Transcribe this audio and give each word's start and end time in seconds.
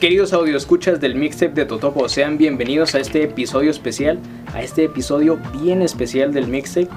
Queridos 0.00 0.32
escuchas 0.32 0.98
del 0.98 1.14
mixtape 1.14 1.52
de 1.52 1.66
Totopo, 1.66 2.08
sean 2.08 2.38
bienvenidos 2.38 2.94
a 2.94 3.00
este 3.00 3.22
episodio 3.22 3.70
especial, 3.70 4.18
a 4.54 4.62
este 4.62 4.84
episodio 4.84 5.38
bien 5.60 5.82
especial 5.82 6.32
del 6.32 6.46
mixtape. 6.46 6.88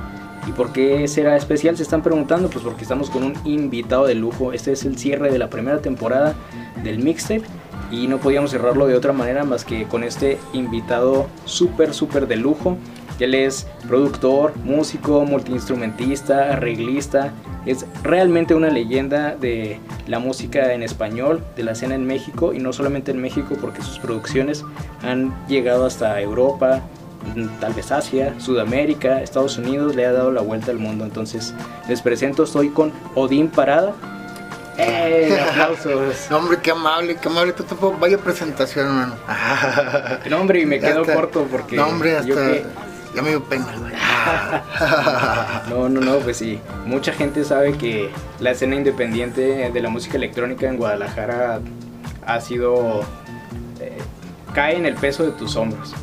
¿Y 0.48 0.52
por 0.54 0.72
qué 0.72 1.06
será 1.10 1.36
especial? 1.36 1.76
Se 1.76 1.84
están 1.84 2.02
preguntando, 2.02 2.50
pues 2.50 2.64
porque 2.64 2.84
estamos 2.84 3.10
con 3.10 3.24
un 3.24 3.34
invitado 3.44 4.08
de 4.08 4.16
lujo. 4.16 4.54
Este 4.54 4.72
es 4.72 4.86
el 4.86 4.98
cierre 4.98 5.34
de 5.34 5.38
la 5.38 5.50
primera 5.50 5.82
temporada 5.82 6.34
del 6.82 7.00
mixtape 7.00 7.44
y 7.92 8.08
no 8.08 8.20
podíamos 8.20 8.52
cerrarlo 8.52 8.88
de 8.88 8.96
otra 8.96 9.12
manera 9.12 9.44
más 9.44 9.66
que 9.66 9.84
con 9.84 10.06
este 10.06 10.38
invitado 10.54 11.28
súper, 11.44 11.94
súper 11.94 12.26
de 12.26 12.38
lujo. 12.38 12.78
Él 13.20 13.36
es 13.36 13.68
productor, 13.86 14.56
músico, 14.64 15.26
multiinstrumentista, 15.26 16.54
arreglista. 16.54 17.34
Es 17.66 17.86
realmente 18.04 18.56
una 18.56 18.70
leyenda 18.70 19.36
de 19.36 19.80
la 20.08 20.20
música 20.20 20.74
en 20.74 20.84
español, 20.84 21.44
de 21.56 21.64
la 21.64 21.72
escena 21.72 21.96
en 21.96 22.06
México 22.06 22.54
y 22.54 22.60
no 22.60 22.74
solamente 22.74 23.12
en 23.12 23.22
México 23.22 23.56
porque 23.62 23.82
sus 23.82 24.00
producciones 24.00 24.64
han 25.02 25.34
llegado 25.48 25.86
hasta 25.86 26.20
Europa, 26.20 26.82
tal 27.62 27.74
vez 27.74 27.92
Asia, 27.92 28.34
Sudamérica, 28.38 29.22
Estados 29.22 29.58
Unidos, 29.58 29.96
le 29.96 30.06
ha 30.06 30.12
dado 30.12 30.32
la 30.32 30.42
vuelta 30.42 30.72
al 30.72 30.78
mundo. 30.80 31.06
Entonces 31.06 31.54
les 31.88 32.02
presento, 32.02 32.44
estoy 32.44 32.70
con 32.70 32.92
Odín 33.16 33.48
Parada. 33.48 33.94
¡Eh! 34.78 35.38
¡Aplausos! 35.52 36.28
No, 36.30 36.38
hombre, 36.40 36.58
qué 36.62 36.72
amable, 36.72 37.16
qué 37.16 37.30
amable. 37.30 37.54
Tú 37.54 37.64
tampoco, 37.64 37.98
vaya 38.00 38.18
presentación, 38.18 38.88
hermano. 38.88 39.16
No, 40.30 40.42
hombre, 40.42 40.62
y 40.62 40.66
me 40.66 40.80
quedo 40.80 41.06
corto 41.06 41.48
porque. 41.50 41.76
No, 41.76 41.88
hombre, 41.88 42.18
yo 42.26 42.34
hasta. 42.36 42.52
que- 42.52 42.66
Ya 43.16 43.22
me 43.22 43.30
dio 43.30 43.44
pena, 43.44 43.68
güey. 43.78 43.94
No, 45.70 45.90
no, 45.90 46.02
no, 46.02 46.18
pues 46.20 46.38
sí. 46.38 46.60
Mucha 46.86 47.14
gente 47.14 47.44
sabe 47.44 47.74
que 47.78 48.10
la 48.40 48.52
escena 48.52 48.76
independiente 48.76 49.70
de 49.72 49.82
la 49.82 49.90
música 49.90 50.18
electrónica 50.18 50.68
en 50.68 50.78
Guadalajara 50.78 51.60
ha 52.26 52.42
sido. 52.42 53.02
eh, 53.80 53.98
cae 54.54 54.78
en 54.78 54.86
el 54.86 54.96
peso 54.96 55.24
de 55.24 55.32
tus 55.32 55.56
hombros. 55.56 55.94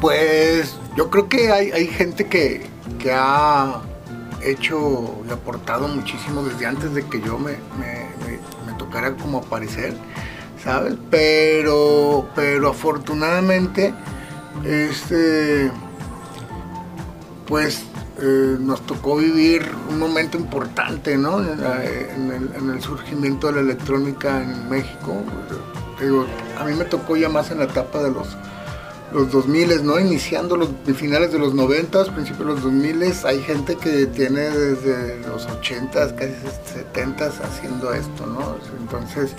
Pues 0.00 0.76
yo 0.96 1.10
creo 1.10 1.28
que 1.28 1.50
hay, 1.52 1.70
hay 1.72 1.86
gente 1.86 2.26
que, 2.26 2.66
que 2.98 3.12
ha 3.12 3.80
hecho 4.42 5.14
y 5.28 5.32
aportado 5.32 5.88
muchísimo 5.88 6.42
desde 6.42 6.66
antes 6.66 6.94
de 6.94 7.02
que 7.06 7.20
yo 7.22 7.38
me, 7.38 7.52
me- 7.78 8.08
me- 8.26 8.70
me 8.72 8.78
tocara 8.78 9.14
como 9.16 9.38
aparecer, 9.38 9.94
¿sabes? 10.62 10.94
Pero, 11.10 12.28
pero 12.34 12.68
afortunadamente, 12.70 13.94
este, 14.64 15.70
pues 17.54 17.84
eh, 18.20 18.56
nos 18.58 18.84
tocó 18.84 19.14
vivir 19.14 19.64
un 19.88 20.00
momento 20.00 20.36
importante, 20.36 21.16
¿no? 21.16 21.38
En, 21.40 21.60
en 21.60 22.32
el, 22.32 22.50
en 22.52 22.70
el 22.70 22.82
surgimiento 22.82 23.46
de 23.46 23.52
la 23.52 23.60
electrónica 23.60 24.42
en 24.42 24.68
México. 24.68 25.22
Digo, 26.00 26.26
a 26.58 26.64
mí 26.64 26.74
me 26.74 26.84
tocó 26.84 27.16
ya 27.16 27.28
más 27.28 27.52
en 27.52 27.58
la 27.58 27.66
etapa 27.66 28.02
de 28.02 28.10
los 28.10 28.26
los 29.12 29.30
2000, 29.30 29.86
¿no? 29.86 30.00
Iniciando 30.00 30.56
los 30.56 30.70
finales 30.96 31.30
de 31.30 31.38
los 31.38 31.54
90, 31.54 32.06
principios 32.06 32.40
de 32.40 32.54
los 32.54 32.62
2000, 32.64 33.14
hay 33.24 33.40
gente 33.42 33.76
que 33.76 34.06
tiene 34.06 34.50
desde 34.50 35.20
los 35.20 35.46
80, 35.46 36.16
casi 36.16 36.32
70 36.74 37.26
haciendo 37.26 37.94
esto, 37.94 38.26
¿no? 38.26 38.56
Entonces 38.80 39.30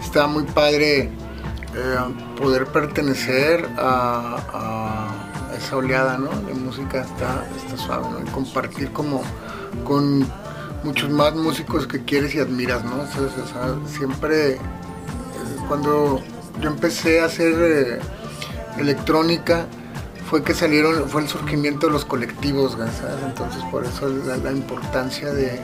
está 0.00 0.28
muy 0.28 0.44
padre 0.44 1.10
eh, 1.74 1.98
poder 2.38 2.66
pertenecer 2.66 3.68
a 3.76 5.35
esa 5.56 5.76
oleada, 5.76 6.18
¿no? 6.18 6.28
De 6.42 6.54
música 6.54 7.02
está, 7.02 7.46
está 7.56 7.76
suave, 7.76 8.06
¿no? 8.10 8.20
Y 8.20 8.30
compartir 8.30 8.92
como 8.92 9.22
con 9.84 10.26
muchos 10.84 11.10
más 11.10 11.34
músicos 11.34 11.86
que 11.86 12.04
quieres 12.04 12.34
y 12.34 12.40
admiras, 12.40 12.84
¿no? 12.84 12.96
O 13.02 13.88
siempre 13.88 14.52
eh, 14.52 14.58
cuando 15.68 16.22
yo 16.60 16.70
empecé 16.70 17.20
a 17.20 17.26
hacer 17.26 17.54
eh, 17.58 17.98
electrónica 18.78 19.66
fue 20.28 20.42
que 20.42 20.54
salieron, 20.54 21.08
fue 21.08 21.22
el 21.22 21.28
surgimiento 21.28 21.86
de 21.86 21.92
los 21.92 22.04
colectivos, 22.04 22.72
¿sabes? 22.72 23.22
Entonces 23.24 23.62
por 23.70 23.84
eso 23.84 24.08
la, 24.08 24.50
importancia 24.52 25.32
de- 25.32 25.60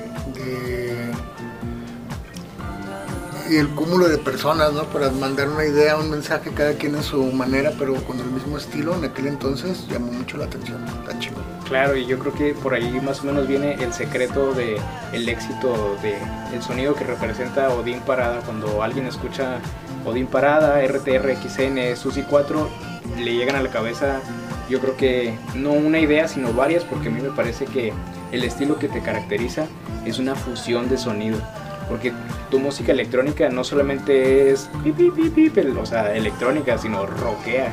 y 3.50 3.56
el 3.56 3.68
cúmulo 3.70 4.08
de 4.08 4.18
personas, 4.18 4.72
¿no? 4.72 4.84
Para 4.84 5.10
mandar 5.10 5.48
una 5.48 5.64
idea, 5.64 5.96
un 5.96 6.10
mensaje, 6.10 6.50
cada 6.54 6.74
quien 6.74 6.94
a 6.96 7.02
su 7.02 7.22
manera, 7.32 7.72
pero 7.78 7.94
con 8.04 8.18
el 8.18 8.26
mismo 8.26 8.58
estilo, 8.58 8.94
en 8.94 9.04
aquel 9.04 9.26
entonces 9.26 9.86
llamó 9.88 10.12
mucho 10.12 10.36
la 10.36 10.44
atención, 10.44 10.84
está 10.84 11.18
chido. 11.18 11.36
Claro, 11.68 11.96
y 11.96 12.06
yo 12.06 12.18
creo 12.18 12.34
que 12.34 12.54
por 12.54 12.74
ahí 12.74 13.00
más 13.00 13.20
o 13.20 13.24
menos 13.24 13.46
viene 13.46 13.74
el 13.74 13.92
secreto 13.92 14.52
de 14.52 14.78
el 15.12 15.28
éxito 15.28 15.96
de 16.02 16.16
el 16.54 16.62
sonido 16.62 16.94
que 16.94 17.04
representa 17.04 17.70
Odín 17.70 18.00
Parada 18.00 18.40
cuando 18.40 18.82
alguien 18.82 19.06
escucha 19.06 19.58
Odín 20.04 20.26
Parada, 20.26 20.80
RTRXN, 20.86 21.96
Susi 21.96 22.22
4, 22.22 22.68
le 23.18 23.34
llegan 23.34 23.56
a 23.56 23.62
la 23.62 23.70
cabeza 23.70 24.20
yo 24.68 24.80
creo 24.80 24.96
que 24.96 25.34
no 25.54 25.72
una 25.72 25.98
idea 25.98 26.28
sino 26.28 26.52
varias 26.52 26.84
porque 26.84 27.08
a 27.08 27.10
mí 27.10 27.20
me 27.20 27.30
parece 27.30 27.66
que 27.66 27.92
el 28.32 28.44
estilo 28.44 28.78
que 28.78 28.88
te 28.88 29.00
caracteriza 29.02 29.66
es 30.06 30.18
una 30.18 30.34
fusión 30.34 30.88
de 30.88 30.96
sonido 30.96 31.38
porque 31.92 32.10
tu 32.50 32.58
música 32.58 32.90
electrónica 32.92 33.50
no 33.50 33.64
solamente 33.64 34.50
es 34.50 34.70
pi, 34.82 34.92
pi, 34.92 35.10
pi, 35.10 35.28
pi, 35.28 35.50
pel- 35.50 35.76
o 35.78 35.84
sea, 35.84 36.14
electrónica, 36.16 36.78
sino 36.78 37.04
rockea. 37.04 37.70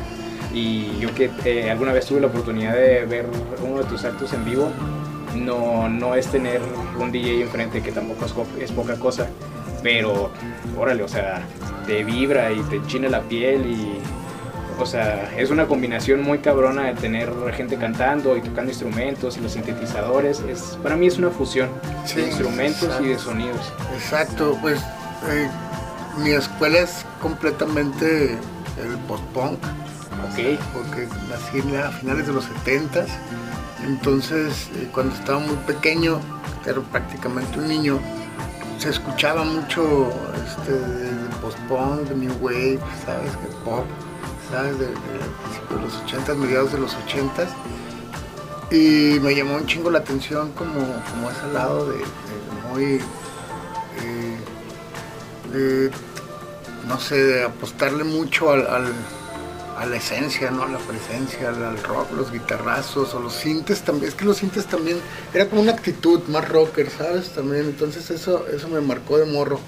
Y 0.53 0.97
yo 0.99 1.13
que 1.15 1.29
eh, 1.45 1.71
alguna 1.71 1.93
vez 1.93 2.05
tuve 2.05 2.19
la 2.19 2.27
oportunidad 2.27 2.73
de 2.73 3.05
ver 3.05 3.25
uno 3.65 3.77
de 3.77 3.85
tus 3.85 4.03
actos 4.03 4.33
en 4.33 4.43
vivo, 4.43 4.69
no, 5.35 5.87
no 5.87 6.15
es 6.15 6.27
tener 6.27 6.59
un 6.99 7.11
DJ 7.13 7.43
enfrente, 7.43 7.81
que 7.81 7.93
tampoco 7.93 8.25
es, 8.59 8.71
poca 8.73 8.95
cosa, 8.95 9.29
pero 9.81 10.31
órale, 10.77 11.03
o 11.03 11.07
sea, 11.07 11.43
te 11.87 12.03
vibra 12.03 12.51
y 12.51 12.59
te 12.63 12.75
enchina 12.75 13.07
la 13.07 13.21
piel 13.21 13.65
y... 13.65 13.99
O 14.79 14.85
sea, 14.85 15.31
es 15.37 15.49
una 15.51 15.67
combinación 15.67 16.21
muy 16.23 16.39
cabrona 16.39 16.85
de 16.85 16.93
tener 16.93 17.29
gente 17.53 17.77
cantando 17.77 18.37
y 18.37 18.41
tocando 18.41 18.71
instrumentos 18.71 19.37
y 19.37 19.41
los 19.41 19.51
sintetizadores. 19.51 20.39
Es, 20.41 20.77
para 20.81 20.95
mí 20.95 21.07
es 21.07 21.17
una 21.17 21.29
fusión 21.29 21.69
Sí, 22.05 22.15
de 22.15 22.27
instrumentos 22.27 22.89
y 23.01 23.07
de 23.07 23.19
sonidos. 23.19 23.73
Exacto, 23.93 24.57
pues 24.61 24.79
eh, 25.29 25.49
mi 26.17 26.31
escuela 26.31 26.79
es 26.79 27.05
completamente 27.21 28.31
el 28.31 28.97
post-punk, 29.07 29.59
Ok, 30.19 30.59
porque 30.73 31.07
nací 31.29 31.75
a 31.77 31.91
finales 31.91 32.27
de 32.27 32.33
los 32.33 32.43
70 32.43 33.05
entonces 33.85 34.69
eh, 34.75 34.89
cuando 34.93 35.15
estaba 35.15 35.39
muy 35.39 35.55
pequeño, 35.67 36.19
era 36.65 36.81
prácticamente 36.81 37.59
un 37.59 37.67
niño, 37.67 37.99
se 38.77 38.89
escuchaba 38.89 39.43
mucho 39.43 40.11
este, 40.45 40.71
de 40.73 41.11
post-punk, 41.41 42.09
de 42.09 42.15
new 42.15 42.33
wave, 42.41 42.79
¿sabes? 43.05 43.31
De 43.31 43.47
pop, 43.63 43.85
De, 44.49 44.73
de 44.73 44.87
principios 45.43 45.69
de 45.69 45.81
los 45.81 45.95
80 46.03 46.33
mediados 46.35 46.71
de 46.71 46.79
los 46.79 46.95
80 46.95 47.47
y 48.71 49.19
me 49.21 49.35
llamó 49.35 49.55
un 49.55 49.65
chingo 49.65 49.89
la 49.89 49.99
atención 49.99 50.51
como, 50.53 50.73
como 50.73 51.29
ese 51.29 51.53
lado 51.53 51.89
de, 51.89 52.03
muy 52.71 52.99
eh, 54.03 54.37
de, 55.51 55.91
no 56.87 56.99
sé, 56.99 57.15
de 57.15 57.43
apostarle 57.43 58.03
mucho 58.03 58.51
al, 58.51 58.93
a 59.79 59.85
la 59.85 59.95
esencia, 59.95 60.51
¿no? 60.51 60.63
A 60.63 60.67
la 60.67 60.77
presencia, 60.77 61.49
al, 61.49 61.81
rock, 61.83 62.11
los 62.11 62.31
guitarrazos 62.31 63.13
o 63.15 63.19
los 63.19 63.33
sintes 63.33 63.81
también. 63.81 64.09
Es 64.09 64.15
que 64.15 64.25
los 64.25 64.37
sintes 64.37 64.65
también 64.65 64.99
era 65.33 65.47
como 65.47 65.61
una 65.61 65.71
actitud 65.71 66.21
más 66.27 66.47
rocker, 66.47 66.89
¿sabes? 66.91 67.29
También, 67.29 67.65
entonces 67.65 68.09
eso, 68.11 68.45
eso 68.47 68.67
me 68.67 68.81
marcó 68.81 69.17
de 69.17 69.25
morro. 69.25 69.59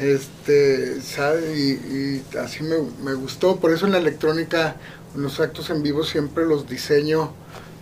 Este, 0.00 1.00
¿sabes? 1.00 1.58
Y, 1.58 2.22
así 2.38 2.62
me, 2.62 3.14
gustó. 3.14 3.56
Por 3.56 3.72
eso 3.72 3.86
en 3.86 3.92
la 3.92 3.98
electrónica, 3.98 4.76
en 5.14 5.22
los 5.22 5.40
actos 5.40 5.70
en 5.70 5.82
vivo 5.82 6.04
siempre 6.04 6.44
los 6.46 6.68
diseño 6.68 7.32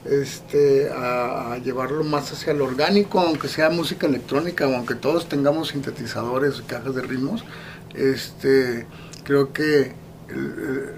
este, 0.05 0.91
a, 0.91 1.59
llevarlo 1.59 2.05
más 2.05 2.33
hacia 2.33 2.53
lo 2.55 2.67
orgánico, 2.67 3.21
aunque 3.21 3.49
sea 3.49 3.71
música 3.71 4.07
electrónica, 4.07 4.65
aunque 4.65 4.95
todos 4.95 5.29
tengamos 5.29 5.69
sintetizadores 5.69 6.63
cajas 6.67 6.95
de 6.95 7.03
ritmos, 7.03 7.45
este, 7.95 8.87
creo 9.25 9.53
que 9.53 9.93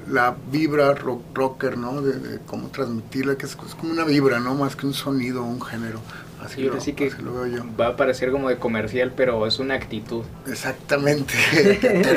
la 0.09 0.37
vibra 0.51 0.95
rock, 0.95 1.23
rocker, 1.35 1.77
¿no? 1.77 2.01
De, 2.01 2.19
de 2.19 2.39
cómo 2.47 2.69
transmitirla, 2.69 3.37
que 3.37 3.47
es, 3.47 3.57
es 3.67 3.75
como 3.75 3.93
una 3.93 4.05
vibra, 4.05 4.39
¿no? 4.39 4.55
Más 4.55 4.77
que 4.77 4.87
un 4.87 4.95
sonido, 4.95 5.43
un 5.43 5.61
género. 5.61 6.01
Así, 6.47 6.63
yo 6.63 6.71
lo, 6.73 6.79
así 6.79 6.93
que 6.95 7.09
así 7.09 7.21
lo 7.23 7.35
veo 7.35 7.47
yo. 7.47 7.65
va 7.79 7.89
a 7.89 7.97
parecer 7.97 8.31
como 8.31 8.49
de 8.49 8.57
comercial, 8.57 9.13
pero 9.17 9.47
es 9.47 9.59
una 9.59 9.75
actitud. 9.75 10.23
Exactamente. 10.47 11.35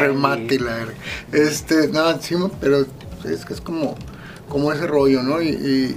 Remate 0.00 0.54
y 0.54 0.58
la. 0.58 0.86
Este, 1.32 1.88
no, 1.88 2.20
sí, 2.20 2.36
pero 2.60 2.86
es 3.24 3.44
que 3.44 3.54
es 3.54 3.60
como, 3.60 3.94
como 4.48 4.72
ese 4.72 4.86
rollo, 4.86 5.22
¿no? 5.22 5.40
Y, 5.42 5.48
y- 5.48 5.96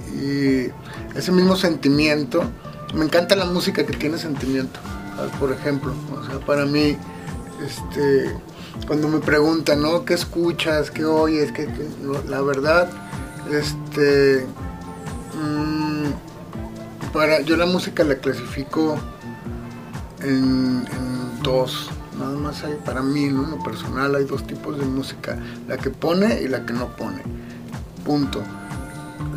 y 1.14 1.18
ese 1.18 1.32
mismo 1.32 1.56
sentimiento. 1.56 2.42
Me 2.94 3.04
encanta 3.04 3.34
la 3.36 3.44
música 3.46 3.84
que 3.84 3.92
tiene 3.92 4.16
sentimiento, 4.16 4.78
¿sabes? 5.16 5.32
por 5.38 5.52
ejemplo. 5.52 5.92
O 6.18 6.24
sea, 6.24 6.38
para 6.46 6.64
mí, 6.66 6.96
este, 7.64 8.30
cuando 8.86 9.08
me 9.08 9.18
preguntan, 9.18 9.82
¿no? 9.82 10.04
¿Qué 10.04 10.14
escuchas? 10.14 10.90
¿Qué 10.90 11.04
oyes? 11.04 11.52
¿Qué, 11.52 11.68
La 12.28 12.40
verdad, 12.42 12.88
este. 13.52 14.46
mm, 15.34 16.06
yo 17.44 17.56
la 17.56 17.66
música 17.66 18.04
la 18.04 18.16
clasifico 18.16 18.98
en, 20.20 20.84
dos, 21.42 21.90
Nada 22.18 22.36
más 22.36 22.64
hay, 22.64 22.74
para 22.84 23.02
mí, 23.02 23.24
en 23.24 23.50
lo 23.50 23.62
personal, 23.62 24.14
hay 24.14 24.24
dos 24.24 24.46
tipos 24.46 24.78
de 24.78 24.86
música, 24.86 25.38
la 25.68 25.76
que 25.76 25.90
pone 25.90 26.40
y 26.40 26.48
la 26.48 26.64
que 26.64 26.72
no 26.72 26.88
pone. 26.96 27.22
Punto. 28.06 28.42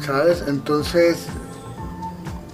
¿Sabes? 0.05 0.45
Entonces, 0.47 1.25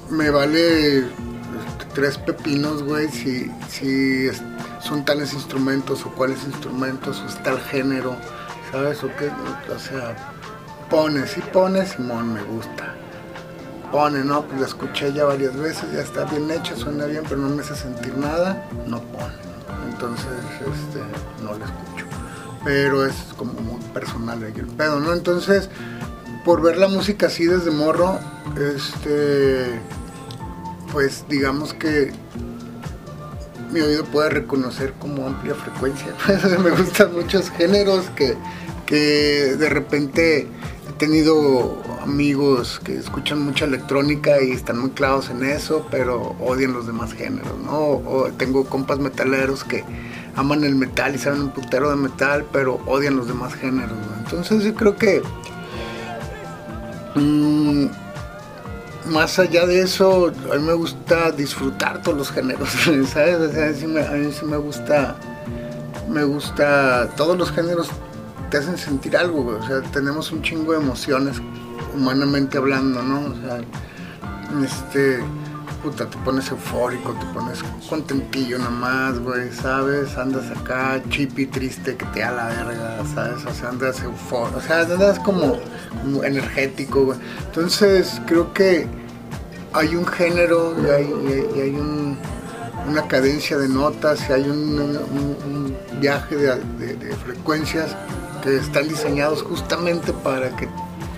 me 0.10 0.32
vale 0.32 1.00
este, 1.00 1.86
tres 1.94 2.18
pepinos, 2.18 2.82
güey, 2.82 3.08
si, 3.10 3.52
si 3.70 4.30
son 4.80 5.06
tales 5.06 5.34
instrumentos 5.34 6.06
o 6.08 6.12
cuáles 6.12 6.44
instrumentos 6.44 7.22
o 7.22 7.28
es 7.28 7.44
tal 7.44 7.60
género, 7.60 8.16
¿sabes? 8.72 9.04
O 9.04 9.10
qué, 9.18 9.30
o 9.72 9.80
sea, 9.80 10.16
pone, 10.90 11.28
si 11.28 11.42
pone, 11.42 11.86
Simón, 11.86 12.34
me 12.34 12.42
gusta. 12.44 12.95
Pone, 13.92 14.24
no, 14.24 14.44
pues 14.46 14.60
la 14.60 14.68
escuché 14.68 15.14
ya 15.14 15.26
varias 15.26 15.56
veces, 15.56 15.86
ya 15.94 16.02
está 16.02 16.26
bien 16.26 16.50
hecha, 16.52 16.76
suena 16.76 17.06
bien, 17.06 17.24
pero 17.28 17.42
no 17.42 17.50
me 17.50 17.62
hace 17.62 17.76
sentir 17.76 18.18
nada, 18.18 18.68
no 18.88 19.02
pone. 19.02 19.34
Entonces, 19.90 20.28
este, 20.60 21.00
no 21.44 21.58
la 21.58 21.66
escucho. 21.66 22.06
Pero 22.64 23.06
es 23.06 23.16
como 23.38 23.54
muy 23.62 23.82
personal 23.94 24.44
el 24.44 24.68
pedo, 24.68 25.00
¿no? 25.00 25.14
Entonces, 25.14 25.70
por 26.44 26.62
ver 26.62 26.78
la 26.78 26.88
música 26.88 27.28
así 27.28 27.46
desde 27.46 27.72
morro, 27.72 28.20
este, 28.58 29.80
pues 30.92 31.26
digamos 31.28 31.74
que 31.74 32.12
mi 33.72 33.82
oído 33.82 34.06
puede 34.06 34.30
reconocer 34.30 34.94
como 35.00 35.28
amplia 35.28 35.56
frecuencia. 35.56 36.14
me 36.64 36.70
gustan 36.72 37.14
muchos 37.14 37.50
géneros 37.52 38.06
que, 38.16 38.36
que 38.86 39.56
de 39.58 39.70
repente 39.70 40.48
he 40.88 40.94
tenido 40.98 41.82
amigos 42.06 42.80
que 42.84 42.96
escuchan 42.96 43.42
mucha 43.42 43.66
electrónica 43.66 44.42
y 44.42 44.52
están 44.52 44.80
muy 44.80 44.92
clavados 44.92 45.30
en 45.30 45.44
eso, 45.44 45.86
pero 45.92 46.36
odian 46.40 46.74
los 46.74 46.88
demás 46.88 47.14
géneros, 47.14 47.60
¿no? 47.64 47.78
O, 47.78 48.32
tengo 48.38 48.66
compas 48.66 49.00
metaleros 49.00 49.64
que 49.64 49.84
aman 50.36 50.64
el 50.64 50.76
metal 50.76 51.16
y 51.16 51.18
saben 51.18 51.42
un 51.42 51.50
putero 51.50 51.90
de 51.90 51.98
metal, 51.98 52.46
pero 52.52 52.80
odian 52.86 53.16
los 53.16 53.28
demás 53.28 53.54
géneros, 53.54 53.98
Entonces 54.24 54.64
yo 54.64 54.74
creo 54.74 54.96
que 54.96 55.22
Mm, 57.16 57.88
más 59.06 59.40
allá 59.40 59.66
de 59.66 59.82
eso, 59.82 60.34
a 60.52 60.56
mí 60.56 60.64
me 60.64 60.74
gusta 60.74 61.32
disfrutar 61.32 62.02
todos 62.02 62.18
los 62.18 62.32
géneros, 62.32 62.70
¿sabes? 63.08 63.56
a, 63.58 63.68
mí 63.68 64.32
sí 64.34 64.46
me, 64.46 64.58
gusta, 64.58 65.16
me 66.10 66.26
gusta, 66.26 67.10
todos 67.16 67.38
los 67.38 67.52
géneros 67.52 67.90
te 68.52 68.58
hacen 68.58 68.78
sentir 68.78 69.16
algo, 69.16 69.46
o 69.48 69.66
sea, 69.66 69.82
tenemos 69.94 70.34
un 70.34 70.42
chingo 70.42 70.74
de 70.74 70.80
emociones, 70.80 71.38
humanamente 71.96 72.58
hablando, 72.58 73.02
¿no? 73.02 73.22
O 73.22 73.36
sea, 73.42 73.62
este 74.64 75.24
puta, 75.86 76.10
te 76.10 76.18
pones 76.18 76.50
eufórico, 76.50 77.14
te 77.14 77.26
pones 77.28 77.64
contentillo 77.88 78.58
nomás, 78.58 79.20
güey, 79.20 79.52
¿sabes? 79.52 80.18
Andas 80.18 80.50
acá 80.50 81.00
chipi, 81.10 81.46
triste, 81.46 81.96
que 81.96 82.06
te 82.08 82.22
da 82.22 82.32
la 82.32 82.46
verga, 82.48 83.04
¿sabes? 83.14 83.46
O 83.46 83.54
sea, 83.54 83.70
andas 83.70 84.02
eufórico, 84.02 84.58
o 84.58 84.62
sea, 84.62 84.82
andas 84.82 85.20
como, 85.20 85.60
energético, 86.24 87.06
güey. 87.06 87.20
Entonces, 87.46 88.20
creo 88.26 88.52
que 88.52 88.88
hay 89.74 89.96
un 89.96 90.08
género 90.08 90.76
y 90.80 91.60
hay, 91.60 91.78
una 92.88 93.08
cadencia 93.08 93.58
de 93.58 93.68
notas 93.68 94.28
y 94.30 94.34
hay 94.34 94.50
un, 94.50 95.76
viaje 96.00 96.36
de, 96.36 97.16
frecuencias 97.24 97.96
que 98.44 98.58
están 98.58 98.88
diseñados 98.88 99.44
justamente 99.44 100.14
para 100.14 100.50
que... 100.56 100.68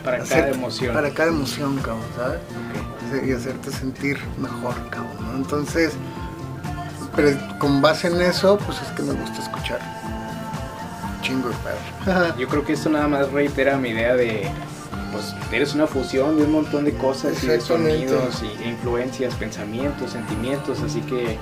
Para 0.08 0.24
cada 0.24 0.50
emoción. 0.50 0.94
Para 0.94 1.14
cada 1.14 1.30
emoción, 1.30 1.78
cabrón, 1.78 2.06
¿sabes? 2.16 2.40
y 3.26 3.32
hacerte 3.32 3.72
sentir 3.72 4.18
mejor, 4.38 4.76
cabrón. 4.90 5.36
Entonces, 5.36 5.94
pero 7.16 7.38
con 7.60 7.82
base 7.82 8.08
en 8.08 8.22
eso, 8.22 8.58
pues 8.66 8.82
es 8.82 8.88
que 8.90 9.04
me 9.04 9.14
gusta 9.14 9.42
escuchar. 9.42 9.80
Chingo 11.22 11.50
de 11.50 11.56
pedo. 11.56 12.36
Yo 12.40 12.48
creo 12.48 12.64
que 12.64 12.74
esto 12.74 12.90
nada 12.90 13.08
más 13.08 13.32
reitera 13.32 13.78
mi 13.78 13.90
idea 13.90 14.16
de, 14.16 14.48
pues 15.12 15.34
eres 15.52 15.74
una 15.74 15.88
fusión 15.88 16.38
de 16.38 16.44
un 16.44 16.52
montón 16.52 16.86
de 16.86 16.94
cosas 16.94 17.44
y 17.44 17.48
de 17.48 17.60
sonidos 17.60 18.44
y 18.44 18.70
influencias, 18.70 19.36
pensamientos, 19.36 20.12
sentimientos, 20.12 20.82
así 20.82 21.02
que 21.02 21.38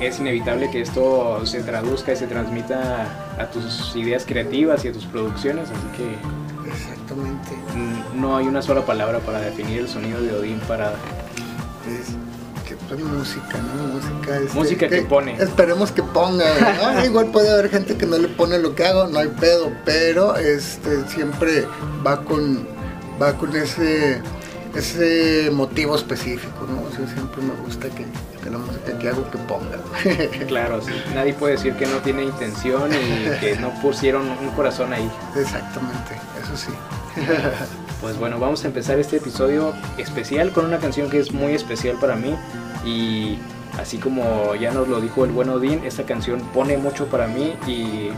es 0.00 0.18
inevitable 0.18 0.70
que 0.70 0.80
esto 0.80 1.44
se 1.46 1.62
traduzca 1.62 2.12
y 2.12 2.16
se 2.16 2.26
transmita 2.26 3.06
a 3.38 3.46
tus 3.46 3.94
ideas 3.96 4.24
creativas 4.26 4.84
y 4.84 4.88
a 4.88 4.92
tus 4.92 5.06
producciones, 5.06 5.70
así 5.70 5.96
que 5.96 6.43
Exactamente. 7.14 7.56
Mm, 7.74 8.20
no 8.20 8.36
hay 8.36 8.46
una 8.46 8.62
sola 8.62 8.84
palabra 8.84 9.20
para 9.20 9.40
definir 9.40 9.80
el 9.80 9.88
sonido 9.88 10.20
de 10.20 10.34
Odín 10.34 10.58
Parada. 10.60 10.96
Es 11.88 12.14
que 12.66 12.76
pues, 12.76 13.00
música, 13.00 13.58
¿no? 13.58 13.94
Música, 13.94 14.36
este, 14.38 14.58
música 14.58 14.88
que, 14.88 15.02
pone. 15.02 15.34
Esperemos 15.34 15.92
que 15.92 16.02
ponga. 16.02 17.04
Igual 17.04 17.26
puede 17.26 17.52
haber 17.52 17.70
gente 17.70 17.96
que 17.96 18.06
no 18.06 18.18
le 18.18 18.28
pone 18.28 18.58
lo 18.58 18.74
que 18.74 18.84
hago, 18.84 19.06
no 19.06 19.18
hay 19.18 19.28
pedo, 19.28 19.70
pero 19.84 20.36
este 20.36 21.06
siempre 21.08 21.66
va 22.06 22.22
con 22.22 22.66
va 23.20 23.34
con 23.34 23.54
ese 23.54 24.20
ese 24.74 25.50
motivo 25.52 25.94
específico, 25.94 26.66
¿no? 26.68 26.90
siempre 27.06 27.42
me 27.42 27.54
gusta 27.64 27.88
que, 27.90 28.04
la 28.50 28.58
música 28.58 28.98
que 28.98 29.08
hago 29.08 29.30
que 29.30 29.38
ponga. 29.38 29.78
claro, 30.48 30.82
sí. 30.82 30.92
Nadie 31.14 31.32
puede 31.34 31.52
decir 31.52 31.74
que 31.74 31.86
no 31.86 31.98
tiene 31.98 32.24
intención 32.24 32.90
y 32.92 33.38
que 33.40 33.56
no 33.56 33.70
pusieron 33.80 34.28
un 34.28 34.50
corazón 34.50 34.92
ahí. 34.92 35.08
Exactamente, 35.36 36.16
eso 36.42 36.56
sí. 36.56 36.72
pues 38.00 38.18
bueno, 38.18 38.38
vamos 38.38 38.64
a 38.64 38.68
empezar 38.68 38.98
este 38.98 39.16
episodio 39.16 39.72
especial 39.98 40.52
con 40.52 40.64
una 40.64 40.78
canción 40.78 41.10
que 41.10 41.18
es 41.18 41.32
muy 41.32 41.52
especial 41.52 41.96
para 42.00 42.16
mí 42.16 42.34
y 42.84 43.38
así 43.78 43.98
como 43.98 44.54
ya 44.54 44.72
nos 44.72 44.88
lo 44.88 45.00
dijo 45.00 45.24
el 45.24 45.30
buen 45.30 45.48
Odín, 45.48 45.82
esta 45.84 46.04
canción 46.04 46.40
pone 46.52 46.76
mucho 46.76 47.06
para 47.06 47.26
mí 47.26 47.54
y, 47.66 48.10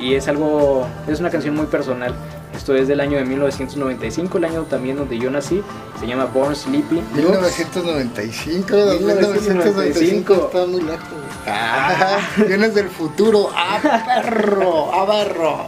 y 0.00 0.14
es 0.14 0.28
algo, 0.28 0.86
es 1.08 1.20
una 1.20 1.30
canción 1.30 1.54
muy 1.54 1.66
personal 1.66 2.14
esto 2.56 2.74
es 2.74 2.88
del 2.88 3.00
año 3.00 3.18
de 3.18 3.24
1995, 3.24 4.38
el 4.38 4.44
año 4.44 4.62
también 4.62 4.96
donde 4.96 5.18
yo 5.18 5.30
nací. 5.30 5.62
Se 6.00 6.06
llama 6.06 6.24
Born 6.26 6.56
Sleepy. 6.56 7.02
1995, 7.14 8.76
1995. 9.00 10.34
Está 10.34 10.66
muy 10.66 10.82
lejos. 10.82 11.08
Ah. 11.46 12.18
Vienes 12.46 12.74
del 12.74 12.88
futuro. 12.88 13.50
¡Ah, 13.54 13.78
perro! 14.22 14.90
¡Ah, 14.92 15.06
perro! 15.06 15.66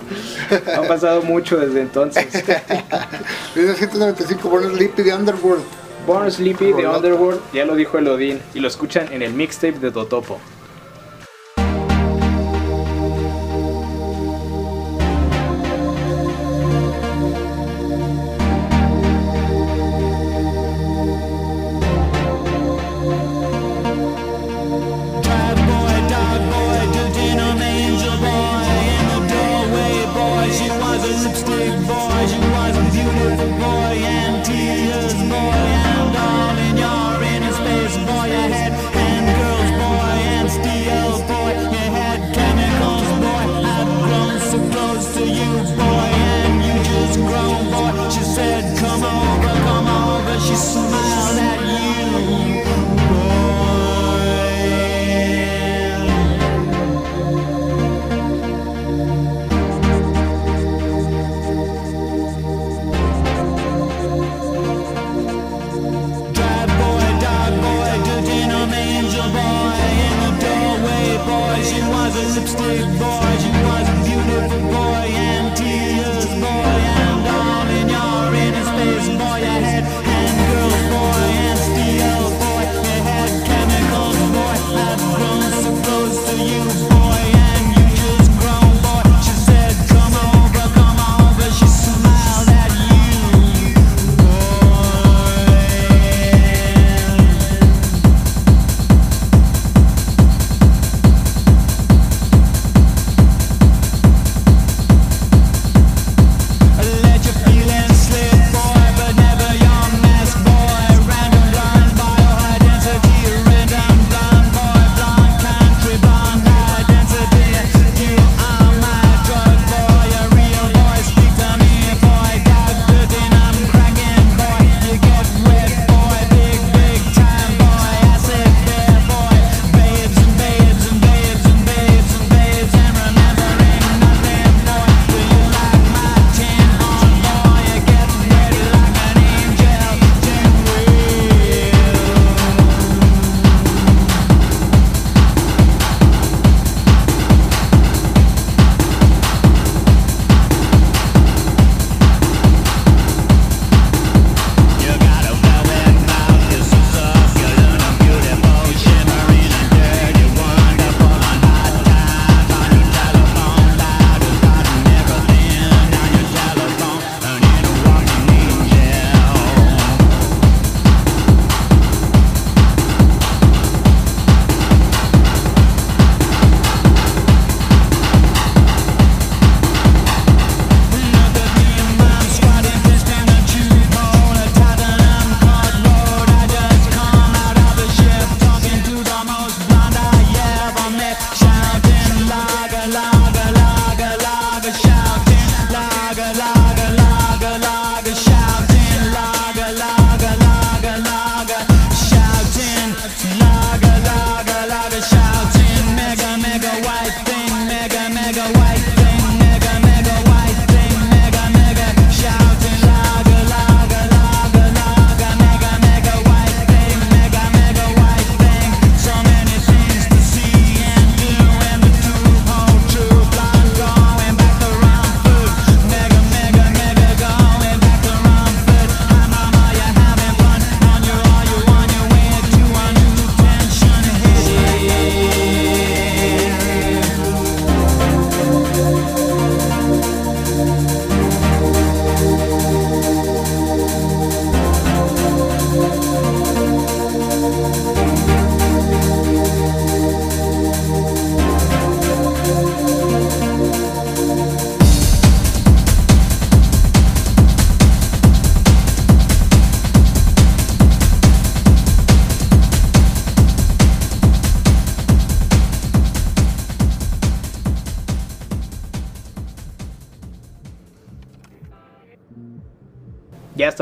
Ha 0.77 0.83
pasado 0.89 1.23
mucho 1.23 1.57
desde 1.57 1.83
entonces. 1.83 2.27
1995, 3.55 4.49
Born 4.49 4.75
Sleepy 4.75 5.03
de 5.03 5.15
Underworld. 5.15 5.65
Born 6.07 6.33
Sleepy 6.33 6.73
de 6.73 6.89
Underworld, 6.89 7.41
ya 7.53 7.67
lo 7.67 7.75
dijo 7.75 7.99
Elodín. 7.99 8.41
Y 8.55 8.61
lo 8.61 8.69
escuchan 8.69 9.13
en 9.13 9.23
el 9.23 9.35
mixtape 9.35 9.79
de 9.79 9.91
Totopo. 9.91 10.41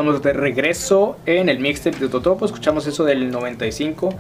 Estamos 0.07 0.23
de 0.23 0.33
regreso 0.35 1.17
en 1.27 1.49
el 1.49 1.59
mixtape 1.59 1.99
de 1.99 2.09
Totopo. 2.09 2.47
Escuchamos 2.47 2.87
eso 2.87 3.03
del 3.03 3.29
95, 3.29 4.11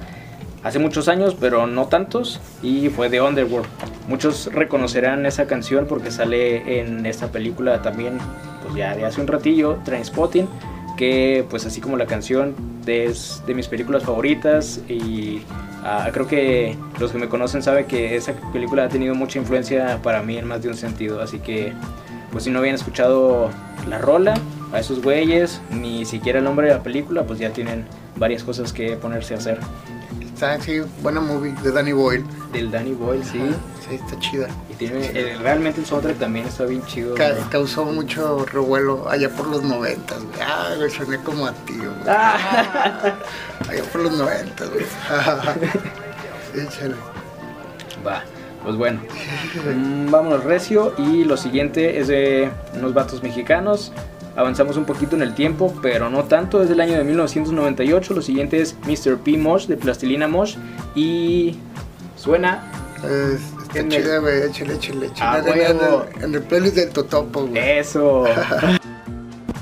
hace 0.64 0.81
muchos 0.81 1.07
años, 1.07 1.37
pero 1.38 1.69
no 1.69 1.87
tantos, 1.87 2.40
y 2.61 2.88
fue 2.88 3.09
de 3.09 3.21
Underworld. 3.21 3.69
Muchos 4.09 4.52
reconocerán 4.52 5.26
esa 5.26 5.47
canción 5.47 5.87
porque 5.87 6.11
sale 6.11 6.81
en 6.81 7.07
esta 7.07 7.28
película 7.28 7.83
también, 7.83 8.19
pues 8.64 8.75
ya 8.75 8.97
de 8.97 9.05
hace 9.05 9.21
un 9.21 9.28
ratillo, 9.28 9.78
Trainspotting, 9.85 10.49
que 10.97 11.47
pues 11.49 11.64
así 11.66 11.81
como 11.81 11.97
la 11.97 12.07
canción 12.07 12.57
es 12.85 13.45
de 13.47 13.55
mis 13.55 13.69
películas 13.69 14.02
favoritas 14.02 14.81
y 14.88 15.43
ah, 15.85 16.09
creo 16.12 16.26
que 16.26 16.76
los 16.99 17.12
que 17.12 17.19
me 17.19 17.28
conocen 17.28 17.62
saben 17.62 17.85
que 17.85 18.16
esa 18.16 18.33
película 18.52 18.85
ha 18.85 18.88
tenido 18.88 19.14
mucha 19.14 19.38
influencia 19.38 20.00
para 20.02 20.21
mí 20.23 20.37
en 20.37 20.49
más 20.49 20.62
de 20.64 20.69
un 20.69 20.76
sentido, 20.76 21.21
así 21.21 21.38
que 21.38 21.73
pues 22.33 22.43
si 22.43 22.50
no 22.50 22.59
habían 22.59 22.75
escuchado 22.75 23.50
la 23.88 23.99
rola 23.99 24.35
a 24.73 24.80
esos 24.80 25.02
güeyes, 25.02 25.61
ni 25.70 26.04
siquiera 26.04 26.38
el 26.38 26.44
nombre 26.44 26.68
de 26.68 26.75
la 26.75 26.82
película, 26.82 27.25
pues 27.25 27.38
ya 27.38 27.50
tienen 27.50 27.87
varias 28.16 28.42
cosas 28.44 28.73
que 28.73 28.96
ponerse 28.96 29.35
a 29.35 29.38
hacer. 29.38 29.58
Está, 30.20 30.61
sí, 30.61 30.80
buena 31.02 31.20
movie 31.20 31.54
de 31.62 31.73
Danny 31.73 31.92
Boyle. 31.92 32.23
Del 32.52 32.70
Danny 32.70 32.92
Boyle, 32.92 33.25
sí. 33.25 33.40
Sí, 33.88 33.94
está 33.94 34.18
chida. 34.18 34.49
Y 34.70 34.75
tiene, 34.75 35.06
eh, 35.14 35.37
realmente 35.40 35.80
el 35.80 35.87
soundtrack 35.87 36.18
también 36.18 36.46
está 36.46 36.64
bien 36.64 36.85
chido. 36.87 37.14
Ca- 37.14 37.30
güey. 37.30 37.42
causó 37.50 37.85
mucho 37.87 38.44
revuelo 38.44 39.08
allá 39.08 39.30
por 39.30 39.46
los 39.46 39.62
noventas, 39.62 40.18
güey. 40.23 40.37
Ah, 40.46 40.75
güey, 40.76 40.90
soné 40.90 41.18
como 41.18 41.46
a 41.46 41.52
ti, 41.52 41.75
güey. 41.76 41.88
Ah. 42.06 43.14
Allá 43.70 43.82
por 43.92 44.02
los 44.02 44.12
noventas, 44.12 44.68
güey. 44.70 44.85
Échale. 46.66 46.94
Va, 48.06 48.23
pues 48.62 48.76
bueno. 48.76 49.00
Mm, 49.75 50.11
vámonos 50.11 50.44
recio. 50.44 50.92
Y 50.99 51.25
lo 51.25 51.37
siguiente 51.37 51.99
es 52.00 52.08
de 52.08 52.50
unos 52.75 52.92
vatos 52.94 53.23
mexicanos. 53.23 53.92
Avanzamos 54.37 54.76
un 54.76 54.85
poquito 54.85 55.16
en 55.16 55.23
el 55.23 55.35
tiempo, 55.35 55.75
pero 55.83 56.11
no 56.11 56.25
tanto. 56.25 56.62
Es 56.62 56.69
del 56.69 56.81
año 56.81 56.97
de 56.99 57.05
1998. 57.05 58.14
Lo 58.14 58.23
siguiente 58.23 58.61
es 58.61 58.76
Mr. 58.87 59.16
P. 59.19 59.37
Mosh 59.38 59.66
de 59.66 59.76
Plastilina 59.76 60.28
Mosh. 60.28 60.57
Y 60.95 61.57
suena. 62.16 62.71
Es- 63.05 63.40
está 63.75 63.88
chida, 63.88 64.19
güey. 64.19 64.43
Échale, 64.43 64.75
échale, 64.75 65.11
Ah, 65.21 65.38
échale. 65.45 65.66
El, 66.19 66.25
en 66.25 66.35
el 66.35 66.43
playlist 66.43 66.76
del 66.76 66.90
Totopo, 66.90 67.47
güey. 67.47 67.78
Eso. 67.78 68.25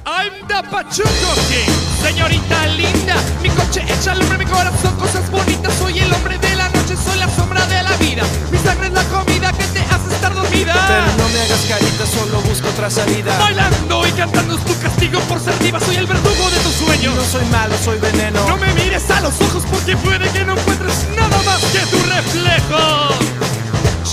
I'm 0.07 0.47
the 0.47 0.63
Pachuco 0.71 1.33
King, 1.49 1.73
señorita 2.03 2.67
linda. 2.77 3.17
Mi 3.43 3.49
coche 3.49 3.83
echa 3.89 4.13
al 4.13 4.21
hombre, 4.21 4.37
mi 4.37 4.45
corazón, 4.45 4.95
cosas 4.97 5.31
bonitas. 5.31 5.73
Soy 5.79 5.99
el 5.99 6.13
hombre 6.13 6.37
de 6.39 6.55
la 6.57 6.69
noche, 6.69 6.95
soy 6.95 7.19
la 7.19 7.29
sombra 7.35 7.65
de 7.67 7.83
la 7.83 7.97
vida. 7.97 8.23
Mi 8.53 8.59
sangre 8.59 8.89
es 8.89 8.93
la 8.93 9.05
comida 9.05 9.51
que 9.53 9.65
te 9.65 9.81
hace 9.81 10.15
estar 10.15 10.35
dormida. 10.35 10.75
Pero 10.87 11.07
no 11.17 11.29
me 11.33 11.41
hagas 11.41 11.65
carita, 11.67 12.07
solo 12.07 12.41
busco 12.43 12.69
otra 12.69 12.91
salida. 12.91 13.39
Bailando 13.39 14.07
y 14.07 14.13
cantando 14.13 14.57
es 14.57 14.65
tu 14.65 14.79
castigo 14.79 15.21
por 15.21 15.41
ser 15.41 15.59
diva. 15.61 15.81
Soy 15.81 15.97
el 15.97 16.07
verdugo 16.07 16.51
de 16.51 16.59
tus 16.59 16.75
sueños. 16.75 17.15
No 17.15 17.25
soy 17.25 17.45
malo, 17.47 17.75
soy 17.83 17.99
veneno. 17.99 18.47
No 18.47 18.59
me 18.59 18.73
mires 18.75 19.11
a 19.11 19.23
los 19.23 19.41
ojos 19.41 19.63
porque 19.71 19.97
puede 19.97 20.29
que 20.33 20.45
no 20.45 20.53
encuentres 20.53 21.07
nada 21.17 21.41
más 21.45 21.61
que 21.73 21.81
tu 21.87 21.99
reflejo. 22.05 23.09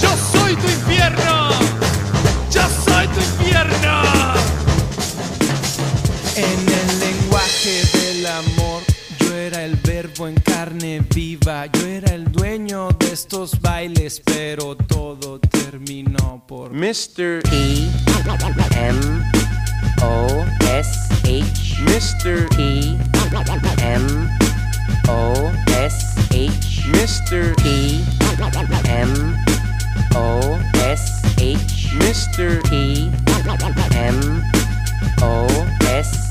Yo 0.02 0.10
soy 0.32 0.56
tu 0.56 0.68
infierno. 0.70 1.71
En 6.42 6.60
el 6.68 7.00
lenguaje 7.00 7.84
del 7.94 8.26
amor, 8.26 8.82
yo 9.20 9.36
era 9.36 9.64
el 9.64 9.76
verbo 9.76 10.28
en 10.28 10.34
carne 10.34 11.06
viva. 11.14 11.68
Yo 11.68 11.86
era 11.86 12.16
el 12.16 12.32
dueño 12.32 12.90
de 13.00 13.14
estos 13.14 13.62
bailes, 13.62 14.20
pero 14.26 14.76
todo 14.76 15.40
terminó 15.40 16.44
por 16.48 16.72
Mr. 16.74 17.44
P 17.44 17.88
M 18.76 19.00
O 20.02 20.28
S 20.80 20.90
H 21.26 21.76
Mr. 21.84 22.50
P 22.56 22.98
M 23.84 24.08
O 25.10 25.52
S 25.80 25.96
H 26.32 26.88
Mr. 26.88 27.56
P 27.58 28.04
M 28.90 29.14
O 30.16 30.58
S 30.90 31.22
H 31.38 31.92
Mr. 32.00 32.62
P 32.68 33.12
M 33.94 34.44
O 35.22 35.48
S 35.86 36.18
H 36.18 36.31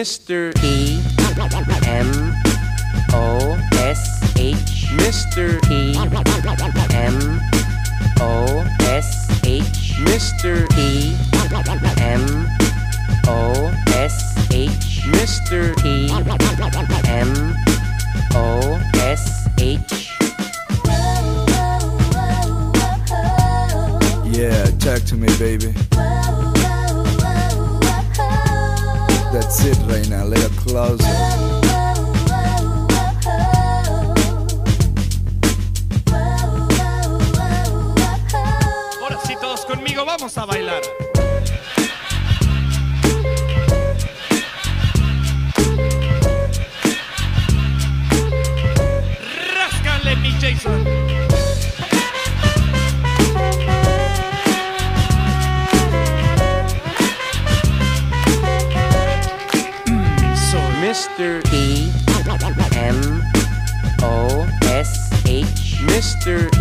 Mr. 0.00 0.54
P 0.54 0.98
M 1.86 2.34
O 3.12 3.58
S 3.74 4.32
H 4.34 4.86
Mr. 4.96 5.60
P 5.68 5.92
M 6.94 7.38
O 8.18 8.64
S 8.80 9.28
H 9.44 9.92
Mr. 10.00 10.66
P 10.70 11.14
M 12.00 12.48
O 13.28 13.70
S 13.88 14.48
H 14.50 15.02
Mr. 15.12 15.76
P 15.82 16.08
M 17.06 17.54
O 18.34 18.80
S 18.94 19.48
H 19.58 20.16
Yeah, 24.32 24.64
talk 24.78 25.02
to 25.02 25.16
me, 25.16 25.28
baby. 25.38 25.74
That's 29.32 29.64
it 29.64 29.78
now, 30.08 30.24
a 30.24 30.26
little 30.26 30.50
closer. 30.64 31.04
Ahora 39.00 39.18
sí, 39.24 39.36
todos 39.40 39.64
conmigo, 39.66 40.04
vamos 40.04 40.36
a 40.36 40.44
bailar. 40.46 40.82
Mr. 66.20 66.59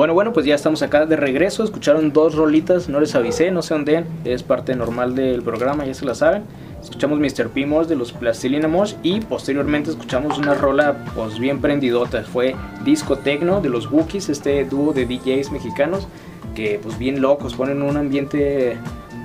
Bueno, 0.00 0.14
bueno, 0.14 0.32
pues 0.32 0.46
ya 0.46 0.54
estamos 0.54 0.80
acá 0.80 1.04
de 1.04 1.14
regreso. 1.14 1.62
Escucharon 1.62 2.10
dos 2.10 2.34
rolitas, 2.34 2.88
no 2.88 3.00
les 3.00 3.14
avisé, 3.14 3.50
no 3.50 3.60
se 3.60 3.74
ondeen. 3.74 4.06
Es 4.24 4.42
parte 4.42 4.74
normal 4.74 5.14
del 5.14 5.42
programa, 5.42 5.84
ya 5.84 5.92
se 5.92 6.06
la 6.06 6.14
saben. 6.14 6.44
Escuchamos 6.82 7.18
Mr. 7.18 7.50
P. 7.50 7.66
De 7.86 7.96
los 7.96 8.10
Plastilina 8.12 8.66
y 9.02 9.20
posteriormente 9.20 9.90
escuchamos 9.90 10.38
una 10.38 10.54
rola 10.54 11.04
pues 11.14 11.38
bien 11.38 11.60
prendidota. 11.60 12.22
Fue 12.22 12.56
Disco 12.82 13.18
Tecno 13.18 13.60
de 13.60 13.68
los 13.68 13.92
Wookiees, 13.92 14.30
este 14.30 14.64
dúo 14.64 14.94
de 14.94 15.04
DJs 15.04 15.52
mexicanos 15.52 16.08
que 16.54 16.80
pues 16.82 16.98
bien 16.98 17.20
locos, 17.20 17.52
ponen 17.52 17.82
un 17.82 17.98
ambiente 17.98 18.78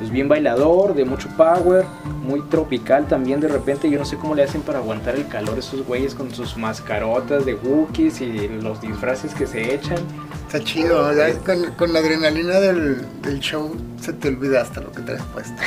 pues 0.05 0.13
bien 0.13 0.27
bailador, 0.27 0.93
de 0.93 1.03
mucho 1.03 1.29
power, 1.29 1.83
muy 2.21 2.39
tropical 2.41 3.07
también 3.07 3.39
de 3.39 3.47
repente. 3.47 3.89
Yo 3.89 3.97
no 3.97 4.05
sé 4.05 4.17
cómo 4.17 4.35
le 4.35 4.43
hacen 4.43 4.61
para 4.61 4.77
aguantar 4.77 5.15
el 5.15 5.27
calor 5.27 5.57
esos 5.57 5.83
güeyes 5.83 6.13
con 6.13 6.31
sus 6.31 6.57
mascarotas 6.57 7.43
de 7.43 7.55
Wookiees 7.55 8.21
y 8.21 8.47
los 8.61 8.81
disfraces 8.81 9.33
que 9.33 9.47
se 9.47 9.73
echan. 9.73 9.97
Está 10.45 10.63
chido, 10.63 11.09
con, 11.43 11.71
con 11.71 11.91
la 11.91 11.99
adrenalina 11.99 12.59
del, 12.59 13.03
del 13.23 13.39
show 13.39 13.75
se 13.99 14.13
te 14.13 14.27
olvida 14.27 14.61
hasta 14.61 14.81
lo 14.81 14.91
que 14.91 15.01
traes 15.01 15.23
puesto. 15.33 15.59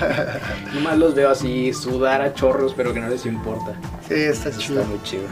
Nomás 0.74 0.96
los 0.98 1.16
veo 1.16 1.30
así 1.30 1.72
sudar 1.72 2.22
a 2.22 2.32
chorros, 2.34 2.74
pero 2.76 2.94
que 2.94 3.00
no 3.00 3.08
les 3.08 3.26
importa. 3.26 3.74
Sí, 4.06 4.14
está 4.14 4.56
chido. 4.56 4.82
Está 4.82 4.92
muy 4.92 5.02
chido. 5.02 5.24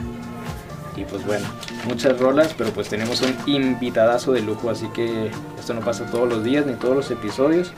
Y 0.97 1.05
pues 1.05 1.25
bueno, 1.25 1.47
muchas 1.87 2.19
rolas, 2.19 2.55
pero 2.57 2.71
pues 2.71 2.89
tenemos 2.89 3.23
un 3.23 3.35
invitadazo 3.47 4.33
de 4.33 4.43
lujo, 4.43 4.71
así 4.71 4.87
que 4.89 5.31
esto 5.59 5.75
no 5.75 5.81
pasa 5.81 6.07
todos 6.07 6.29
los 6.29 6.45
días 6.45 6.67
ni 6.67 6.75
todos 6.75 6.97
los 6.97 7.11
episodios. 7.11 7.73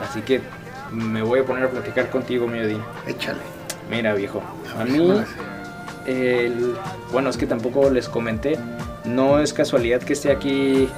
Así 0.00 0.20
que 0.20 0.40
me 0.92 1.22
voy 1.22 1.40
a 1.40 1.44
poner 1.44 1.64
a 1.64 1.70
platicar 1.70 2.10
contigo, 2.10 2.46
mi 2.46 2.60
Odín. 2.60 2.82
Échale. 3.06 3.40
Mira, 3.90 4.12
viejo, 4.14 4.42
a 4.78 4.84
mí, 4.84 5.10
el, 6.06 6.74
bueno, 7.10 7.30
es 7.30 7.38
que 7.38 7.46
tampoco 7.46 7.88
les 7.88 8.08
comenté, 8.08 8.58
no 9.04 9.40
es 9.40 9.54
casualidad 9.54 10.02
que 10.02 10.12
esté 10.12 10.30
aquí 10.30 10.88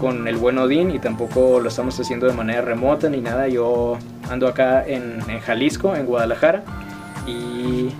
con 0.00 0.26
el 0.26 0.36
buen 0.36 0.58
Odín 0.58 0.90
y 0.90 0.98
tampoco 0.98 1.60
lo 1.60 1.68
estamos 1.68 1.98
haciendo 2.00 2.26
de 2.26 2.32
manera 2.32 2.60
remota 2.60 3.08
ni 3.08 3.20
nada. 3.20 3.46
Yo 3.46 3.98
ando 4.28 4.48
acá 4.48 4.84
en, 4.84 5.20
en 5.28 5.40
Jalisco, 5.40 5.94
en 5.94 6.06
Guadalajara, 6.06 6.64
y 7.26 7.90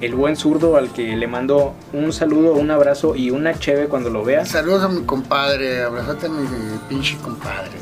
el 0.00 0.14
buen 0.14 0.36
zurdo 0.36 0.76
al 0.76 0.92
que 0.92 1.16
le 1.16 1.26
mando 1.26 1.74
un 1.92 2.12
saludo, 2.12 2.54
un 2.54 2.70
abrazo 2.70 3.14
y 3.14 3.30
una 3.30 3.58
cheve 3.58 3.86
cuando 3.86 4.10
lo 4.10 4.24
vea. 4.24 4.44
Saludos 4.46 4.82
a 4.82 4.88
mi 4.88 5.02
compadre, 5.02 5.82
abrazate 5.82 6.26
a 6.26 6.28
mi 6.30 6.46
pinche 6.88 7.16
compadre. 7.18 7.72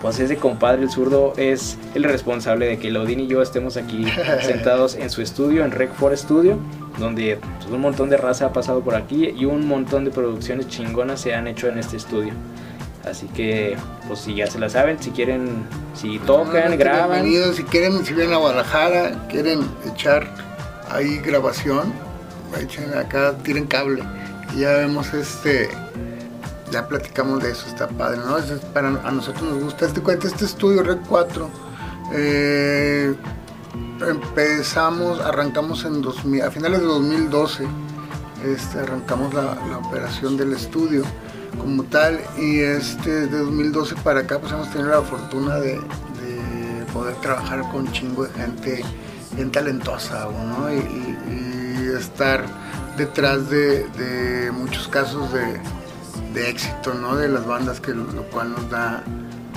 Pues 0.00 0.20
ese 0.20 0.36
compadre, 0.36 0.82
el 0.82 0.90
zurdo, 0.90 1.32
es 1.36 1.78
el 1.94 2.04
responsable 2.04 2.66
de 2.66 2.78
que 2.78 2.90
Lodin 2.90 3.20
y 3.20 3.26
yo 3.26 3.40
estemos 3.40 3.76
aquí 3.76 4.06
sentados 4.42 4.94
en 4.96 5.08
su 5.10 5.22
estudio, 5.22 5.64
en 5.64 5.70
Rec 5.70 5.90
4 5.98 6.16
Studio, 6.16 6.58
donde 6.98 7.38
pues, 7.58 7.70
un 7.70 7.80
montón 7.80 8.10
de 8.10 8.18
raza 8.18 8.46
ha 8.46 8.52
pasado 8.52 8.82
por 8.82 8.94
aquí 8.94 9.30
y 9.34 9.46
un 9.46 9.66
montón 9.66 10.04
de 10.04 10.10
producciones 10.10 10.68
chingonas 10.68 11.20
se 11.20 11.34
han 11.34 11.48
hecho 11.48 11.68
en 11.68 11.78
este 11.78 11.96
estudio. 11.96 12.34
Así 13.04 13.26
que, 13.28 13.76
pues 14.06 14.20
si 14.20 14.34
ya 14.34 14.46
se 14.46 14.58
la 14.58 14.68
saben, 14.68 15.02
si 15.02 15.10
quieren, 15.10 15.64
si 15.94 16.18
tocan, 16.20 16.78
graban. 16.78 17.22
Bienvenidos, 17.22 17.56
si 17.56 17.64
quieren, 17.64 18.04
si 18.04 18.14
vienen 18.14 18.34
a 18.34 18.38
Guadalajara, 18.38 19.26
quieren 19.28 19.60
echar 19.90 20.26
ahí 20.90 21.18
grabación, 21.18 21.92
echen 22.60 22.96
acá, 22.96 23.34
tiren 23.42 23.66
cable. 23.66 24.02
Y 24.54 24.60
ya 24.60 24.72
vemos 24.72 25.12
este, 25.14 25.68
ya 26.70 26.86
platicamos 26.86 27.42
de 27.42 27.50
eso, 27.50 27.66
está 27.66 27.88
padre, 27.88 28.18
¿no? 28.18 28.36
A 28.36 29.10
nosotros 29.10 29.42
nos 29.42 29.62
gusta 29.62 29.86
este 29.86 30.00
cuento, 30.00 30.26
este 30.26 30.44
estudio 30.44 30.82
Red 30.82 30.98
4. 31.08 31.50
eh, 32.12 33.14
empezamos, 34.06 35.20
arrancamos 35.20 35.84
en 35.84 36.02
2000, 36.02 36.42
a 36.42 36.50
finales 36.50 36.80
de 36.80 36.86
2012, 36.86 37.64
este, 38.44 38.78
arrancamos 38.80 39.32
la, 39.32 39.56
operación 39.78 40.36
del 40.36 40.52
estudio 40.52 41.02
como 41.58 41.84
tal 41.84 42.20
y 42.36 42.58
este 42.60 43.28
de 43.28 43.38
2012 43.38 43.94
para 44.02 44.20
acá 44.20 44.40
pues 44.40 44.52
hemos 44.52 44.70
tenido 44.70 44.90
la 44.90 45.02
fortuna 45.02 45.56
de, 45.56 45.74
de 45.74 46.84
poder 46.92 47.14
trabajar 47.16 47.62
con 47.70 47.90
chingo 47.92 48.24
de 48.24 48.32
gente 48.32 48.84
bien 49.36 49.50
talentosa 49.50 50.26
¿no? 50.26 50.72
y, 50.72 50.76
y- 50.76 51.18
y 51.84 51.96
estar 51.96 52.44
detrás 52.96 53.48
de, 53.50 53.88
de 53.90 54.50
muchos 54.52 54.88
casos 54.88 55.32
de, 55.32 55.60
de 56.32 56.48
éxito 56.50 56.94
¿no? 56.94 57.16
de 57.16 57.28
las 57.28 57.44
bandas 57.46 57.80
que 57.80 57.92
lo 57.92 58.22
cual 58.30 58.52
nos 58.52 58.70
da 58.70 59.02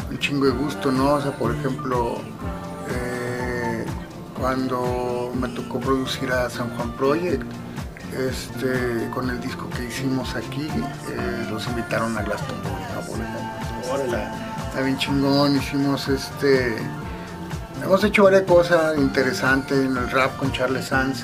un 0.10 0.18
chingo 0.20 0.46
de 0.46 0.52
gusto 0.52 0.92
¿no? 0.92 1.13
o 1.16 1.22
sea 1.22 1.32
por 1.32 1.54
ejemplo 1.56 2.18
eh, 2.90 3.86
cuando 4.40 5.32
me 5.40 5.48
tocó 5.50 5.80
producir 5.80 6.32
a 6.32 6.50
San 6.50 6.70
Juan 6.76 6.92
Project 6.94 7.44
este, 8.18 9.10
con 9.13 9.30
el 9.30 9.40
disco 9.42 9.70
que 9.76 9.84
hicimos 9.86 10.34
aquí, 10.36 10.68
eh, 11.10 11.48
los 11.52 11.68
invitaron 11.68 12.18
a 12.18 12.24
Glastonbury, 12.24 12.84
¿no? 12.96 13.02
Por 13.02 13.20
ejemplo. 13.20 14.06
Está, 14.06 14.66
está 14.70 14.82
bien 14.82 14.98
chingón, 14.98 15.58
hicimos 15.58 16.08
este, 16.08 16.78
hemos 17.84 18.04
hecho 18.04 18.24
varias 18.24 18.44
cosas 18.44 18.98
interesantes 18.98 19.78
en 19.78 19.98
el 19.98 20.10
rap 20.10 20.36
con 20.38 20.52
Charles 20.52 20.86
Sanz, 20.86 21.24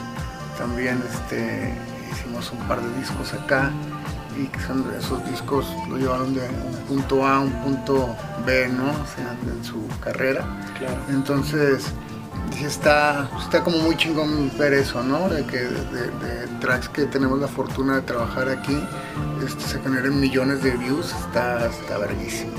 también 0.57 1.01
este, 1.11 1.73
hicimos 2.11 2.51
un 2.51 2.59
par 2.67 2.81
de 2.81 2.99
discos 2.99 3.33
acá 3.33 3.71
y 4.37 4.47
que 4.47 4.59
son 4.61 4.85
esos 4.97 5.23
discos 5.29 5.67
lo 5.89 5.97
llevaron 5.97 6.33
de 6.33 6.41
un 6.41 6.75
punto 6.87 7.25
A 7.25 7.35
a 7.35 7.39
un 7.39 7.51
punto 7.63 8.15
B, 8.45 8.67
¿no? 8.69 8.85
O 8.85 9.07
sea, 9.15 9.35
en 9.47 9.63
su 9.63 9.87
carrera. 9.99 10.43
Claro. 10.77 10.97
Entonces, 11.09 11.85
dije, 12.49 12.65
está, 12.65 13.29
está 13.39 13.63
como 13.63 13.77
muy 13.79 13.95
chingón 13.95 14.51
ver 14.57 14.73
eso, 14.73 15.03
¿no? 15.03 15.29
De 15.29 15.45
que 15.45 15.59
de, 15.59 16.09
de 16.09 16.47
tracks 16.59 16.89
que 16.89 17.05
tenemos 17.05 17.39
la 17.39 17.47
fortuna 17.47 17.95
de 17.95 18.01
trabajar 18.01 18.49
aquí, 18.49 18.77
este, 19.45 19.63
se 19.63 19.79
generen 19.81 20.19
millones 20.19 20.63
de 20.63 20.71
views, 20.71 21.13
está, 21.13 21.67
está 21.67 21.97
verguísimo, 21.97 22.53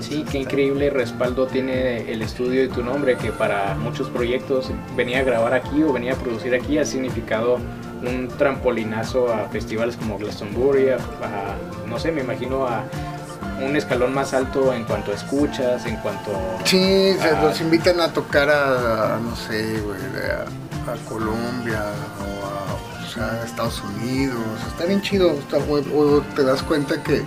Sí, 0.00 0.24
qué 0.30 0.38
increíble 0.38 0.90
respaldo 0.90 1.46
tiene 1.46 2.10
el 2.12 2.22
estudio 2.22 2.64
y 2.64 2.68
tu 2.68 2.82
nombre, 2.82 3.16
que 3.16 3.32
para 3.32 3.74
muchos 3.74 4.08
proyectos 4.10 4.70
venía 4.96 5.20
a 5.20 5.22
grabar 5.22 5.54
aquí 5.54 5.82
o 5.82 5.92
venía 5.92 6.12
a 6.12 6.16
producir 6.16 6.54
aquí 6.54 6.78
ha 6.78 6.84
significado 6.84 7.58
un 8.02 8.28
trampolinazo 8.28 9.32
a 9.32 9.48
festivales 9.48 9.96
como 9.96 10.18
Glastonbury, 10.18 10.90
a, 10.90 10.96
a- 10.96 11.86
no 11.88 11.98
sé, 11.98 12.12
me 12.12 12.20
imagino 12.20 12.66
a 12.66 12.84
un 13.64 13.74
escalón 13.74 14.12
más 14.12 14.34
alto 14.34 14.72
en 14.74 14.84
cuanto 14.84 15.12
a 15.12 15.14
escuchas, 15.14 15.86
en 15.86 15.96
cuanto 15.96 16.30
Sí, 16.64 17.14
se 17.18 17.28
a- 17.28 17.42
los 17.42 17.60
invitan 17.60 18.00
a 18.00 18.12
tocar 18.12 18.50
a, 18.50 19.18
no 19.22 19.34
sé, 19.34 19.80
güey, 19.80 19.98
a, 20.30 20.44
Colombia 21.08 21.82
o 22.20 22.46
a, 22.46 23.02
o 23.04 23.08
sea, 23.08 23.40
a 23.40 23.44
Estados 23.44 23.82
Unidos. 23.82 24.38
Está 24.68 24.84
bien 24.84 25.00
chido. 25.02 25.30
está- 25.32 25.56
o, 25.58 25.78
o 26.18 26.20
te 26.36 26.44
das 26.44 26.62
cuenta 26.62 27.02
que 27.02 27.22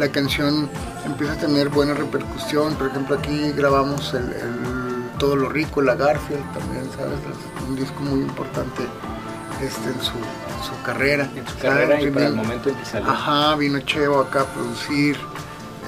la 0.00 0.10
canción 0.10 0.68
empieza 1.04 1.34
a 1.34 1.36
tener 1.36 1.68
buena 1.68 1.92
repercusión. 1.92 2.74
Por 2.74 2.88
ejemplo, 2.88 3.18
aquí 3.18 3.52
grabamos 3.52 4.14
el, 4.14 4.32
el 4.32 5.18
Todo 5.18 5.36
lo 5.36 5.50
Rico, 5.50 5.82
la 5.82 5.94
Garfield 5.94 6.42
también, 6.54 6.90
¿sabes? 6.96 7.18
Es 7.20 7.68
un 7.68 7.76
disco 7.76 8.00
muy 8.00 8.20
importante 8.20 8.82
este, 9.62 9.90
en, 9.90 10.00
su, 10.00 10.16
en 10.16 10.64
su 10.64 10.82
carrera. 10.82 11.30
en 11.36 11.46
su 11.46 11.58
¿sabes? 11.58 11.62
carrera 11.62 12.02
y 12.02 12.10
para 12.10 12.26
el 12.28 12.34
momento 12.34 12.70
en 12.70 12.76
que 12.76 12.84
salió. 12.86 13.10
Ajá, 13.10 13.54
vino 13.56 13.78
Chevo 13.80 14.20
acá 14.20 14.40
a 14.40 14.46
producir 14.46 15.18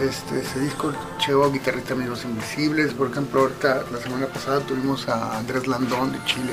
este, 0.02 0.40
ese 0.40 0.60
disco, 0.60 0.92
Chevo, 1.18 1.50
guitarrista 1.50 1.94
Amigos 1.94 2.24
Invisibles, 2.24 2.92
por 2.92 3.10
ejemplo, 3.10 3.40
ahorita 3.40 3.84
la 3.90 3.98
semana 3.98 4.26
pasada 4.26 4.60
tuvimos 4.60 5.08
a 5.08 5.38
Andrés 5.38 5.66
Landón 5.66 6.12
de 6.12 6.22
Chile, 6.26 6.52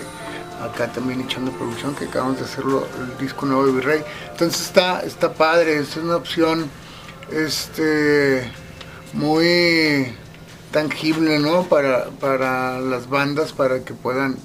acá 0.63 0.87
también 0.87 1.19
echando 1.19 1.51
producción, 1.51 1.93
que 1.93 2.05
acabamos 2.05 2.37
de 2.37 2.45
hacerlo, 2.45 2.87
el 3.01 3.17
disco 3.17 3.45
nuevo 3.45 3.65
de 3.65 3.73
Virrey. 3.73 4.03
Entonces 4.31 4.61
está, 4.61 5.01
está 5.01 5.33
padre, 5.33 5.79
es 5.79 5.97
una 5.97 6.15
opción 6.15 6.69
este, 7.31 8.43
muy 9.13 10.13
tangible, 10.71 11.39
¿no? 11.39 11.63
Para, 11.63 12.09
para 12.11 12.79
las 12.79 13.09
bandas, 13.09 13.53
para 13.53 13.79
que 13.83 13.93
puedan 13.93 14.37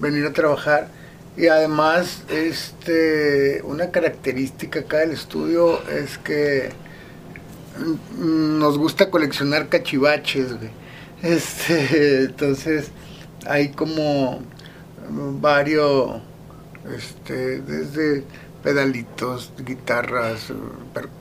venir 0.00 0.26
a 0.26 0.32
trabajar. 0.32 0.88
Y 1.36 1.46
además, 1.46 2.24
este, 2.28 3.62
una 3.64 3.90
característica 3.90 4.80
acá 4.80 4.98
del 4.98 5.12
estudio 5.12 5.82
es 5.88 6.18
que 6.18 6.70
nos 8.18 8.76
gusta 8.76 9.10
coleccionar 9.10 9.68
cachivaches, 9.68 10.56
güey. 10.58 10.70
Este, 11.22 12.24
entonces, 12.24 12.90
hay 13.46 13.70
como 13.70 14.40
varios, 15.40 16.20
este, 16.96 17.60
desde 17.60 18.24
pedalitos, 18.62 19.52
guitarras, 19.64 20.50
eh, 20.50 20.54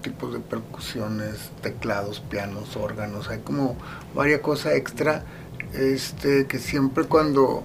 tipos 0.02 0.34
de 0.34 0.40
percusiones, 0.40 1.52
teclados, 1.62 2.20
pianos, 2.20 2.76
órganos, 2.76 3.30
hay 3.30 3.40
como 3.40 3.78
varias 4.14 4.42
cosas 4.42 4.74
extra, 4.74 5.24
este, 5.74 6.48
que 6.48 6.60
siempre 6.60 7.06
cuando 7.06 7.64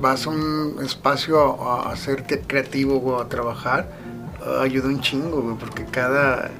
vas 0.00 0.26
a 0.26 0.30
un 0.30 0.78
espacio 0.82 1.62
a, 1.62 1.90
hacerte 1.92 2.40
creativo 2.40 2.96
o 2.96 3.20
a 3.20 3.28
trabajar, 3.28 3.90
eh, 4.44 4.58
ayuda 4.62 4.88
un 4.88 5.00
chingo, 5.00 5.56
porque 5.58 5.84
cada, 5.84 6.50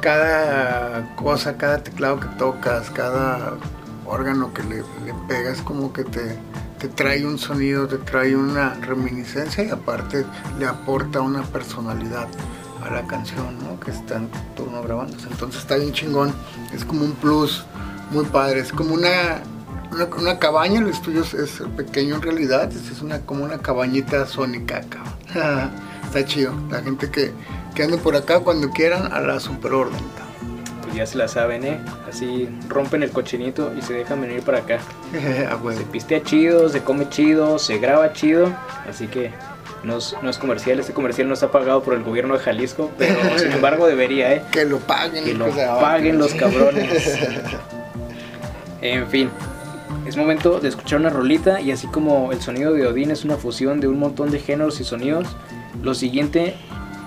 cada 0.00 1.14
cosa, 1.16 1.56
cada 1.56 1.82
teclado 1.82 2.20
que 2.20 2.28
tocas, 2.38 2.90
cada 2.90 3.54
órgano 4.06 4.54
que 4.54 4.62
le, 4.62 4.76
le 5.04 5.14
pegas, 5.28 5.60
como 5.60 5.92
que 5.92 6.04
te, 6.04 6.38
te 6.86 6.94
trae 6.94 7.26
un 7.26 7.36
sonido, 7.36 7.88
te 7.88 7.98
trae 7.98 8.36
una 8.36 8.74
reminiscencia 8.74 9.64
y 9.64 9.70
aparte 9.70 10.24
le 10.58 10.66
aporta 10.66 11.20
una 11.20 11.42
personalidad 11.42 12.28
a 12.84 12.90
la 12.90 13.04
canción, 13.08 13.58
¿no? 13.58 13.80
Que 13.80 13.90
está 13.90 14.16
en 14.16 14.28
turno 14.54 14.82
grabándose. 14.82 15.26
Entonces 15.28 15.62
está 15.62 15.76
bien 15.76 15.92
chingón. 15.92 16.32
Es 16.72 16.84
como 16.84 17.04
un 17.04 17.12
plus 17.12 17.64
muy 18.12 18.24
padre. 18.26 18.60
Es 18.60 18.70
como 18.70 18.94
una, 18.94 19.42
una, 20.16 20.38
cabaña. 20.38 20.78
El 20.78 20.88
estudio 20.88 21.22
es, 21.22 21.34
es 21.34 21.60
pequeño 21.76 22.16
en 22.16 22.22
realidad. 22.22 22.70
Es, 22.70 23.02
una, 23.02 23.20
como 23.20 23.44
una 23.44 23.58
cabañita 23.58 24.24
sónica, 24.26 24.82
cabrón. 24.82 25.70
está 26.04 26.24
chido. 26.24 26.54
La 26.70 26.82
gente 26.82 27.10
que, 27.10 27.32
que 27.74 27.82
ande 27.82 27.98
por 27.98 28.14
acá 28.14 28.40
cuando 28.40 28.70
quieran 28.70 29.12
a 29.12 29.20
la 29.20 29.40
superorden. 29.40 30.25
Ya 30.96 31.06
se 31.06 31.18
la 31.18 31.28
saben, 31.28 31.64
¿eh? 31.64 31.78
Así 32.08 32.48
rompen 32.68 33.02
el 33.02 33.10
cochinito 33.10 33.72
y 33.76 33.82
se 33.82 33.94
dejan 33.94 34.20
venir 34.20 34.42
para 34.42 34.58
acá. 34.58 34.78
Se 35.76 35.84
pistea 35.84 36.22
chido, 36.22 36.68
se 36.68 36.82
come 36.82 37.08
chido, 37.08 37.58
se 37.58 37.78
graba 37.78 38.12
chido. 38.12 38.52
Así 38.88 39.06
que 39.06 39.30
no 39.82 39.98
es, 39.98 40.16
no 40.22 40.30
es 40.30 40.38
comercial. 40.38 40.78
Este 40.80 40.92
comercial 40.92 41.28
no 41.28 41.34
está 41.34 41.50
pagado 41.50 41.82
por 41.82 41.94
el 41.94 42.02
gobierno 42.02 42.34
de 42.34 42.40
Jalisco. 42.40 42.90
Pero 42.98 43.16
sin 43.38 43.52
embargo 43.52 43.86
debería, 43.86 44.32
¿eh? 44.32 44.42
Que 44.50 44.64
lo 44.64 44.78
paguen. 44.78 45.24
Que 45.24 45.34
lo 45.34 45.48
paguen 45.50 46.18
los 46.18 46.34
cabrones. 46.34 47.18
En 48.80 49.06
fin, 49.08 49.30
es 50.06 50.16
momento 50.16 50.60
de 50.60 50.68
escuchar 50.68 51.00
una 51.00 51.10
rolita 51.10 51.60
y 51.60 51.72
así 51.72 51.86
como 51.88 52.30
el 52.30 52.40
sonido 52.40 52.72
de 52.72 52.86
Odín 52.86 53.10
es 53.10 53.24
una 53.24 53.36
fusión 53.36 53.80
de 53.80 53.88
un 53.88 53.98
montón 53.98 54.30
de 54.30 54.38
géneros 54.38 54.80
y 54.80 54.84
sonidos, 54.84 55.26
lo 55.82 55.94
siguiente 55.94 56.54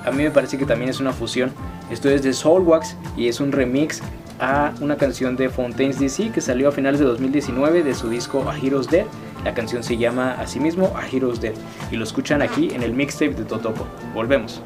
a 0.10 0.12
mí 0.12 0.24
me 0.24 0.32
parece 0.32 0.58
que 0.58 0.66
también 0.66 0.90
es 0.90 1.00
una 1.00 1.14
fusión. 1.14 1.52
Esto 1.92 2.10
es 2.10 2.24
de 2.24 2.34
Soulwax 2.34 2.96
y 3.16 3.28
es 3.28 3.40
un 3.40 3.52
remix 3.52 4.02
a 4.40 4.74
una 4.82 4.98
canción 4.98 5.36
de 5.36 5.50
Fontaines 5.50 6.00
DC 6.00 6.32
que 6.32 6.42
salió 6.42 6.70
a 6.70 6.72
finales 6.72 7.00
de 7.00 7.06
2019 7.06 7.84
de 7.84 7.94
su 7.94 8.10
disco 8.10 8.50
A 8.50 8.58
Hero's 8.58 8.90
Dead. 8.90 9.06
La 9.44 9.54
canción 9.54 9.84
se 9.84 9.98
llama 9.98 10.34
asimismo 10.34 10.92
A 10.96 11.08
Hero's 11.08 11.40
Dead 11.40 11.54
y 11.92 11.96
lo 11.96 12.04
escuchan 12.04 12.42
aquí 12.42 12.74
en 12.74 12.82
el 12.82 12.94
mixtape 12.94 13.36
de 13.36 13.46
Totopo. 13.46 13.86
Volvemos. 14.14 14.62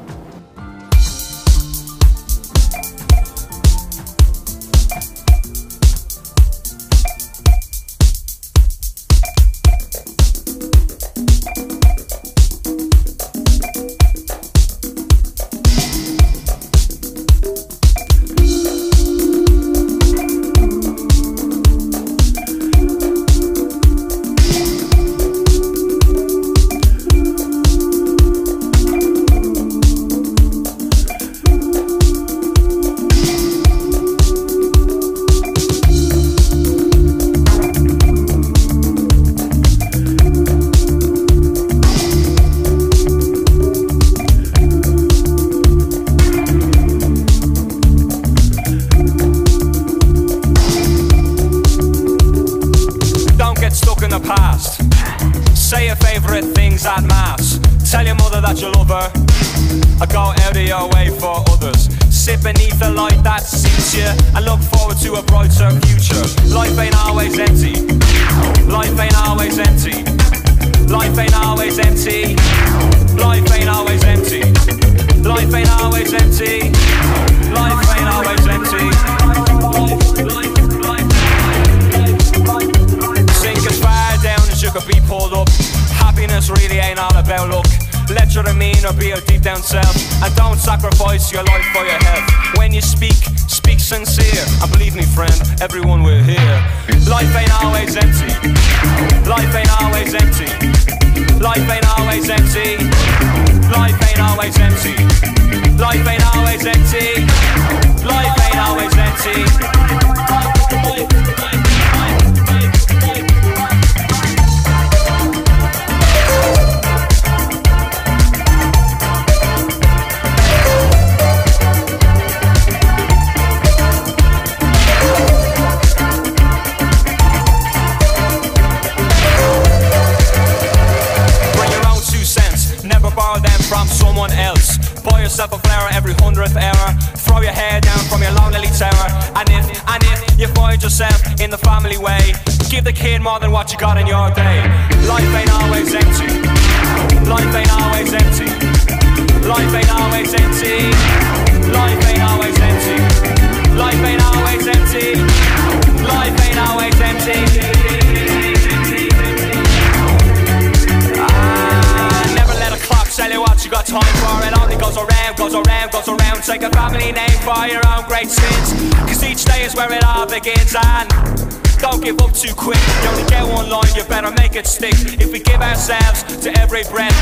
Ray 176.74 176.82
Brad 176.90 177.13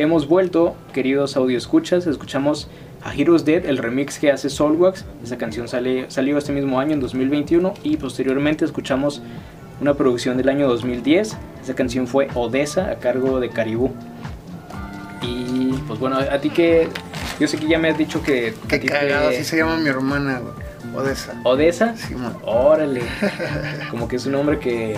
hemos 0.00 0.26
vuelto, 0.26 0.76
queridos 0.94 1.36
audio 1.36 1.58
escuchas, 1.58 2.06
escuchamos 2.06 2.68
a 3.02 3.14
Heroes 3.14 3.44
Dead, 3.44 3.66
el 3.66 3.76
remix 3.76 4.18
que 4.18 4.32
hace 4.32 4.48
Soulwax. 4.48 5.04
Esa 5.22 5.36
canción 5.36 5.68
sale, 5.68 6.10
salió 6.10 6.38
este 6.38 6.52
mismo 6.52 6.80
año, 6.80 6.94
en 6.94 7.00
2021, 7.00 7.74
y 7.82 7.98
posteriormente 7.98 8.64
escuchamos 8.64 9.20
una 9.80 9.94
producción 9.94 10.38
del 10.38 10.48
año 10.48 10.68
2010. 10.68 11.36
Esa 11.62 11.74
canción 11.74 12.06
fue 12.06 12.28
Odessa, 12.34 12.90
a 12.90 12.94
cargo 12.96 13.40
de 13.40 13.50
Caribú. 13.50 13.90
Y 15.22 15.74
pues 15.86 15.98
bueno, 16.00 16.18
a 16.18 16.38
ti 16.38 16.48
que. 16.48 16.88
Yo 17.38 17.46
sé 17.46 17.58
que 17.58 17.68
ya 17.68 17.78
me 17.78 17.90
has 17.90 17.98
dicho 17.98 18.22
que. 18.22 18.54
Qué 18.68 18.80
cagado, 18.80 19.28
así 19.28 19.44
se 19.44 19.58
llama 19.58 19.76
mi 19.76 19.88
hermana, 19.88 20.40
Odessa. 20.96 21.38
¿Odessa? 21.44 21.94
Sí, 21.96 22.14
man. 22.14 22.34
Órale. 22.44 23.02
Como 23.90 24.08
que 24.08 24.16
es 24.16 24.24
un 24.24 24.32
nombre 24.32 24.58
que 24.58 24.96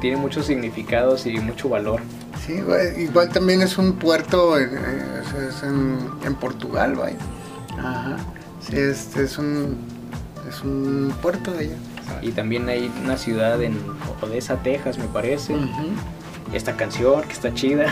tiene 0.00 0.16
muchos 0.16 0.46
significados 0.46 1.26
y 1.26 1.38
mucho 1.38 1.68
valor. 1.68 2.00
Sí, 2.46 2.62
igual 2.98 3.28
también 3.30 3.60
es 3.62 3.76
un 3.78 3.94
puerto 3.94 4.58
en, 4.58 4.70
eh, 4.76 5.22
es- 5.22 5.56
es 5.56 5.62
en, 5.64 5.98
en 6.24 6.34
Portugal, 6.36 6.94
güey. 6.96 7.14
Ajá. 7.78 8.16
Sí, 8.60 8.76
este 8.76 9.24
es 9.24 9.36
un, 9.38 9.76
es 10.48 10.62
un 10.62 11.12
puerto 11.20 11.52
de 11.52 11.64
allá. 11.66 11.76
Y 12.22 12.30
también 12.30 12.68
hay 12.68 12.90
una 13.04 13.16
ciudad 13.16 13.60
en 13.62 13.76
Odessa, 14.22 14.56
Texas, 14.62 14.96
me 14.98 15.06
parece. 15.06 15.54
Esta 16.52 16.76
canción 16.76 17.22
que 17.22 17.32
está 17.32 17.52
chida. 17.52 17.86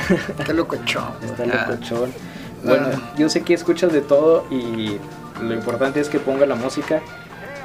Qué 0.46 0.54
locochón. 0.54 1.04
güey. 1.20 1.30
Está 1.30 1.44
Ah. 1.64 1.66
locochón. 1.70 2.12
Bueno, 2.62 2.86
yo 3.18 3.28
sé 3.28 3.42
que 3.42 3.52
escuchas 3.54 3.92
de 3.92 4.00
todo 4.00 4.46
y 4.50 4.98
lo 5.42 5.52
importante 5.52 6.00
es 6.00 6.08
que 6.08 6.18
ponga 6.20 6.46
la 6.46 6.54
música. 6.54 7.00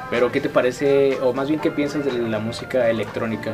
Pero 0.09 0.31
¿qué 0.31 0.41
te 0.41 0.49
parece, 0.49 1.19
o 1.21 1.33
más 1.33 1.47
bien 1.49 1.59
qué 1.61 1.69
piensas 1.69 2.03
de 2.03 2.11
la 2.13 2.39
música 2.39 2.89
electrónica? 2.89 3.53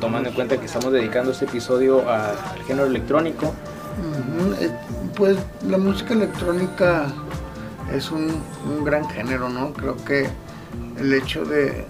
Tomando 0.00 0.28
en 0.28 0.34
cuenta 0.34 0.58
que 0.58 0.66
estamos 0.66 0.92
dedicando 0.92 1.32
este 1.32 1.44
episodio 1.46 2.08
a- 2.08 2.30
al 2.30 2.62
género 2.66 2.86
electrónico. 2.86 3.54
Eh, 4.60 4.70
Pues 5.16 5.36
la 5.68 5.78
música 5.78 6.14
electrónica 6.14 7.06
es 7.92 8.12
un, 8.12 8.40
un 8.68 8.84
gran 8.84 9.08
género, 9.10 9.48
¿no? 9.48 9.72
Creo 9.72 9.96
que 10.04 10.28
el 10.96 11.12
hecho 11.12 11.44
de, 11.44 11.84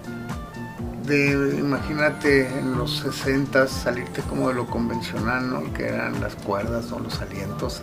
de, 1.05 1.57
imagínate, 1.59 2.47
en 2.57 2.75
los 2.75 2.97
60 2.99 3.67
salirte 3.67 4.21
como 4.23 4.47
de 4.47 4.55
lo 4.55 4.65
convencional, 4.65 5.47
¿no? 5.47 5.71
Que 5.73 5.89
eran 5.89 6.19
las 6.21 6.33
cuerdas 6.35 6.91
o 6.91 6.97
los 6.99 7.21
alientos 7.21 7.81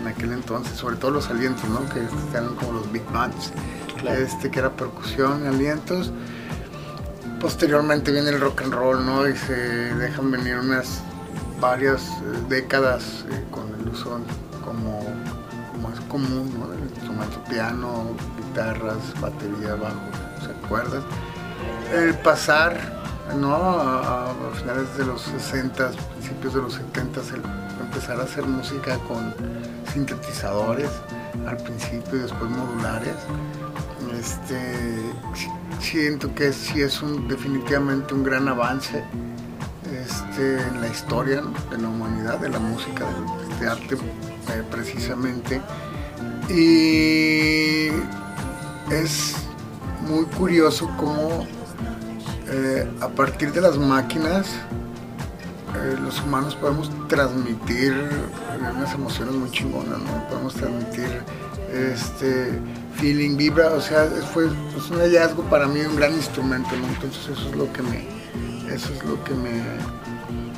en 0.00 0.08
aquel 0.08 0.32
entonces, 0.32 0.78
sobre 0.78 0.96
todo 0.96 1.10
los 1.10 1.28
alientos, 1.28 1.68
¿no? 1.68 1.86
Que 1.92 2.00
eran 2.34 2.54
como 2.54 2.72
los 2.72 2.90
big 2.90 3.04
bands, 3.12 3.52
este, 4.18 4.50
que 4.50 4.60
era 4.60 4.70
percusión, 4.70 5.46
alientos. 5.46 6.12
Posteriormente 7.40 8.10
viene 8.10 8.30
el 8.30 8.40
rock 8.40 8.62
and 8.62 8.74
roll, 8.74 9.04
¿no? 9.04 9.28
Y 9.28 9.36
se 9.36 9.54
dejan 9.54 10.30
venir 10.30 10.56
unas 10.56 11.00
varias 11.60 12.02
eh, 12.02 12.42
décadas 12.48 13.24
eh, 13.30 13.44
con 13.50 13.72
el 13.80 13.88
uso 13.88 14.20
como, 14.64 15.00
como 15.72 15.90
es 15.90 16.00
común, 16.08 16.52
¿no? 16.58 16.68
Del 16.68 16.80
instrumento 16.80 17.42
piano, 17.48 18.16
guitarras, 18.36 18.98
batería, 19.20 19.74
bajo, 19.74 20.00
¿se 20.44 20.50
acuerdan? 20.64 21.02
El 21.94 22.14
pasar, 22.14 22.76
¿no? 23.36 23.54
A, 23.54 24.30
a 24.30 24.34
finales 24.54 24.96
de 24.98 25.06
los 25.06 25.22
60, 25.22 25.90
principios 26.18 26.54
de 26.54 26.62
los 26.62 26.74
70, 26.74 27.20
el 27.20 27.42
empezar 27.80 28.20
a 28.20 28.24
hacer 28.24 28.44
música 28.44 28.98
con 29.06 29.32
sintetizadores 29.92 30.90
al 31.46 31.56
principio 31.58 32.18
y 32.18 32.22
después 32.22 32.50
modulares. 32.50 33.14
Este, 34.18 35.12
si- 35.34 35.50
siento 35.84 36.34
que 36.34 36.52
sí 36.52 36.80
es 36.82 37.00
definitivamente 37.28 38.14
un 38.14 38.24
gran 38.24 38.48
avance 38.48 39.02
este, 39.92 40.60
en 40.62 40.80
la 40.80 40.88
historia 40.88 41.40
¿no? 41.40 41.52
de 41.70 41.82
la 41.82 41.88
humanidad, 41.88 42.38
de 42.38 42.48
la 42.48 42.58
música, 42.58 43.04
de 43.60 43.68
arte 43.68 43.94
eh, 43.94 44.62
precisamente. 44.70 45.60
Y 46.48 47.88
es 48.92 49.34
muy 50.08 50.24
curioso 50.36 50.88
cómo 50.96 51.46
eh, 52.48 52.90
a 53.00 53.08
partir 53.08 53.52
de 53.52 53.60
las 53.60 53.76
máquinas 53.76 54.46
eh, 55.76 55.96
los 56.02 56.20
humanos 56.22 56.54
podemos 56.56 56.90
transmitir 57.08 57.94
unas 58.74 58.94
emociones 58.94 59.34
muy 59.34 59.50
chingonas. 59.50 59.98
Podemos 60.30 60.54
transmitir 60.54 61.20
este 61.72 62.58
feeling, 62.98 63.36
vibra, 63.36 63.70
o 63.70 63.80
sea, 63.80 64.06
fue 64.32 64.46
es 64.46 64.90
un 64.90 64.98
hallazgo 64.98 65.42
para 65.44 65.66
mí, 65.66 65.80
un 65.80 65.96
gran 65.96 66.12
instrumento, 66.12 66.70
¿no? 66.76 66.88
Entonces 66.88 67.28
eso 67.28 67.48
es 67.48 67.56
lo 67.56 67.72
que 67.72 67.82
me, 67.82 68.04
eso 68.72 68.92
es 68.92 69.04
lo 69.04 69.22
que 69.24 69.34
me 69.34 69.62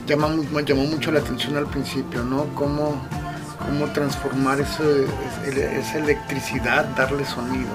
llama, 0.06 0.28
me 0.28 0.64
llamó 0.64 0.84
mucho 0.84 1.12
la 1.12 1.20
atención 1.20 1.56
al 1.56 1.66
principio, 1.66 2.24
¿no? 2.24 2.46
Cómo, 2.54 3.00
cómo 3.58 3.86
transformar 3.92 4.60
esa 4.60 4.82
electricidad, 5.98 6.86
darle 6.96 7.24
sonido, 7.24 7.70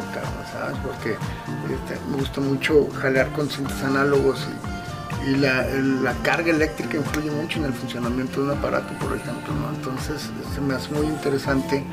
¿sabes? 0.51 0.77
Porque 0.83 1.11
este, 1.11 1.99
me 2.09 2.17
gusta 2.17 2.41
mucho 2.41 2.87
jalear 3.01 3.31
con 3.33 3.49
cintas 3.49 3.83
análogos 3.83 4.47
y, 5.27 5.35
la, 5.37 5.65
la 5.65 6.13
carga 6.21 6.51
eléctrica 6.51 6.97
influye 6.97 7.31
mucho 7.31 7.59
en 7.59 7.65
el 7.65 7.73
funcionamiento 7.73 8.41
de 8.41 8.51
un 8.51 8.57
aparato, 8.57 8.93
por 8.99 9.15
ejemplo, 9.17 9.53
¿no? 9.53 9.75
Entonces 9.75 10.29
se 10.53 10.61
me 10.61 10.75
hace 10.75 10.91
muy 10.91 11.05
interesante 11.05 11.83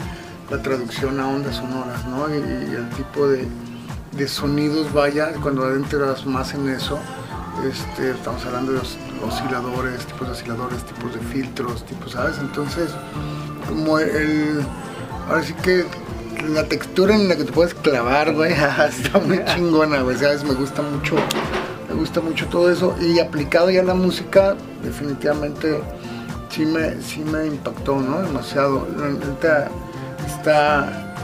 la 0.53 0.63
traducción 0.63 1.19
a 1.19 1.27
ondas 1.29 1.57
sonoras, 1.57 2.07
¿no? 2.07 2.29
Y, 2.29 2.39
el 2.39 2.89
tipo 2.91 3.27
de, 3.27 3.49
de 4.17 4.29
sonidos, 4.29 4.93
vaya, 4.93 5.33
cuando 5.43 5.65
adentras 5.65 6.27
más 6.27 6.53
en 6.53 6.69
eso, 6.69 6.99
este, 7.67 8.11
estamos 8.11 8.45
hablando 8.45 8.73
de 8.73 8.79
os- 8.81 8.99
osciladores, 9.27 10.05
tipos 10.07 10.27
de 10.29 10.33
osciladores, 10.35 10.85
tipos 10.85 11.15
de 11.15 11.21
filtros, 11.21 11.87
tipos, 11.87 12.13
¿sabes? 12.13 12.37
Entonces, 12.39 12.91
como 13.67 13.99
el, 13.99 14.61
ahora 15.29 15.43
sí 15.43 15.55
que 15.55 15.87
la 16.53 16.65
textura 16.65 17.15
en 17.15 17.29
la 17.29 17.37
que 17.37 17.45
te 17.45 17.53
puedes 17.53 17.73
clavar, 17.73 18.35
güey, 18.35 18.53
está 18.89 19.19
muy 19.21 19.43
chingona, 19.47 20.03
güey, 20.03 20.19
¿sabes? 20.19 20.45
Me 20.45 20.53
gusta 20.53 20.83
mucho, 20.83 21.15
me 21.89 21.95
gusta 21.95 22.21
mucho 22.21 22.47
todo 22.49 22.71
eso 22.71 22.95
y 23.01 23.19
aplicado 23.21 23.71
ya 23.71 23.81
a 23.81 23.85
la 23.85 23.95
música, 23.95 24.55
definitivamente 24.85 25.81
sí 26.51 26.67
me, 26.67 27.01
sí 27.01 27.21
me 27.21 27.47
impactó, 27.47 27.97
¿no? 28.01 28.21
Demasiado. 28.21 28.87
La 28.99 29.09
está, 30.27 31.15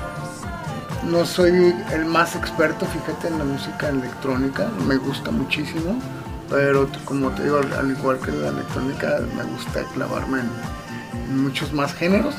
no 1.05 1.25
soy 1.25 1.75
el 1.93 2.05
más 2.05 2.37
experto, 2.37 2.87
fíjate, 2.87 3.29
en 3.29 3.39
la 3.39 3.45
música 3.45 3.89
electrónica, 3.89 4.69
me 4.87 4.97
gusta 4.97 5.31
muchísimo, 5.31 6.01
pero 6.49 6.89
como 7.05 7.31
te 7.31 7.45
digo, 7.45 7.59
al, 7.59 7.73
al 7.73 7.91
igual 7.91 8.19
que 8.19 8.33
la 8.33 8.49
electrónica, 8.49 9.21
me 9.37 9.45
gusta 9.45 9.83
clavarme 9.95 10.41
en 10.41 11.43
muchos 11.43 11.73
más 11.73 11.95
géneros 11.95 12.35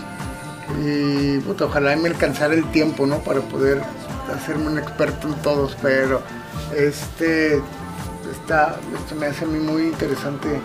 y 0.84 1.40
puta, 1.40 1.66
ojalá 1.66 1.96
me 1.96 2.10
alcanzara 2.10 2.54
el 2.54 2.70
tiempo, 2.72 3.06
¿no? 3.06 3.20
Para 3.20 3.42
poder 3.42 3.82
hacerme 4.36 4.68
un 4.68 4.78
experto 4.78 5.28
en 5.28 5.36
todos, 5.36 5.76
pero 5.82 6.22
este 6.76 7.62
está, 8.32 8.76
esto 8.96 9.16
me 9.16 9.28
hace 9.28 9.46
a 9.46 9.48
mí 9.48 9.60
muy 9.60 9.84
interesante 9.84 10.60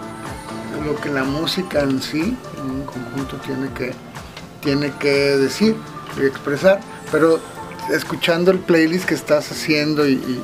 lo 0.85 0.97
que 0.97 1.09
la 1.09 1.25
música 1.25 1.81
en 1.81 2.03
sí, 2.03 2.37
en 2.59 2.71
un 2.71 2.83
conjunto, 2.85 3.37
tiene 3.39 3.69
que, 3.73 3.95
tiene 4.65 4.93
que 4.99 5.11
decir 5.37 5.77
y 6.21 6.25
expresar, 6.25 6.81
pero 7.13 7.39
escuchando 7.93 8.51
el 8.51 8.59
playlist 8.59 9.05
que 9.07 9.15
estás 9.15 9.51
haciendo 9.53 10.07
y, 10.09 10.13
y- 10.15 10.43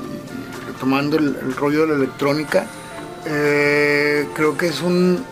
retomando 0.66 1.16
el, 1.18 1.36
el 1.42 1.56
rollo 1.56 1.82
de 1.82 1.86
la 1.88 1.94
electrónica, 1.94 2.66
eh, 3.26 4.28
creo 4.34 4.56
que 4.56 4.66
es 4.68 4.80
un 4.82 5.24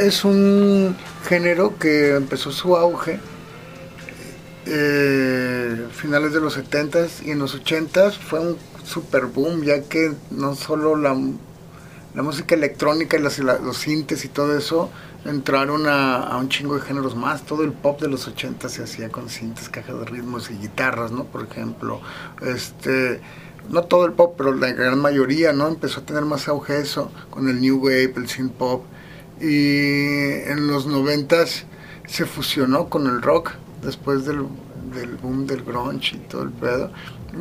es 0.00 0.24
un 0.24 0.96
género 1.28 1.76
que 1.78 2.14
empezó 2.14 2.50
su 2.52 2.76
auge 2.76 3.18
eh, 4.66 5.86
finales 5.92 6.32
de 6.32 6.40
los 6.40 6.56
70s 6.56 7.24
y 7.24 7.30
en 7.32 7.38
los 7.40 7.54
80s 7.60 8.12
fue 8.18 8.40
un 8.40 8.56
super 8.84 9.26
boom 9.26 9.62
ya 9.62 9.82
que 9.82 10.12
no 10.30 10.54
solo 10.54 10.96
la, 10.96 11.16
la 12.14 12.22
música 12.22 12.54
electrónica 12.54 13.16
y 13.16 13.20
las- 13.22 13.38
la- 13.40 13.58
los 13.58 13.76
sintes 13.78 14.24
y 14.24 14.28
todo 14.28 14.56
eso 14.56 14.90
entraron 15.24 15.86
a, 15.86 16.36
un 16.36 16.48
chingo 16.48 16.76
de 16.76 16.82
géneros 16.82 17.16
más. 17.16 17.44
Todo 17.44 17.64
el 17.64 17.72
pop 17.72 18.00
de 18.00 18.08
los 18.08 18.26
80 18.26 18.68
se 18.68 18.82
hacía 18.82 19.08
con 19.08 19.28
sintes, 19.28 19.68
cajas 19.68 19.98
de 19.98 20.04
ritmos 20.04 20.50
y 20.50 20.54
guitarras, 20.54 21.12
¿no? 21.12 21.24
Por 21.24 21.44
ejemplo, 21.44 22.00
este, 22.42 23.20
no 23.70 23.82
todo 23.84 24.06
el 24.06 24.12
pop, 24.12 24.34
pero 24.36 24.54
la 24.54 24.72
gran 24.72 25.00
mayoría, 25.00 25.52
¿no? 25.52 25.68
Empezó 25.68 26.00
a 26.00 26.04
tener 26.04 26.24
más 26.24 26.48
auge 26.48 26.80
eso 26.80 27.10
con 27.30 27.48
el 27.48 27.60
new 27.60 27.78
wave, 27.78 28.12
el 28.16 28.28
synth 28.28 28.52
pop 28.52 28.84
y 29.40 30.42
en 30.46 30.68
los 30.68 30.86
90 30.86 31.44
se 32.06 32.24
fusionó 32.26 32.88
con 32.88 33.06
el 33.06 33.20
rock 33.22 33.52
después 33.82 34.24
del, 34.24 34.46
del 34.94 35.16
boom 35.16 35.46
del 35.46 35.62
grunge 35.62 36.16
y 36.16 36.18
todo 36.18 36.42
el 36.42 36.50
pedo. 36.50 36.90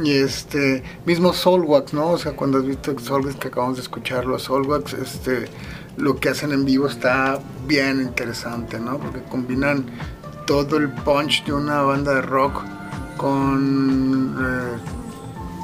Y 0.04 0.12
este, 0.12 0.84
mismo 1.06 1.34
Soulwax, 1.34 1.94
¿no? 1.94 2.12
O 2.12 2.18
sea, 2.18 2.36
cuando 2.36 2.58
has 2.58 2.66
visto 2.66 2.98
Soulwax 2.98 3.36
que 3.36 3.50
acabamos 3.50 3.78
de 3.78 3.84
escucharlo, 3.84 4.40
Soulwax, 4.40 4.94
este, 4.94 5.46
lo 5.98 6.20
que 6.20 6.30
hacen 6.30 6.52
en 6.52 6.66
vivo 6.66 6.88
está 6.88 7.40
bien 7.68 8.02
interesante, 8.02 8.80
¿no? 8.80 8.98
Porque 8.98 9.22
combinan 9.24 9.86
todo 10.46 10.78
el 10.78 10.90
punch 10.90 11.46
de 11.46 11.54
una 11.54 11.82
banda 11.82 12.16
de 12.16 12.22
rock 12.22 12.62
con 13.18 14.36
eh, 14.40 14.78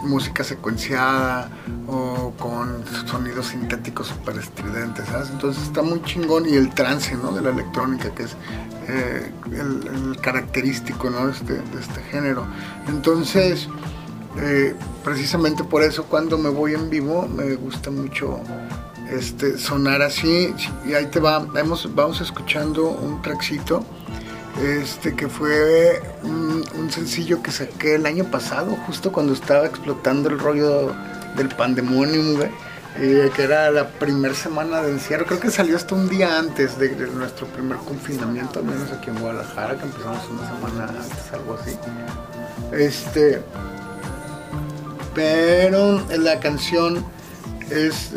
música 0.03 0.43
secuenciada 0.43 1.49
o 1.87 2.33
con 2.39 2.83
sonidos 3.07 3.47
sintéticos 3.47 4.07
super 4.07 4.37
estridentes, 4.37 5.05
¿sabes? 5.07 5.29
Entonces 5.31 5.63
está 5.63 5.81
muy 5.81 6.01
chingón 6.03 6.47
y 6.47 6.55
el 6.55 6.69
trance, 6.73 7.15
¿no? 7.15 7.31
De 7.31 7.41
la 7.41 7.49
electrónica, 7.49 8.13
que 8.13 8.23
es 8.23 8.35
eh, 8.87 9.31
el, 9.51 10.17
característico, 10.21 11.09
¿no? 11.09 11.27
De 11.27 11.31
este, 11.31 11.61
este 11.79 12.01
género. 12.11 12.45
Entonces, 12.87 13.67
eh, 14.37 14.75
precisamente 15.03 15.63
por 15.63 15.81
eso 15.81 16.05
cuando 16.05 16.37
me 16.37 16.49
voy 16.49 16.73
en 16.73 16.89
vivo 16.89 17.27
me 17.27 17.55
gusta 17.55 17.89
mucho 17.89 18.39
este, 19.09 19.57
sonar 19.57 20.01
así. 20.01 20.53
Y 20.85 20.93
ahí 20.93 21.07
te 21.07 21.19
va, 21.19 21.39
vamos, 21.39 21.89
vamos 21.93 22.21
escuchando 22.21 22.89
un 22.89 23.21
trackcito 23.21 23.85
este, 24.61 25.15
que 25.15 25.27
fue 25.27 26.01
un, 26.23 26.89
sencillo 26.91 27.41
que 27.41 27.51
saqué 27.51 27.95
el 27.95 28.05
año 28.05 28.25
pasado, 28.25 28.75
justo 28.87 29.11
cuando 29.11 29.33
estaba 29.33 29.65
explotando 29.65 30.29
el 30.29 30.39
rollo 30.39 30.93
del 31.37 31.49
pandemonium, 31.49 32.35
güey, 32.35 32.49
eh, 32.97 33.29
que 33.35 33.43
era 33.43 33.69
la 33.69 33.87
primera 33.87 34.33
semana 34.33 34.81
de 34.81 34.91
encierro, 34.91 35.25
creo 35.25 35.39
que 35.39 35.51
salió 35.51 35.77
hasta 35.77 35.93
un 35.93 36.09
día 36.09 36.39
antes 36.39 36.77
de, 36.79 36.89
de 36.89 37.07
nuestro 37.07 37.45
primer 37.47 37.77
confinamiento, 37.77 38.59
al 38.59 38.65
menos 38.65 38.91
aquí 38.91 39.11
en 39.11 39.19
Guadalajara, 39.19 39.77
que 39.77 39.85
empezamos 39.85 40.27
una 40.29 40.47
semana 40.47 40.87
antes, 40.87 41.33
algo 41.33 41.57
así. 41.61 41.77
Este, 42.73 43.41
pero 45.13 46.01
la 46.17 46.39
canción 46.39 47.05
es 47.69 48.11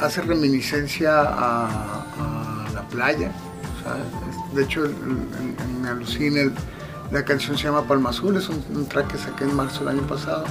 hace 0.00 0.20
reminiscencia 0.22 1.20
a, 1.20 1.66
a 1.66 2.66
la 2.74 2.82
playa. 2.88 3.30
o 3.30 3.82
sea, 3.82 3.96
es- 4.30 4.54
de 4.56 4.62
hecho, 4.64 4.84
Alucine 5.88 6.40
el- 6.42 6.52
la 7.12 7.24
canción 7.24 7.56
se 7.56 7.64
llama 7.64 7.82
Palma 7.86 8.10
Azul, 8.10 8.36
es 8.36 8.48
un, 8.48 8.62
un 8.74 8.86
track 8.86 9.12
que 9.12 9.18
saqué 9.18 9.44
en 9.44 9.54
marzo 9.54 9.80
del 9.84 9.98
año 9.98 10.06
pasado. 10.06 10.44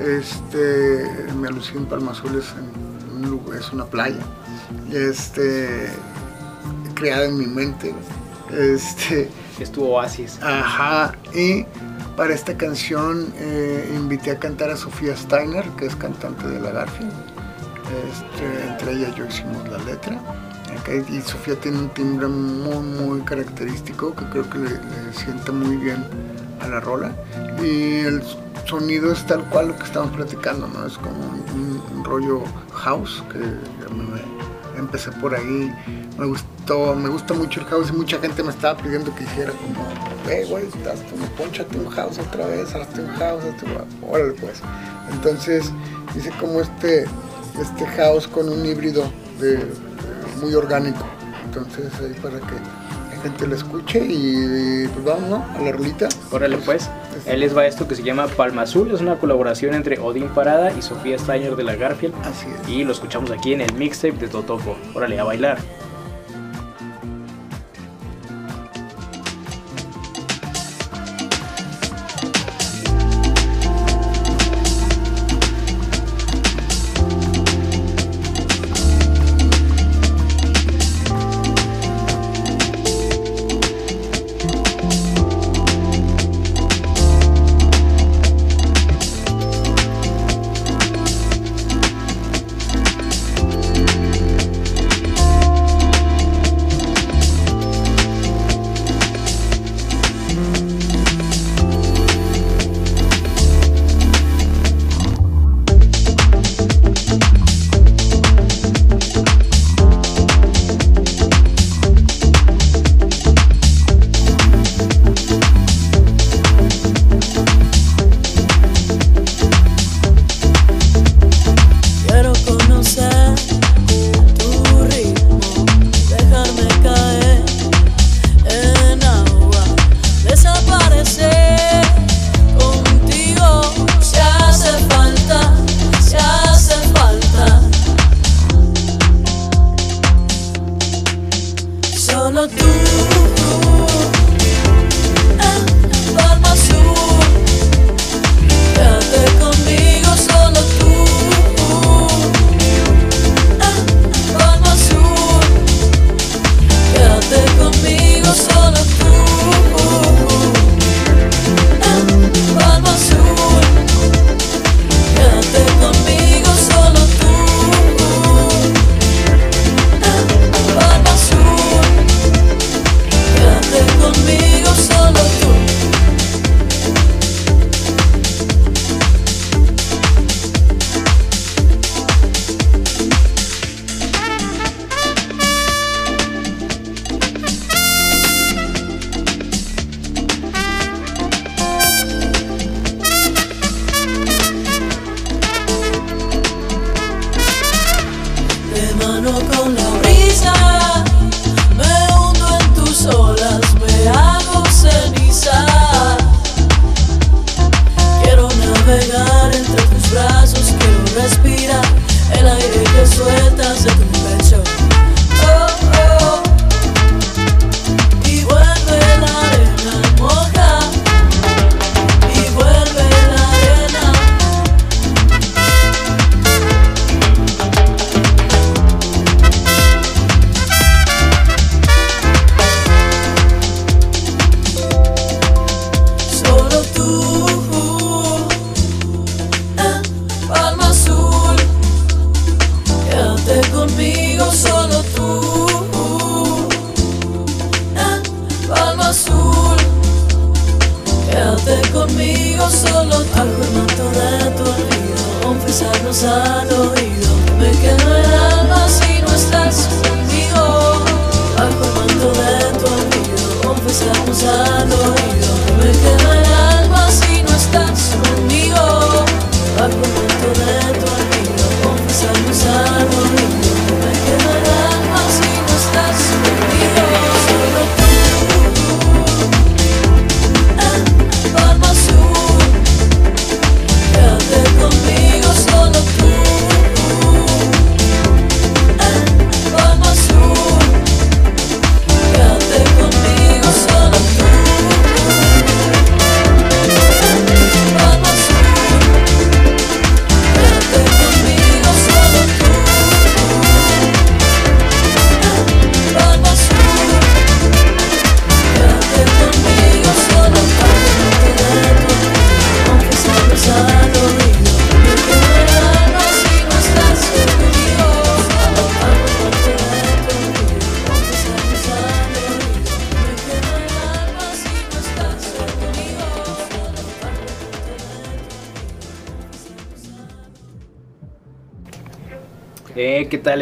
Este, 0.00 1.06
Me 1.40 1.48
Alucine 1.48 1.86
Palma 1.86 2.12
Azul 2.12 2.36
es, 2.38 2.46
en 2.56 3.32
una 3.72 3.84
playa. 3.84 4.18
Este, 4.90 5.88
creada 6.94 7.26
en 7.26 7.38
mi 7.38 7.46
mente. 7.46 7.94
Este, 8.50 9.30
Es 9.60 9.70
tu 9.70 9.84
oasis. 9.84 10.38
Ajá, 10.42 11.12
y 11.34 11.64
para 12.16 12.34
esta 12.34 12.56
canción 12.56 13.32
eh, 13.36 13.92
invité 13.94 14.32
a 14.32 14.38
cantar 14.38 14.70
a 14.70 14.76
Sofía 14.76 15.16
Steiner, 15.16 15.64
que 15.76 15.86
es 15.86 15.94
cantante 15.96 16.46
de 16.48 16.60
la 16.60 16.70
Garfield. 16.72 17.12
Este, 17.84 18.68
entre 18.68 18.92
ella 18.92 19.14
yo 19.14 19.26
hicimos 19.26 19.68
la 19.68 19.78
letra. 19.78 20.20
Y 21.10 21.20
Sofía 21.22 21.58
tiene 21.60 21.78
un 21.78 21.88
timbre 21.90 22.26
muy, 22.26 22.76
muy 22.78 23.20
característico 23.22 24.14
que 24.14 24.24
creo 24.26 24.50
que 24.50 24.58
le, 24.58 24.68
sienta 25.12 25.50
muy 25.52 25.76
bien 25.76 26.04
a 26.60 26.68
la 26.68 26.80
rola. 26.80 27.12
Y 27.62 28.00
el 28.00 28.22
sonido 28.66 29.12
es 29.12 29.24
tal 29.26 29.44
cual 29.44 29.68
lo 29.68 29.76
que 29.78 29.84
estamos 29.84 30.14
platicando, 30.14 30.66
¿no? 30.66 30.86
Es 30.86 30.98
como 30.98 31.16
un, 31.16 32.04
rollo 32.04 32.42
house, 32.74 33.24
que 33.32 34.78
empecé 34.78 35.10
por 35.12 35.34
ahí. 35.34 35.72
Me 36.18 36.26
gustó, 36.26 36.94
me 36.94 37.08
gusta 37.08 37.32
mucho 37.32 37.60
el 37.60 37.66
house 37.66 37.88
y 37.88 37.92
mucha 37.92 38.18
gente 38.18 38.42
me 38.42 38.50
estaba 38.50 38.76
pidiendo 38.76 39.14
que 39.14 39.24
hiciera 39.24 39.52
como, 39.52 39.86
hey, 40.28 40.44
güey, 40.50 40.66
hazte 40.66 41.14
un- 41.14 41.28
ponchate 41.36 41.78
un 41.78 41.88
house 41.88 42.18
otra 42.18 42.46
vez, 42.46 42.74
hazte 42.74 43.00
un 43.00 43.08
house, 43.14 43.42
hazte 43.44 43.64
un... 43.64 44.34
pues. 44.38 44.60
Entonces 45.10 45.72
hice 46.14 46.30
como 46.38 46.60
este, 46.60 47.06
este 47.60 47.86
house 47.86 48.26
con 48.26 48.48
un 48.48 48.64
híbrido 48.64 49.04
de, 49.40 49.56
de 49.56 49.64
muy 50.40 50.54
orgánico. 50.54 51.04
Entonces 51.44 51.92
ahí 52.00 52.14
para 52.20 52.38
que 52.40 52.54
la 53.14 53.22
gente 53.22 53.46
lo 53.46 53.54
escuche 53.54 54.04
y, 54.04 54.88
pues 54.88 55.04
vamos, 55.04 55.30
¿no? 55.30 55.46
A 55.56 55.62
la 55.62 55.72
rolita. 55.72 56.08
Órale 56.30 56.58
pues, 56.58 56.90
él 57.26 57.40
les 57.40 57.56
va 57.56 57.66
esto 57.66 57.86
que 57.86 57.94
se 57.94 58.02
llama 58.02 58.26
Palma 58.26 58.62
Azul, 58.62 58.92
es 58.92 59.00
una 59.00 59.18
colaboración 59.18 59.74
entre 59.74 59.98
Odín 59.98 60.28
Parada 60.28 60.72
y 60.72 60.82
Sofía 60.82 61.18
Steiner 61.18 61.56
de 61.56 61.64
la 61.64 61.76
Garfield. 61.76 62.14
Así 62.24 62.46
es. 62.48 62.68
Y 62.68 62.84
lo 62.84 62.92
escuchamos 62.92 63.30
aquí 63.30 63.52
en 63.52 63.60
el 63.62 63.72
mixtape 63.74 64.16
de 64.18 64.28
Totopo. 64.28 64.76
Órale, 64.94 65.18
a 65.18 65.24
bailar. 65.24 65.58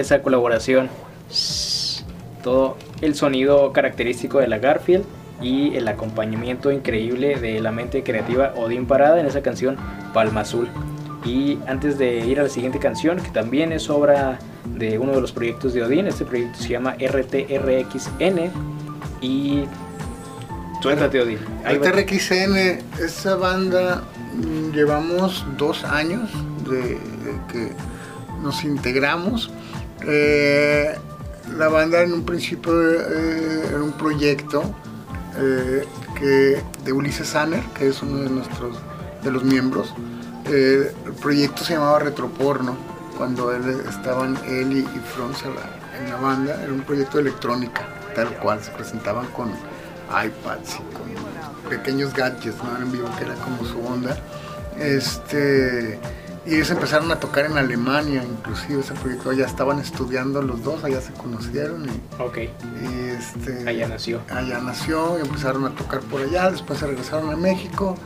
Esa 0.02 0.22
colaboración? 0.22 0.88
Todo 2.42 2.76
el 3.00 3.14
sonido 3.14 3.72
característico 3.72 4.38
de 4.38 4.48
la 4.48 4.58
Garfield 4.58 5.04
y 5.40 5.74
el 5.76 5.88
acompañamiento 5.88 6.70
increíble 6.70 7.36
de 7.36 7.60
la 7.60 7.72
mente 7.72 8.02
creativa 8.02 8.52
Odín 8.56 8.86
Parada 8.86 9.20
en 9.20 9.26
esa 9.26 9.42
canción 9.42 9.76
Palma 10.12 10.42
Azul. 10.42 10.68
Y 11.24 11.58
antes 11.66 11.98
de 11.98 12.18
ir 12.26 12.40
a 12.40 12.44
la 12.44 12.48
siguiente 12.48 12.78
canción, 12.78 13.20
que 13.20 13.30
también 13.30 13.72
es 13.72 13.88
obra 13.90 14.38
de 14.76 14.98
uno 14.98 15.12
de 15.12 15.20
los 15.20 15.32
proyectos 15.32 15.72
de 15.72 15.82
Odín, 15.82 16.06
este 16.06 16.24
proyecto 16.24 16.58
se 16.58 16.68
llama 16.68 16.94
RTRXN 16.94 18.50
y... 19.20 19.64
Suéltate 20.80 21.20
Odín. 21.20 21.38
RTRXN, 21.64 22.56
esa 23.00 23.36
banda 23.36 24.02
mm, 24.34 24.72
llevamos 24.72 25.46
dos 25.56 25.84
años 25.84 26.28
de, 26.68 26.80
de 26.80 26.98
que 27.52 27.72
nos 28.42 28.64
integramos. 28.64 29.51
Eh, 30.06 30.94
la 31.56 31.68
banda 31.68 32.02
en 32.02 32.12
un 32.12 32.24
principio 32.24 32.72
eh, 32.80 33.66
era 33.68 33.82
un 33.82 33.92
proyecto 33.92 34.62
eh, 35.36 35.84
que, 36.18 36.62
de 36.84 36.92
Ulises 36.92 37.28
Sanner, 37.28 37.62
que 37.76 37.88
es 37.88 38.02
uno 38.02 38.22
de 38.22 38.30
nuestros 38.30 38.76
de 39.22 39.30
los 39.30 39.44
miembros. 39.44 39.94
El 40.46 40.92
proyecto 41.20 41.64
se 41.64 41.74
llamaba 41.74 42.00
Retroporno, 42.00 42.76
cuando 43.16 43.52
estaban 43.52 44.36
él 44.48 44.72
y, 44.72 44.78
y 44.80 45.02
en 46.00 46.10
la 46.10 46.16
banda. 46.16 46.60
Era 46.62 46.72
un 46.72 46.80
proyecto 46.80 47.18
de 47.18 47.22
electrónica, 47.22 47.86
tal 48.14 48.36
cual. 48.38 48.62
Se 48.62 48.70
presentaban 48.72 49.26
con 49.28 49.50
iPads 50.08 50.74
y 50.74 50.94
con 50.94 51.70
pequeños 51.70 52.12
gadgets 52.12 52.56
¿no? 52.62 52.76
en 52.76 52.90
vivo, 52.90 53.08
que 53.16 53.24
era 53.24 53.34
como 53.36 53.64
su 53.64 53.78
onda. 53.86 54.16
Este, 54.78 55.98
y 56.44 56.54
ellos 56.54 56.70
empezaron 56.70 57.10
a 57.12 57.20
tocar 57.20 57.46
en 57.46 57.56
Alemania, 57.56 58.24
inclusive 58.24 58.80
ese 58.80 58.94
proyecto, 58.94 59.32
ya 59.32 59.46
estaban 59.46 59.78
estudiando 59.78 60.42
los 60.42 60.62
dos, 60.64 60.82
allá 60.82 61.00
se 61.00 61.12
conocieron 61.12 61.86
y, 61.86 62.22
Ok, 62.22 62.38
y, 62.38 63.08
este, 63.10 63.68
allá 63.68 63.88
nació. 63.88 64.20
allá 64.28 64.58
nació 64.60 65.18
y 65.18 65.22
empezaron 65.22 65.64
a 65.66 65.70
tocar 65.70 66.00
por 66.00 66.20
allá, 66.20 66.50
después 66.50 66.80
se 66.80 66.86
regresaron 66.86 67.30
a 67.30 67.36
México, 67.36 67.96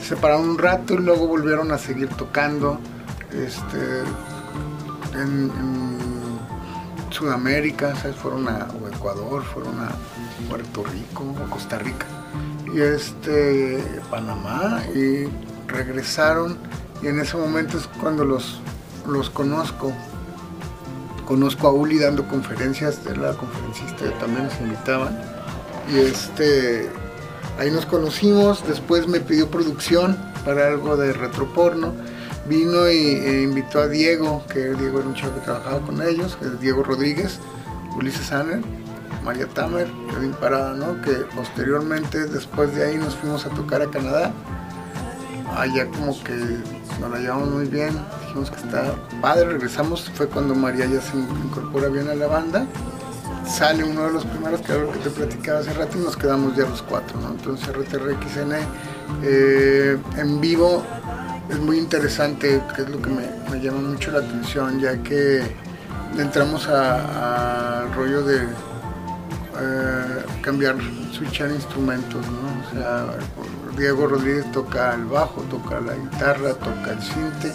se 0.00 0.10
separaron 0.10 0.50
un 0.50 0.58
rato 0.58 0.94
y 0.94 0.98
luego 0.98 1.26
volvieron 1.26 1.72
a 1.72 1.78
seguir 1.78 2.08
tocando 2.10 2.78
este, 3.32 4.02
en, 5.14 5.50
en 5.50 5.98
Sudamérica, 7.10 7.96
¿sabes? 7.96 8.16
fueron 8.16 8.48
a 8.48 8.68
o 8.82 8.88
Ecuador, 8.88 9.42
fueron 9.44 9.80
a 9.80 9.88
Puerto 10.48 10.84
Rico 10.84 11.24
o 11.24 11.50
Costa 11.50 11.78
Rica 11.78 12.06
y 12.72 12.80
este 12.80 13.82
Panamá 14.10 14.82
y 14.94 15.26
regresaron 15.66 16.58
y 17.02 17.06
en 17.06 17.20
ese 17.20 17.36
momento 17.36 17.78
es 17.78 17.86
cuando 18.00 18.24
los, 18.24 18.60
los 19.06 19.30
conozco 19.30 19.92
conozco 21.28 21.68
a 21.68 21.72
Uli 21.72 21.98
dando 21.98 22.26
conferencias, 22.26 23.04
de 23.04 23.14
la 23.14 23.34
conferencista 23.34 24.10
también 24.18 24.44
nos 24.44 24.58
invitaban. 24.60 25.20
Y 25.92 25.98
este, 25.98 26.88
ahí 27.58 27.70
nos 27.70 27.84
conocimos, 27.84 28.66
después 28.66 29.06
me 29.08 29.20
pidió 29.20 29.50
producción 29.50 30.16
para 30.46 30.68
algo 30.68 30.96
de 30.96 31.12
retroporno. 31.12 31.92
Vino 32.48 32.88
y 32.88 32.96
e 32.96 33.42
invitó 33.42 33.80
a 33.80 33.88
Diego, 33.88 34.42
que 34.50 34.72
Diego 34.72 35.00
era 35.00 35.08
un 35.08 35.14
chico 35.14 35.34
que 35.34 35.40
trabajaba 35.40 35.80
con 35.80 36.00
ellos, 36.00 36.38
que 36.40 36.48
Diego 36.62 36.82
Rodríguez, 36.82 37.40
Ulises 37.94 38.24
Sanner, 38.24 38.62
María 39.22 39.46
Tamer, 39.48 39.86
Edwin 40.16 40.32
Parada, 40.32 40.72
¿no? 40.72 41.02
Que 41.02 41.12
posteriormente, 41.36 42.24
después 42.24 42.74
de 42.74 42.86
ahí, 42.86 42.96
nos 42.96 43.14
fuimos 43.16 43.44
a 43.44 43.50
tocar 43.50 43.82
a 43.82 43.90
Canadá. 43.90 44.32
Allá 45.58 45.86
como 45.86 46.16
que 46.22 46.34
nos 47.00 47.10
la 47.10 47.18
llevamos 47.18 47.50
muy 47.50 47.66
bien, 47.66 47.90
dijimos 48.20 48.48
que 48.48 48.58
está 48.58 48.94
padre, 49.20 49.46
regresamos, 49.46 50.08
fue 50.14 50.28
cuando 50.28 50.54
María 50.54 50.86
ya 50.86 51.00
se 51.00 51.16
incorpora 51.16 51.88
bien 51.88 52.08
a 52.08 52.14
la 52.14 52.28
banda, 52.28 52.64
sale 53.44 53.82
uno 53.82 54.04
de 54.04 54.12
los 54.12 54.24
primeros 54.24 54.60
que 54.60 54.72
que 54.72 54.98
te 55.00 55.10
platicaba 55.10 55.58
hace 55.58 55.72
rato 55.74 55.98
y 55.98 56.02
nos 56.02 56.16
quedamos 56.16 56.56
ya 56.56 56.62
los 56.62 56.80
cuatro, 56.82 57.20
¿no? 57.20 57.30
Entonces 57.30 57.66
RTRXN 57.74 58.52
eh, 59.24 59.98
en 60.16 60.40
vivo 60.40 60.84
es 61.50 61.58
muy 61.58 61.78
interesante, 61.78 62.62
que 62.76 62.82
es 62.82 62.88
lo 62.88 63.02
que 63.02 63.10
me, 63.10 63.60
llama 63.60 63.80
mucho 63.80 64.12
la 64.12 64.18
atención, 64.18 64.78
ya 64.78 65.02
que 65.02 65.42
entramos 66.16 66.68
al 66.68 67.92
rollo 67.94 68.22
de 68.22 68.42
eh, 69.60 70.22
cambiar, 70.40 70.76
switchar 71.10 71.50
instrumentos, 71.50 72.24
¿no? 72.26 72.48
O 72.62 72.80
sea, 72.80 73.06
Diego 73.78 74.08
Rodríguez 74.08 74.50
toca 74.50 74.92
el 74.92 75.04
bajo, 75.04 75.42
toca 75.42 75.80
la 75.80 75.94
guitarra, 75.94 76.52
toca 76.54 76.90
el 76.90 77.00
sinte. 77.00 77.52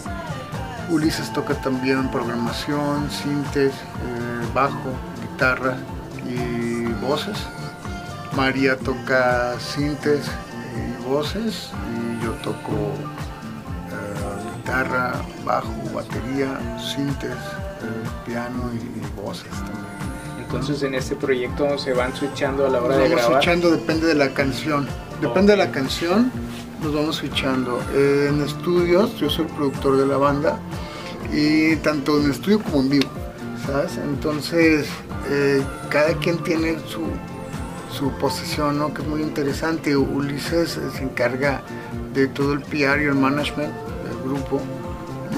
Ulises 0.89 1.33
toca 1.33 1.53
también 1.55 2.09
programación, 2.11 3.11
sintes, 3.11 3.73
eh, 3.73 4.47
bajo, 4.53 4.93
guitarra 5.21 5.75
y 6.25 6.85
voces. 7.05 7.37
María 8.37 8.77
toca 8.77 9.59
sintes 9.59 10.25
y 10.77 11.03
voces 11.03 11.71
y 11.91 12.23
yo 12.23 12.31
toco 12.35 12.93
eh, 13.91 14.55
guitarra, 14.55 15.11
bajo, 15.43 15.73
batería, 15.93 16.57
sintes, 16.79 17.31
eh, 17.31 18.09
piano 18.25 18.71
y 18.73 19.21
voces 19.21 19.49
también. 19.49 20.12
Entonces 20.53 20.83
en 20.83 20.93
este 20.93 21.15
proyecto 21.15 21.79
se 21.79 21.93
van 21.93 22.15
switchando 22.15 22.67
a 22.67 22.69
la 22.69 22.79
hora 22.79 22.89
Nos 22.89 22.97
de 22.97 23.03
vamos 23.09 23.21
grabar. 23.25 23.43
switchando, 23.43 23.71
depende 23.71 24.05
de 24.05 24.13
la 24.13 24.29
canción. 24.35 24.87
Depende 25.19 25.53
de 25.53 25.57
la 25.57 25.71
canción, 25.71 26.31
nos 26.83 26.93
vamos 26.93 27.15
switchando. 27.15 27.81
Eh, 27.95 28.27
en 28.29 28.39
estudios, 28.43 29.17
yo 29.17 29.31
soy 29.31 29.45
el 29.45 29.51
productor 29.53 29.97
de 29.97 30.05
la 30.05 30.17
banda, 30.17 30.59
y 31.31 31.75
tanto 31.77 32.19
en 32.19 32.29
estudio 32.29 32.59
como 32.61 32.81
en 32.81 32.89
vivo, 32.89 33.09
¿sabes? 33.65 33.97
Entonces, 33.97 34.87
eh, 35.31 35.63
cada 35.89 36.13
quien 36.19 36.37
tiene 36.43 36.77
su, 36.87 37.01
su 37.91 38.11
posición, 38.19 38.77
¿no? 38.77 38.93
Que 38.93 39.01
es 39.01 39.07
muy 39.07 39.23
interesante. 39.23 39.97
Ulises 39.97 40.77
se 40.95 41.01
encarga 41.03 41.63
de 42.13 42.27
todo 42.27 42.53
el 42.53 42.59
PR 42.61 43.01
y 43.01 43.05
el 43.05 43.15
management 43.15 43.73
del 44.03 44.17
grupo. 44.23 44.61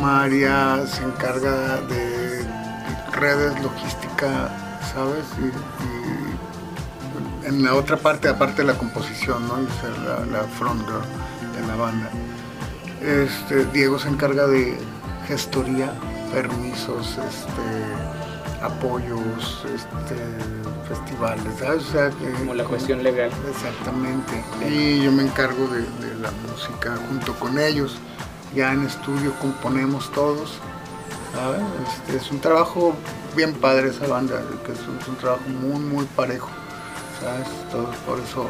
María 0.01 0.83
se 0.87 1.03
encarga 1.03 1.79
de 1.87 2.43
redes, 3.13 3.53
logística, 3.63 4.49
¿sabes? 4.95 5.25
Y, 5.39 5.45
y 7.45 7.47
en 7.47 7.63
la 7.63 7.75
otra 7.75 7.97
parte, 7.97 8.27
aparte 8.27 8.61
de 8.63 8.67
la 8.69 8.77
composición, 8.77 9.47
¿no? 9.47 9.61
Y 9.61 9.67
ser 9.81 9.97
la, 9.99 10.25
la 10.25 10.43
front 10.47 10.81
girl 10.85 11.01
de 11.61 11.67
la 11.67 11.75
banda. 11.75 12.09
Este, 13.01 13.65
Diego 13.65 13.99
se 13.99 14.09
encarga 14.09 14.47
de 14.47 14.77
gestoría, 15.27 15.91
permisos, 16.33 17.07
este, 17.17 18.63
apoyos, 18.63 19.63
este, 19.75 20.15
festivales, 20.87 21.53
¿sabes? 21.59 21.83
O 21.89 21.91
sea, 21.91 22.09
que- 22.09 22.31
Como 22.39 22.53
la 22.55 22.63
cuestión 22.63 23.03
legal. 23.03 23.29
Exactamente. 23.49 24.43
Y 24.67 25.03
yo 25.03 25.11
me 25.11 25.23
encargo 25.23 25.67
de, 25.67 25.81
de 25.81 26.15
la 26.21 26.31
música 26.51 26.95
junto 27.09 27.33
con 27.35 27.59
ellos. 27.59 27.97
Ya 28.55 28.71
en 28.71 28.85
estudio 28.85 29.33
componemos 29.41 30.11
todos. 30.13 30.53
Este, 31.35 32.17
es 32.17 32.31
un 32.31 32.39
trabajo 32.39 32.95
bien 33.35 33.53
padre 33.53 33.89
esa 33.89 34.07
banda, 34.07 34.41
que 34.65 34.71
es 34.71 34.79
un, 35.07 35.15
trabajo 35.17 35.43
muy, 35.49 35.79
muy 35.79 36.05
parejo. 36.05 36.49
¿sabes? 37.19 37.47
Todos 37.71 37.95
por 37.97 38.19
eso 38.19 38.49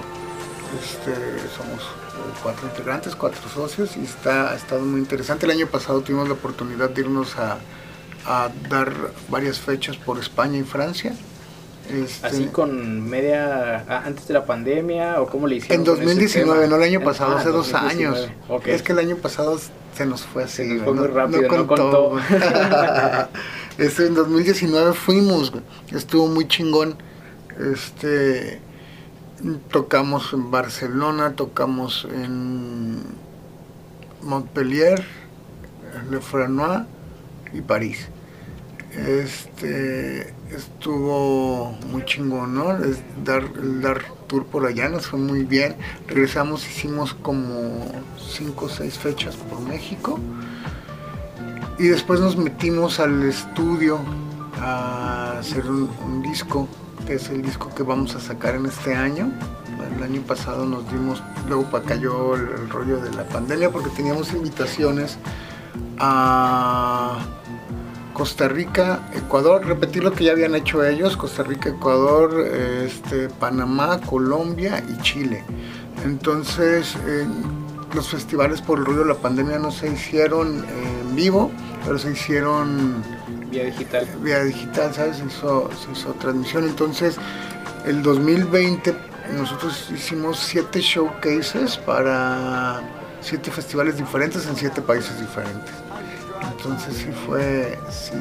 este, 0.81 1.13
somos 1.55 1.81
eh, 1.81 2.39
cuatro 2.43 2.67
integrantes, 2.67 3.15
cuatro 3.15 3.49
socios 3.49 3.97
y 3.97 4.03
está, 4.03 4.51
ha 4.51 4.55
estado 4.55 4.81
muy 4.81 4.99
interesante. 4.99 5.45
El 5.45 5.51
año 5.53 5.67
pasado 5.67 6.01
tuvimos 6.01 6.27
la 6.27 6.35
oportunidad 6.35 6.89
de 6.89 7.01
irnos 7.01 7.35
a, 7.37 7.57
a 8.25 8.49
dar 8.69 8.93
varias 9.29 9.59
fechas 9.59 9.97
por 9.97 10.19
España 10.19 10.57
y 10.59 10.63
Francia. 10.63 11.15
Este, 11.93 12.25
Así 12.27 12.45
con 12.45 13.07
media 13.09 13.85
ah, 13.87 14.03
antes 14.05 14.27
de 14.27 14.33
la 14.33 14.45
pandemia 14.45 15.21
o 15.21 15.27
cómo 15.27 15.45
le 15.47 15.57
hicieron 15.57 15.81
En 15.81 15.85
con 15.85 15.95
ese 15.95 16.03
2019, 16.05 16.61
tema? 16.61 16.67
no 16.67 16.75
el 16.77 16.83
año 16.83 17.01
pasado, 17.01 17.35
Ah, 17.35 17.39
hace 17.39 17.49
dos 17.49 17.71
2019. 17.71 18.17
años. 18.17 18.31
Es 18.65 18.81
que 18.81 18.91
el 18.93 18.99
año 18.99 19.17
pasado 19.17 19.59
se 19.95 20.05
nos 20.05 20.23
fue 20.23 20.43
así. 20.43 20.57
Se 20.57 20.65
nos 20.65 20.83
güey, 20.83 20.83
fue 20.83 20.93
muy 20.93 21.07
rápido, 21.07 21.41
no 21.43 21.67
contó. 21.67 22.09
contó. 22.09 22.19
este, 23.77 24.07
en 24.07 24.15
2019 24.15 24.93
fuimos, 24.93 25.53
estuvo 25.91 26.27
muy 26.27 26.47
chingón. 26.47 26.95
Este, 27.73 28.59
tocamos 29.71 30.33
en 30.33 30.49
Barcelona, 30.51 31.33
tocamos 31.35 32.07
en 32.11 33.01
Montpellier, 34.21 35.03
Le 36.09 36.19
Franois 36.19 36.81
y 37.53 37.61
París. 37.61 38.07
Este 38.95 40.33
estuvo 40.55 41.71
muy 41.91 42.05
chingón, 42.05 42.55
¿no? 42.55 42.77
Dar, 43.25 43.43
dar 43.81 44.01
tour 44.27 44.45
por 44.45 44.65
allá 44.65 44.87
nos 44.89 45.07
fue 45.07 45.19
muy 45.19 45.43
bien. 45.43 45.75
Regresamos, 46.07 46.65
hicimos 46.67 47.13
como 47.13 47.85
cinco 48.17 48.65
o 48.65 48.69
seis 48.69 48.97
fechas 48.97 49.35
por 49.35 49.59
México. 49.61 50.19
Y 51.77 51.87
después 51.87 52.21
nos 52.21 52.37
metimos 52.37 52.99
al 53.01 53.21
estudio 53.23 53.99
a 54.61 55.39
hacer 55.39 55.65
un, 55.69 56.21
disco, 56.21 56.67
que 57.05 57.15
es 57.15 57.29
el 57.29 57.41
disco 57.41 57.73
que 57.75 57.83
vamos 57.83 58.15
a 58.15 58.21
sacar 58.21 58.55
en 58.55 58.65
este 58.65 58.95
año. 58.95 59.31
El 59.97 60.03
año 60.03 60.21
pasado 60.21 60.65
nos 60.65 60.89
dimos, 60.89 61.21
luego 61.47 61.63
pa- 61.69 61.81
cayó 61.81 62.35
el 62.35 62.69
rollo 62.69 62.97
de 63.01 63.11
la 63.11 63.25
pandemia 63.25 63.69
porque 63.69 63.89
teníamos 63.89 64.31
invitaciones 64.33 65.17
a 65.99 67.19
Costa 68.15 68.47
Rica, 68.47 69.01
Ecuador, 69.13 69.65
repetir 69.65 70.03
lo 70.03 70.13
que 70.13 70.23
ya 70.23 70.31
habían 70.31 70.55
hecho 70.55 70.85
ellos, 70.85 71.17
Costa 71.17 71.43
Rica, 71.43 71.69
Ecuador, 71.69 72.47
este, 72.47 73.27
Panamá, 73.27 73.99
Colombia 73.99 74.81
y 74.89 75.01
Chile. 75.01 75.43
Entonces, 76.05 76.95
eh, 77.05 77.25
los 77.93 78.07
festivales 78.07 78.61
por 78.61 78.79
el 78.79 78.85
rollo 78.85 78.99
de 78.99 79.09
la 79.13 79.15
pandemia 79.15 79.59
no 79.59 79.69
se 79.69 79.91
hicieron 79.91 80.63
eh, 80.63 81.01
en 81.01 81.15
vivo, 81.15 81.51
pero 81.85 81.99
se 81.99 82.11
hicieron 82.11 83.03
Vía 83.51 83.65
digital. 83.65 84.07
vía 84.21 84.43
digital, 84.45 84.93
¿sabes? 84.93 85.17
Se 85.17 85.25
hizo, 85.25 85.69
se 85.83 85.91
hizo 85.91 86.13
transmisión. 86.13 86.63
Entonces, 86.63 87.17
el 87.85 88.01
2020 88.01 88.95
nosotros 89.37 89.89
hicimos 89.93 90.39
siete 90.39 90.79
showcases 90.79 91.77
para 91.77 92.81
siete 93.19 93.51
festivales 93.51 93.97
diferentes 93.97 94.47
en 94.47 94.55
siete 94.55 94.81
países 94.81 95.19
diferentes. 95.19 95.84
Entonces 96.51 96.95
sí 96.95 97.07
fue, 97.25 97.77
sí, 97.89 98.11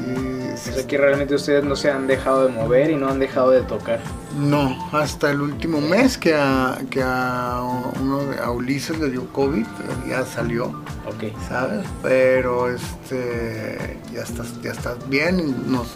sí, 0.57 0.71
O 0.71 0.75
sea 0.75 0.87
que 0.87 0.99
realmente 0.99 1.35
ustedes 1.35 1.65
no 1.65 1.77
se 1.77 1.91
han 1.91 2.07
dejado 2.07 2.47
de 2.47 2.53
mover 2.53 2.91
y 2.91 2.97
no 2.97 3.09
han 3.09 3.19
dejado 3.19 3.51
de 3.51 3.63
tocar. 3.63 4.01
no, 4.39 4.77
hasta 4.93 5.31
el 5.31 5.41
último 5.41 5.81
mes 5.81 6.19
que 6.19 6.35
a, 6.35 6.79
que 6.91 7.03
a, 7.03 7.61
uno 8.01 8.21
a 8.43 8.51
Ulises 8.51 8.99
le 8.99 9.11
dio 9.11 9.27
COVID, 9.33 9.67
ya 10.09 10.25
salió, 10.25 10.67
Ok. 11.07 11.33
¿sabes? 11.49 11.87
Pero 12.03 12.69
este, 12.75 13.99
ya 14.13 14.23
estás, 14.23 14.61
ya 14.63 14.73
estás 14.73 14.97
bien, 15.09 15.71
nos, 15.71 15.95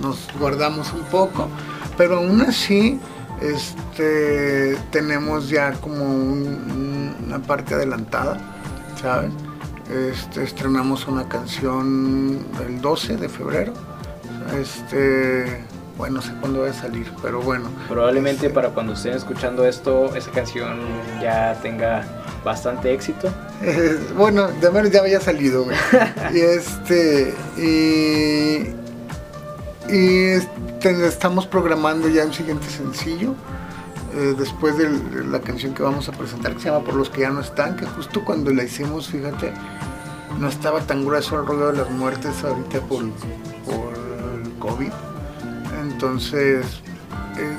nos 0.00 0.28
guardamos 0.38 0.92
un 0.92 1.02
poco, 1.04 1.48
pero 1.96 2.18
aún 2.18 2.40
así 2.42 2.98
este, 3.40 4.76
tenemos 4.90 5.48
ya 5.48 5.72
como 5.74 6.04
un- 6.04 7.16
una 7.26 7.38
parte 7.40 7.74
adelantada, 7.74 8.38
¿sabes? 9.00 9.30
Este, 9.90 10.44
estrenamos 10.44 11.08
una 11.08 11.28
canción 11.28 12.38
el 12.64 12.80
12 12.80 13.16
de 13.16 13.28
febrero. 13.28 13.72
Este, 14.56 15.64
bueno, 15.98 16.16
no 16.16 16.22
sé 16.22 16.32
cuándo 16.40 16.60
va 16.60 16.70
a 16.70 16.72
salir, 16.72 17.10
pero 17.20 17.42
bueno. 17.42 17.68
Probablemente 17.88 18.46
Este, 18.46 18.54
para 18.54 18.70
cuando 18.70 18.92
estén 18.92 19.14
escuchando 19.14 19.66
esto, 19.66 20.14
esa 20.14 20.30
canción 20.30 20.78
ya 21.20 21.58
tenga 21.60 22.06
bastante 22.44 22.94
éxito. 22.94 23.32
Eh, 23.62 23.98
bueno, 24.16 24.48
de 24.48 24.70
menos 24.70 24.92
ya 24.92 25.00
había 25.00 25.20
salido, 25.20 25.64
güey. 25.64 25.76
y 26.34 26.38
este, 26.38 27.34
y, 27.58 28.74
y 29.92 30.24
este, 30.28 31.06
estamos 31.06 31.46
programando 31.48 32.08
ya 32.08 32.24
un 32.24 32.32
siguiente 32.32 32.68
sencillo. 32.68 33.34
Eh, 34.12 34.34
después 34.36 34.76
de 34.76 35.24
la 35.24 35.40
canción 35.40 35.74
que 35.74 35.82
vamos 35.82 36.08
a 36.08 36.12
presentar, 36.12 36.54
que 36.54 36.60
se 36.60 36.70
llama 36.70 36.84
Por 36.84 36.94
los 36.94 37.10
que 37.10 37.22
ya 37.22 37.30
no 37.30 37.40
están, 37.40 37.76
que 37.76 37.86
justo 37.86 38.24
cuando 38.24 38.50
la 38.52 38.64
hicimos, 38.64 39.08
fíjate, 39.08 39.52
no 40.38 40.48
estaba 40.48 40.80
tan 40.80 41.04
grueso 41.04 41.38
el 41.38 41.46
rollo 41.46 41.72
de 41.72 41.78
las 41.78 41.90
muertes 41.90 42.42
ahorita 42.42 42.80
por, 42.80 43.04
por 43.64 43.94
el 44.42 44.52
COVID. 44.58 44.92
Entonces, 45.82 46.66
eh, 47.36 47.56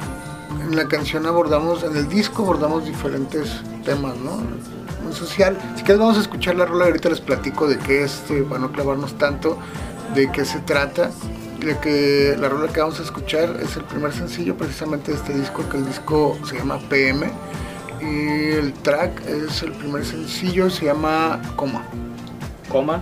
en 0.63 0.75
la 0.75 0.87
canción 0.87 1.25
abordamos, 1.25 1.83
en 1.83 1.95
el 1.95 2.07
disco 2.07 2.43
abordamos 2.43 2.85
diferentes 2.85 3.61
temas, 3.83 4.15
¿no? 4.17 4.37
Muy 5.03 5.13
social. 5.13 5.57
Si 5.75 5.83
quieres 5.83 5.99
vamos 5.99 6.17
a 6.17 6.21
escuchar 6.21 6.55
la 6.55 6.65
rola 6.65 6.85
ahorita 6.85 7.09
les 7.09 7.21
platico 7.21 7.67
de 7.67 7.77
qué 7.77 8.03
es, 8.03 8.21
para 8.49 8.61
no 8.61 8.71
clavarnos 8.71 9.17
tanto, 9.17 9.57
de 10.15 10.31
qué 10.31 10.45
se 10.45 10.59
trata. 10.59 11.11
De 11.61 11.77
que 11.77 12.35
la 12.39 12.49
rola 12.49 12.73
que 12.73 12.79
vamos 12.79 12.99
a 12.99 13.03
escuchar 13.03 13.55
es 13.61 13.77
el 13.77 13.83
primer 13.83 14.11
sencillo 14.11 14.57
precisamente 14.57 15.11
de 15.11 15.17
este 15.17 15.33
disco, 15.33 15.67
que 15.69 15.77
el 15.77 15.85
disco 15.85 16.37
se 16.43 16.57
llama 16.57 16.79
PM. 16.89 17.31
Y 18.01 18.51
el 18.53 18.73
track 18.73 19.21
es 19.27 19.61
el 19.61 19.71
primer 19.73 20.03
sencillo, 20.03 20.71
se 20.71 20.85
llama 20.85 21.39
Coma. 21.55 21.83
Coma 22.67 23.01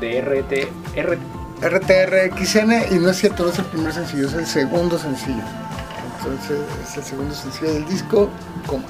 de 0.00 0.20
RT, 0.22 0.96
R, 0.96 1.18
RTRXN 1.62 2.94
y 2.94 2.98
no 2.98 3.10
es 3.10 3.18
cierto, 3.18 3.44
no 3.44 3.50
es 3.50 3.58
el 3.60 3.66
primer 3.66 3.92
sencillo, 3.92 4.26
es 4.26 4.34
el 4.34 4.46
segundo 4.46 4.98
sencillo. 4.98 5.42
Entonces 6.18 6.58
es 6.82 6.96
el 6.96 7.04
segundo 7.04 7.34
sencillo 7.34 7.74
del 7.74 7.86
disco, 7.86 8.28
Coma. 8.66 8.84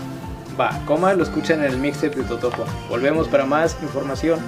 va, 0.58 0.80
coma, 0.86 1.12
lo 1.12 1.24
escuchan 1.24 1.58
en 1.60 1.72
el 1.72 1.78
mixtape 1.78 2.16
de 2.16 2.22
Totopo. 2.22 2.64
Volvemos 2.88 3.28
para 3.28 3.44
más 3.44 3.76
información. 3.82 4.38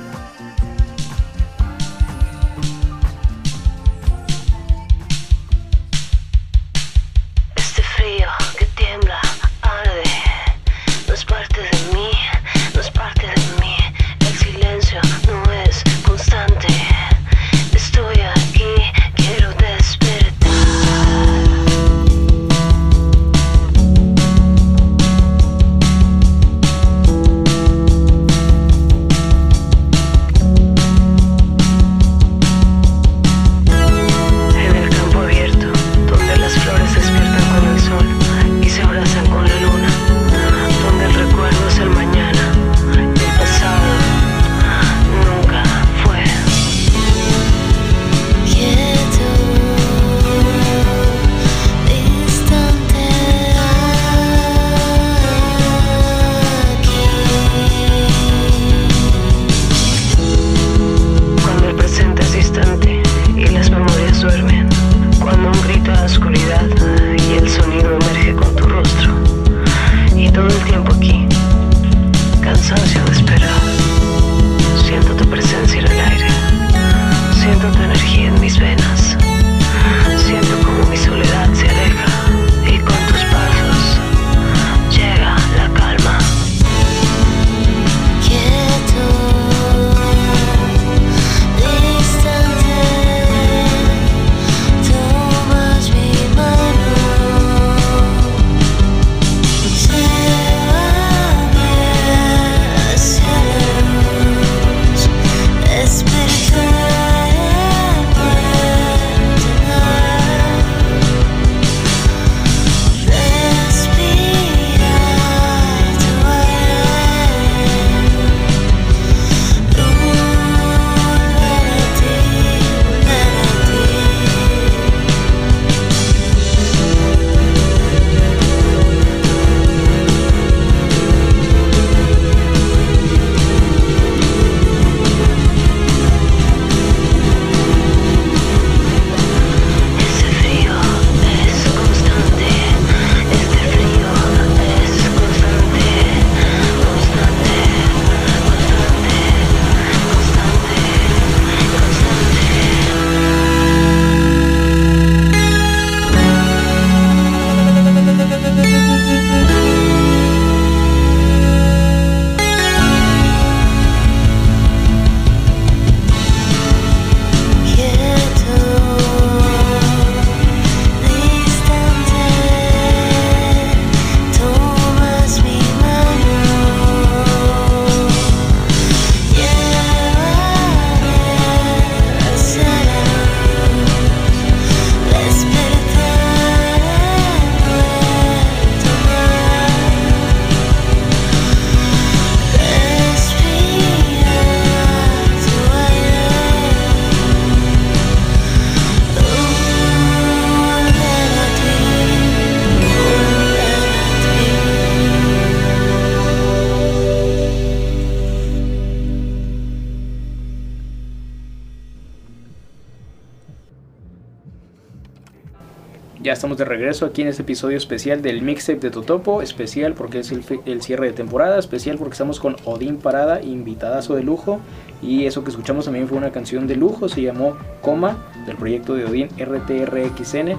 Estamos 216.52 216.68
de 216.68 216.76
regreso 216.76 217.06
aquí 217.06 217.22
en 217.22 217.28
este 217.28 217.42
episodio 217.42 217.78
especial 217.78 218.20
del 218.20 218.42
mixtape 218.42 218.80
de 218.80 218.90
Totopo. 218.90 219.40
Especial 219.40 219.94
porque 219.94 220.18
es 220.18 220.32
el, 220.32 220.44
el 220.66 220.82
cierre 220.82 221.06
de 221.06 221.12
temporada. 221.12 221.58
Especial 221.58 221.96
porque 221.96 222.12
estamos 222.12 222.40
con 222.40 222.56
Odín 222.64 222.98
Parada, 222.98 223.40
invitadazo 223.40 224.16
de 224.16 224.22
lujo. 224.22 224.60
Y 225.00 225.24
eso 225.24 225.44
que 225.44 225.50
escuchamos 225.50 225.86
también 225.86 226.08
fue 226.08 226.18
una 226.18 226.30
canción 226.30 226.66
de 226.66 226.76
lujo. 226.76 227.08
Se 227.08 227.22
llamó 227.22 227.56
Coma, 227.80 228.18
del 228.44 228.56
proyecto 228.56 228.94
de 228.94 229.06
Odín 229.06 229.28
RTRXN. 229.38 230.56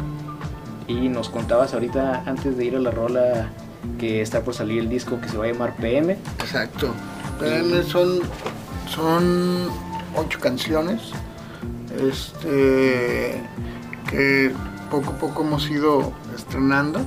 Y 0.87 1.09
nos 1.09 1.29
contabas 1.29 1.75
ahorita, 1.75 2.23
antes 2.25 2.57
de 2.57 2.65
ir 2.65 2.75
a 2.75 2.79
la 2.79 2.89
rola, 2.89 3.51
que 3.99 4.21
está 4.21 4.41
por 4.41 4.55
salir 4.55 4.79
el 4.79 4.89
disco 4.89 5.21
que 5.21 5.29
se 5.29 5.37
va 5.37 5.45
a 5.45 5.51
llamar 5.51 5.75
PM. 5.75 6.13
Exacto. 6.39 6.91
PM 7.39 7.83
son, 7.83 8.19
son 8.89 9.67
ocho 10.15 10.39
canciones. 10.39 11.11
Este. 12.01 13.39
que 14.09 14.51
poco 14.93 15.09
a 15.09 15.17
poco 15.17 15.41
hemos 15.41 15.67
ido 15.71 16.13
estrenando. 16.35 16.99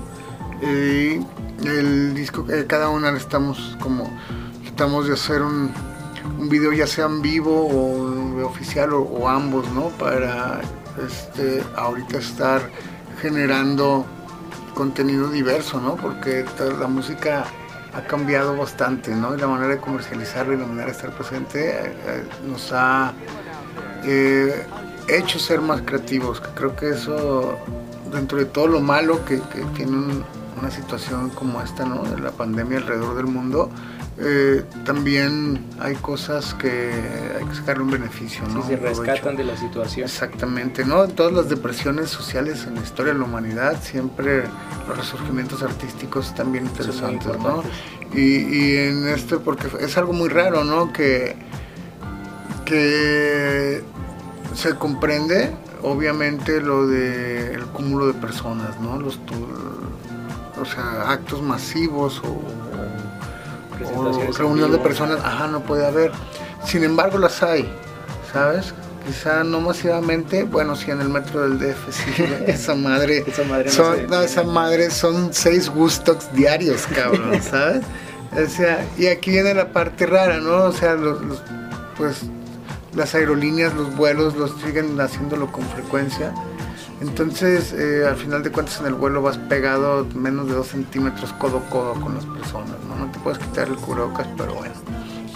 Y 0.61 1.21
el 1.65 2.15
disco, 2.15 2.45
eh, 2.51 2.65
cada 2.67 2.89
una 2.89 3.13
le 3.13 3.19
estamos 3.19 3.77
como, 3.81 4.11
tratamos 4.65 5.07
de 5.07 5.15
hacer 5.15 5.43
un, 5.43 5.71
un 6.39 6.49
video 6.49 6.73
ya 6.73 6.89
sea 6.89 7.07
en 7.07 7.23
vivo 7.23 7.69
o 7.69 8.45
oficial 8.45 8.93
o, 8.93 9.29
ambos, 9.29 9.71
¿no? 9.71 9.91
Para 9.91 10.61
este, 11.07 11.63
ahorita 11.77 12.19
estar 12.19 12.61
generando 13.23 14.05
contenido 14.75 15.29
diverso, 15.29 15.81
¿no? 15.81 15.95
Porque 15.95 16.45
la 16.81 16.89
música 16.89 17.45
ha 17.95 18.03
cambiado 18.03 18.57
bastante, 18.57 19.15
¿no? 19.15 19.37
Y 19.37 19.39
la 19.39 19.47
manera 19.47 19.75
de 19.75 19.79
comercializarlo 19.79 20.55
y 20.55 20.57
la 20.57 20.67
manera 20.67 20.87
de 20.87 20.93
estar 20.93 21.11
presente 21.13 21.71
eh, 21.71 21.97
eh, 22.07 22.29
nos 22.49 22.73
ha 22.73 23.13
eh, 24.05 24.67
hecho 25.09 25.39
ser 25.39 25.61
más 25.61 25.83
creativos, 25.83 26.41
que 26.41 26.49
creo 26.55 26.77
que 26.77 26.91
eso, 26.91 27.57
dentro 28.13 28.39
de 28.39 28.45
todo 28.47 28.67
lo 28.67 28.81
malo 28.81 29.25
que, 29.25 29.37
que 29.53 29.61
tiene 29.75 29.93
un- 29.93 30.25
una 30.61 30.71
situación 30.71 31.29
como 31.31 31.61
esta, 31.61 31.85
¿no? 31.85 32.03
De 32.05 32.19
la 32.19 32.31
pandemia 32.31 32.79
alrededor 32.79 33.15
del 33.17 33.27
mundo, 33.27 33.69
eh, 34.19 34.65
también 34.87 35.63
hay 35.79 35.95
cosas 35.97 36.55
que 36.55 36.91
hay 37.39 37.45
que 37.45 37.55
sacarle 37.55 37.83
un 37.85 37.91
beneficio, 37.91 38.43
¿no? 38.49 38.67
se 38.67 38.73
Un 38.75 38.79
provecho. 38.81 39.03
rescatan 39.03 39.37
de 39.37 39.45
la 39.45 39.55
situación. 39.59 40.07
Exactamente, 40.07 40.87
¿no? 40.87 41.05
En 41.05 41.11
todas 41.13 41.35
las 41.35 41.51
depresiones 41.51 42.09
sociales 42.09 42.65
en 42.67 42.77
la 42.77 42.81
historia 42.81 43.13
de 43.13 43.19
la 43.19 43.27
humanidad, 43.27 43.83
siempre 43.83 44.45
los 44.89 44.97
resurgimientos 44.97 45.63
artísticos 45.63 46.29
están 46.29 46.51
bien 46.53 46.65
interesantes, 46.65 47.39
¿no? 47.39 47.63
Y, 48.15 48.21
y 48.39 48.77
en 48.79 49.09
este, 49.09 49.37
porque 49.37 49.67
es 49.81 49.99
algo 49.99 50.15
muy 50.15 50.31
raro, 50.31 50.65
¿no? 50.65 50.91
Que, 50.95 51.37
que 52.65 53.85
se 54.57 54.75
comprende, 54.75 55.51
obviamente, 55.83 56.61
lo 56.61 56.87
del 56.87 57.65
cúmulo 57.67 58.07
de 58.09 58.15
personas, 58.15 58.81
¿no? 58.81 58.99
Los, 58.99 59.19
tu- 59.27 59.35
o 60.61 60.65
sea, 60.65 61.11
actos 61.11 61.43
masivos 61.43 62.21
o, 62.25 62.41
o 63.95 64.23
en 64.23 64.35
reunión 64.35 64.73
de 64.73 64.79
personas, 64.79 65.19
ajá, 65.23 65.47
no 65.49 65.61
puede 65.61 65.87
haber. 65.87 66.11
Sin 66.65 66.83
embargo, 66.85 67.19
las 67.19 67.43
hay, 67.43 67.71
¿sabes? 68.33 68.73
Quizá 69.07 69.45
no 69.45 69.61
masivamente, 69.61 70.43
bueno, 70.45 70.75
sí, 70.75 70.91
en 70.91 71.01
el 71.01 71.09
metro 71.09 71.43
del 71.43 71.59
DF, 71.59 71.91
sí, 71.93 72.25
esa 72.47 72.75
madre. 72.75 73.23
Esa 73.27 73.45
madre 73.45 73.67
no 73.67 73.71
son, 73.71 74.07
no, 74.09 74.21
esa 74.23 74.43
madre 74.43 74.91
son 74.91 75.33
seis 75.33 75.69
gustox 75.69 76.33
diarios, 76.33 76.87
cabrón, 76.93 77.41
¿sabes? 77.51 77.83
O 78.33 78.49
sea, 78.51 78.85
y 78.99 79.07
aquí 79.07 79.31
viene 79.31 79.55
la 79.55 79.69
parte 79.69 80.07
rara, 80.07 80.39
¿no? 80.39 80.65
O 80.65 80.73
sea, 80.73 80.95
los, 80.95 81.23
los- 81.23 81.43
pues 81.97 82.23
las 82.97 83.15
aerolíneas, 83.15 83.75
los 83.75 83.95
vuelos, 83.95 84.35
los 84.37 84.53
siguen 84.61 84.99
haciéndolo 85.01 85.53
con 85.53 85.65
frecuencia. 85.67 86.35
Entonces, 87.01 87.75
eh, 87.75 88.07
al 88.09 88.17
final 88.17 88.43
de 88.43 88.51
cuentas, 88.51 88.81
en 88.81 88.87
el 88.87 88.95
vuelo 88.95 89.21
vas 89.21 89.37
pegado 89.37 90.07
menos 90.15 90.49
de 90.49 90.55
dos 90.55 90.69
centímetros 90.69 91.33
codo 91.35 91.59
a 91.59 91.71
codo 91.71 91.93
con 92.01 92.15
las 92.15 92.25
personas, 92.25 92.77
¿no? 92.89 92.97
No 92.97 93.13
te 93.13 93.19
puedes 93.19 93.39
quitar 93.39 93.69
el 93.69 93.77
cubrebocas, 93.77 94.27
pero 94.37 94.55
bueno. 94.55 94.75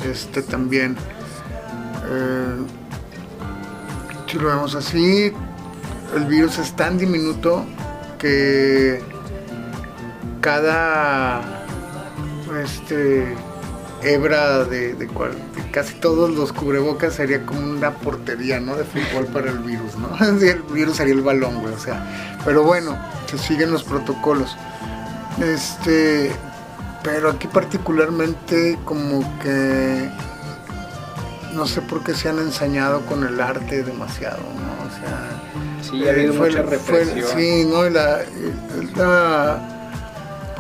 Este 0.05 0.43
también, 0.43 0.97
eh, 2.11 2.57
si 4.27 4.39
lo 4.39 4.49
vemos 4.49 4.75
así, 4.75 5.31
el 6.17 6.25
virus 6.25 6.59
es 6.59 6.75
tan 6.75 6.97
diminuto 6.97 7.67
que 8.19 9.03
cada 10.41 11.43
este 12.63 13.37
hebra 14.03 14.65
de, 14.65 14.95
de 14.95 15.07
cual- 15.09 15.37
de 15.55 15.71
casi 15.71 15.95
todos 15.95 16.31
los 16.31 16.53
cubrebocas 16.53 17.15
sería 17.15 17.45
como 17.45 17.61
una 17.61 17.93
portería, 17.93 18.59
¿no? 18.61 18.77
De 18.77 18.85
fútbol 18.85 19.27
para 19.27 19.51
el 19.51 19.59
virus, 19.59 19.97
¿no? 19.97 20.09
El 20.43 20.63
virus 20.73 20.97
sería 20.97 21.15
el 21.15 21.23
balón, 21.23 21.61
güey, 21.61 21.75
o 21.75 21.79
sea. 21.79 22.39
Pero 22.45 22.63
bueno, 22.65 22.97
se 23.31 23.39
siguen 23.39 23.71
los 23.71 23.83
protocolos. 23.85 24.57
Este, 25.43 26.31
pero 27.03 27.31
aquí 27.31 27.47
particularmente 27.47 28.79
como 28.85 29.21
que 29.41 30.09
no 31.55 31.67
sé 31.67 31.81
por 31.83 32.03
qué 32.05 32.15
se 32.15 32.29
han 32.29 32.39
ensañado 32.39 33.01
con 33.07 33.25
el 33.27 33.41
arte 33.41 33.83
demasiado, 33.83 34.39
¿no? 34.39 34.87
O 34.87 34.91
sea, 35.01 35.31
Sí, 35.83 36.07
ha 36.07 36.13
habido 36.13 36.35
fue- 36.35 36.51
mucha 36.51 36.63
fue- 36.63 36.77
represión. 36.77 37.29
sí, 37.37 37.65
¿no? 37.69 37.87
Y 37.87 37.91
la, 37.91 38.19
la- 38.97 39.80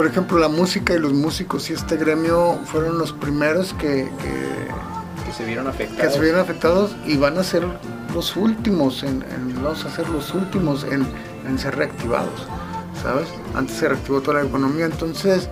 por 0.01 0.07
ejemplo, 0.07 0.39
la 0.39 0.49
música 0.49 0.95
y 0.95 0.99
los 0.99 1.13
músicos 1.13 1.69
y 1.69 1.75
este 1.75 1.99
gremio 1.99 2.59
fueron 2.65 2.97
los 2.97 3.13
primeros 3.13 3.75
que, 3.75 4.11
que, 4.23 5.27
que 5.27 5.33
se 5.37 5.45
vieron 5.45 5.65
que 5.67 5.71
afectados. 5.73 6.15
se 6.15 6.21
vieron 6.21 6.41
afectados 6.41 6.97
y 7.07 7.19
van 7.19 7.37
a 7.37 7.43
ser 7.45 7.67
los 8.15 8.35
últimos, 8.35 9.03
en, 9.03 9.23
en- 9.31 9.63
vamos 9.63 9.85
a 9.85 9.91
ser 9.95 10.09
los 10.09 10.33
últimos 10.33 10.85
en, 10.85 11.07
en 11.47 11.59
ser 11.59 11.77
reactivados, 11.77 12.47
¿sabes? 13.03 13.29
Antes 13.55 13.77
se 13.77 13.91
reactivó 13.91 14.23
toda 14.23 14.41
la 14.41 14.49
economía, 14.49 14.87
entonces 14.87 15.51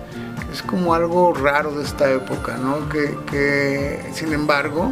es 0.51 0.63
como 0.63 0.95
algo 0.95 1.31
raro 1.35 1.71
de 1.77 1.83
esta 1.83 2.09
época, 2.11 2.57
¿no? 2.57 2.89
Que, 2.89 3.15
que, 3.29 4.03
sin 4.15 4.33
embargo, 4.33 4.91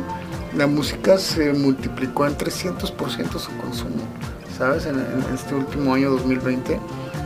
la 0.55 0.67
música 0.67 1.17
se 1.17 1.51
multiplicó 1.53 2.27
en 2.27 2.37
300% 2.37 3.39
su 3.39 3.57
consumo, 3.57 4.03
¿sabes? 4.55 4.85
En, 4.85 4.99
en 4.99 5.25
este 5.33 5.55
último 5.55 5.95
año 5.95 6.11
2020 6.11 6.79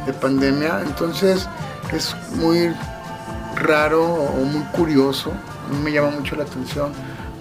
de 0.05 0.13
pandemia, 0.13 0.81
entonces 0.81 1.47
es 1.91 2.15
muy 2.35 2.73
raro 3.55 4.03
o 4.03 4.43
muy 4.45 4.63
curioso, 4.71 5.31
a 5.31 5.73
mí 5.73 5.83
me 5.83 5.91
llama 5.91 6.11
mucho 6.11 6.35
la 6.35 6.43
atención 6.43 6.91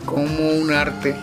como 0.05 0.51
un 0.51 0.73
arte, 0.73 1.17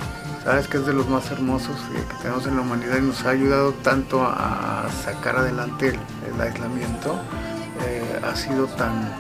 sabes 0.44 0.68
que 0.68 0.78
es 0.78 0.86
de 0.86 0.94
los 0.94 1.08
más 1.10 1.30
hermosos 1.32 1.76
que 1.92 2.16
tenemos 2.22 2.46
en 2.48 2.56
la 2.56 2.62
humanidad 2.62 2.98
y 2.98 3.02
nos 3.02 3.26
ha 3.26 3.32
ayudado 3.32 3.74
tanto 3.84 4.24
a 4.24 4.88
sacar 5.04 5.38
adelante 5.38 5.90
el, 5.90 6.00
el 6.34 6.42
aislamiento, 6.42 7.20
eh, 7.86 8.22
ha 8.24 8.36
sido 8.36 8.68
tan 8.68 9.12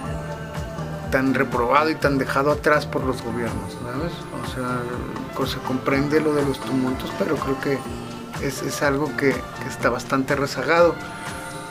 tan 1.11 1.33
reprobado 1.33 1.89
y 1.89 1.95
tan 1.95 2.17
dejado 2.17 2.51
atrás 2.51 2.85
por 2.85 3.03
los 3.03 3.21
gobiernos, 3.21 3.77
¿sabes? 3.81 4.11
O 4.43 4.53
sea, 4.53 4.79
pues, 5.35 5.51
se 5.51 5.59
comprende 5.59 6.19
lo 6.19 6.33
de 6.33 6.45
los 6.45 6.59
tumultos, 6.59 7.11
pero 7.17 7.35
creo 7.35 7.59
que 7.61 7.79
es, 8.45 8.61
es 8.61 8.81
algo 8.81 9.15
que 9.17 9.35
está 9.67 9.89
bastante 9.89 10.35
rezagado. 10.35 10.95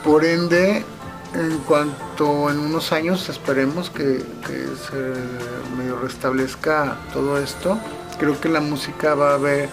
Por 0.03 0.25
ende, 0.25 0.85
en 1.33 1.59
cuanto 1.63 2.49
en 2.49 2.59
unos 2.59 2.91
años 2.91 3.29
esperemos 3.29 3.89
que, 3.89 4.25
que 4.45 4.75
se 4.77 5.75
medio 5.75 5.97
restablezca 5.99 7.05
todo 7.11 7.39
esto, 7.41 7.85
creo 8.17 8.39
que 8.39 8.49
la 8.49 8.61
música 8.61 9.15
va 9.15 9.31
a 9.31 9.35
haber, 9.35 9.69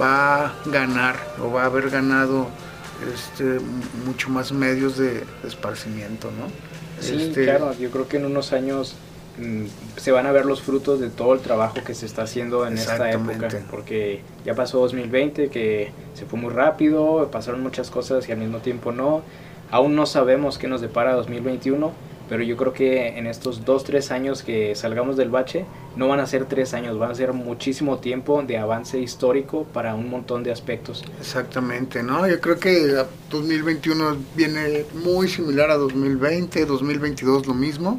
va 0.00 0.46
a 0.46 0.60
ganar 0.64 1.34
o 1.38 1.50
va 1.52 1.62
a 1.62 1.66
haber 1.66 1.90
ganado 1.90 2.54
este, 2.98 3.60
mucho 3.92 4.30
más 4.30 4.52
medios 4.52 4.96
de, 4.96 5.26
de 5.42 5.48
esparcimiento, 5.48 6.30
¿no? 6.30 6.54
Sí, 6.98 7.14
Este, 7.16 7.42
claro, 7.42 7.74
yo 7.78 7.90
creo 7.90 8.08
que 8.08 8.18
en 8.18 8.26
unos 8.26 8.52
años 8.52 9.02
mm, 9.36 9.66
se 9.96 10.12
van 10.12 10.26
a 10.26 10.32
ver 10.32 10.44
los 10.46 10.62
frutos 10.62 11.00
de 11.00 11.10
todo 11.10 11.34
el 11.34 11.40
trabajo 11.40 11.82
que 11.84 11.94
se 11.94 12.06
está 12.06 12.22
haciendo 12.22 12.66
en 12.66 12.78
esta 12.78 13.12
época, 13.12 13.64
porque 13.70 14.26
ya 14.44 14.54
pasó 14.54 14.78
2020, 14.80 15.50
que 15.50 15.96
se 16.14 16.26
fue 16.26 16.38
muy 16.38 16.52
rápido, 16.52 17.30
pasaron 17.30 17.62
muchas 17.62 17.90
cosas 17.90 18.28
y 18.28 18.32
al 18.32 18.38
mismo 18.38 18.60
tiempo 18.60 18.92
no. 18.92 19.24
Aún 19.72 19.96
no 19.96 20.04
sabemos 20.04 20.58
qué 20.58 20.68
nos 20.68 20.82
depara 20.82 21.14
2021, 21.14 21.92
pero 22.28 22.42
yo 22.42 22.58
creo 22.58 22.74
que 22.74 23.18
en 23.18 23.26
estos 23.26 23.64
dos, 23.64 23.84
tres 23.84 24.10
años 24.10 24.42
que 24.42 24.74
salgamos 24.74 25.16
del 25.16 25.30
bache, 25.30 25.64
no 25.96 26.08
van 26.08 26.20
a 26.20 26.26
ser 26.26 26.44
tres 26.44 26.74
años, 26.74 26.98
van 26.98 27.10
a 27.10 27.14
ser 27.14 27.32
muchísimo 27.32 27.98
tiempo 27.98 28.42
de 28.42 28.58
avance 28.58 29.00
histórico 29.00 29.64
para 29.64 29.94
un 29.94 30.10
montón 30.10 30.42
de 30.42 30.52
aspectos. 30.52 31.02
Exactamente, 31.18 32.02
¿no? 32.02 32.28
Yo 32.28 32.38
creo 32.38 32.58
que 32.58 32.98
a 32.98 33.06
2021 33.30 34.18
viene 34.36 34.84
muy 35.02 35.26
similar 35.26 35.70
a 35.70 35.76
2020, 35.76 36.66
2022 36.66 37.46
lo 37.46 37.54
mismo. 37.54 37.98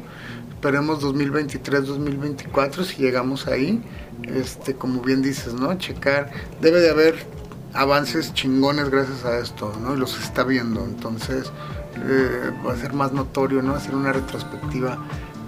Esperemos 0.50 1.00
2023, 1.00 1.86
2024 1.86 2.84
si 2.84 3.02
llegamos 3.02 3.48
ahí. 3.48 3.82
Este, 4.32 4.74
como 4.74 5.02
bien 5.02 5.22
dices, 5.22 5.54
¿no? 5.54 5.76
Checar, 5.76 6.30
debe 6.60 6.80
de 6.80 6.90
haber 6.90 7.16
avances 7.74 8.32
chingones 8.34 8.88
gracias 8.90 9.24
a 9.24 9.38
esto, 9.38 9.72
¿no? 9.82 9.94
Y 9.94 9.98
los 9.98 10.18
está 10.20 10.44
viendo, 10.44 10.84
entonces 10.84 11.50
eh, 11.96 12.50
va 12.66 12.72
a 12.72 12.76
ser 12.76 12.92
más 12.92 13.12
notorio, 13.12 13.62
¿no? 13.62 13.74
Hacer 13.74 13.94
una 13.94 14.12
retrospectiva 14.12 14.98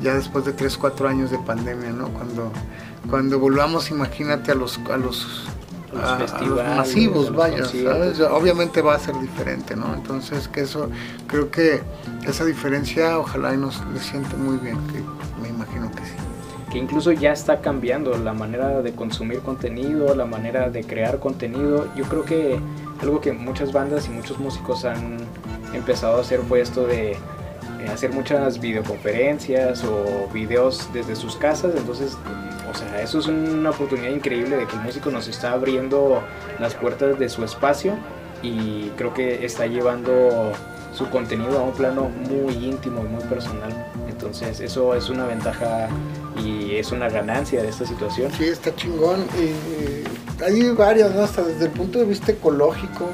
ya 0.02 0.14
después 0.14 0.44
de 0.44 0.52
3, 0.52 0.76
4 0.76 1.08
años 1.08 1.30
de 1.30 1.38
pandemia, 1.38 1.90
¿no? 1.90 2.08
Cuando, 2.08 2.52
cuando 3.08 3.38
volvamos, 3.38 3.90
imagínate 3.90 4.52
a 4.52 4.54
los, 4.54 4.78
a 4.92 4.96
los 4.96 5.44
los 5.92 6.02
a- 6.02 6.16
a 6.16 6.18
los 6.18 6.30
festivales, 6.30 6.72
a 6.72 6.76
masivos, 6.76 7.26
los 7.28 7.36
vaya. 7.36 7.56
Obviamente 8.32 8.82
va 8.82 8.96
a 8.96 8.98
ser 8.98 9.18
diferente, 9.20 9.74
¿no? 9.76 9.94
Entonces, 9.94 10.48
que 10.48 10.62
eso, 10.62 10.90
creo 11.28 11.50
que 11.50 11.80
esa 12.26 12.44
diferencia, 12.44 13.18
ojalá 13.18 13.54
y 13.54 13.56
nos 13.56 13.80
le 13.94 14.00
siente 14.00 14.36
muy 14.36 14.58
bien, 14.58 14.76
que 14.88 15.02
me 15.40 15.48
imagino 15.48 15.85
incluso 16.76 17.12
ya 17.12 17.32
está 17.32 17.60
cambiando 17.60 18.16
la 18.18 18.32
manera 18.32 18.82
de 18.82 18.92
consumir 18.92 19.40
contenido, 19.40 20.14
la 20.14 20.26
manera 20.26 20.70
de 20.70 20.84
crear 20.84 21.18
contenido. 21.18 21.88
Yo 21.94 22.04
creo 22.04 22.24
que 22.24 22.58
algo 23.00 23.20
que 23.20 23.32
muchas 23.32 23.72
bandas 23.72 24.06
y 24.06 24.10
muchos 24.10 24.38
músicos 24.38 24.84
han 24.84 25.18
empezado 25.74 26.18
a 26.18 26.20
hacer 26.20 26.40
fue 26.40 26.60
esto 26.60 26.86
de 26.86 27.12
eh, 27.12 27.88
hacer 27.92 28.12
muchas 28.12 28.60
videoconferencias 28.60 29.84
o 29.84 30.28
videos 30.32 30.88
desde 30.92 31.14
sus 31.16 31.36
casas. 31.36 31.74
Entonces, 31.76 32.16
o 32.70 32.74
sea, 32.74 33.00
eso 33.02 33.18
es 33.18 33.26
una 33.26 33.70
oportunidad 33.70 34.10
increíble 34.10 34.56
de 34.56 34.66
que 34.66 34.76
el 34.76 34.82
músico 34.82 35.10
nos 35.10 35.28
está 35.28 35.52
abriendo 35.52 36.22
las 36.58 36.74
puertas 36.74 37.18
de 37.18 37.28
su 37.28 37.44
espacio 37.44 37.94
y 38.42 38.90
creo 38.96 39.14
que 39.14 39.44
está 39.44 39.66
llevando 39.66 40.52
su 40.92 41.08
contenido 41.10 41.58
a 41.58 41.62
un 41.62 41.72
plano 41.72 42.08
muy 42.08 42.54
íntimo 42.54 43.02
y 43.04 43.08
muy 43.08 43.22
personal. 43.24 43.72
Entonces 44.08 44.60
eso 44.60 44.94
es 44.94 45.10
una 45.10 45.26
ventaja 45.26 45.88
y 46.44 46.76
es 46.76 46.92
una 46.92 47.08
ganancia 47.08 47.62
de 47.62 47.68
esta 47.68 47.86
situación. 47.86 48.30
Sí, 48.32 48.44
está 48.44 48.74
chingón. 48.74 49.24
Hay 50.44 50.70
varias. 50.70 51.14
Hasta 51.16 51.42
desde 51.42 51.66
el 51.66 51.70
punto 51.70 51.98
de 51.98 52.04
vista 52.04 52.32
ecológico, 52.32 53.08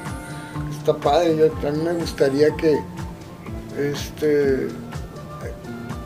está 0.77 0.97
padre. 0.97 1.37
Yo, 1.37 1.69
a 1.69 1.71
mí 1.71 1.83
me 1.83 1.93
gustaría 1.95 2.55
que, 2.57 2.79
este, 3.79 4.69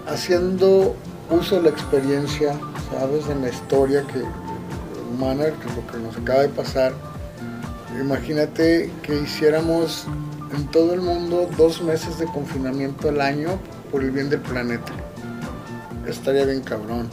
haciendo 0.06 0.94
uso 1.30 1.56
de 1.56 1.62
la 1.62 1.68
experiencia, 1.70 2.58
¿sabes? 2.90 3.28
En 3.28 3.42
la 3.42 3.48
historia 3.48 4.04
que 4.06 4.22
humana, 5.12 5.44
que 5.44 5.74
lo 5.74 5.86
que 5.90 5.98
nos 5.98 6.16
acaba 6.16 6.42
de 6.42 6.48
pasar. 6.48 6.92
Imagínate 7.98 8.90
que 9.02 9.16
hiciéramos 9.16 10.06
en 10.54 10.66
todo 10.68 10.92
el 10.92 11.00
mundo 11.00 11.48
dos 11.56 11.80
meses 11.80 12.18
de 12.18 12.26
confinamiento 12.26 13.08
al 13.08 13.20
año 13.20 13.58
por 13.90 14.02
el 14.02 14.10
bien 14.10 14.28
del 14.28 14.40
planeta. 14.40 14.92
Estaría 16.06 16.44
bien 16.44 16.62
cabrón, 16.62 17.08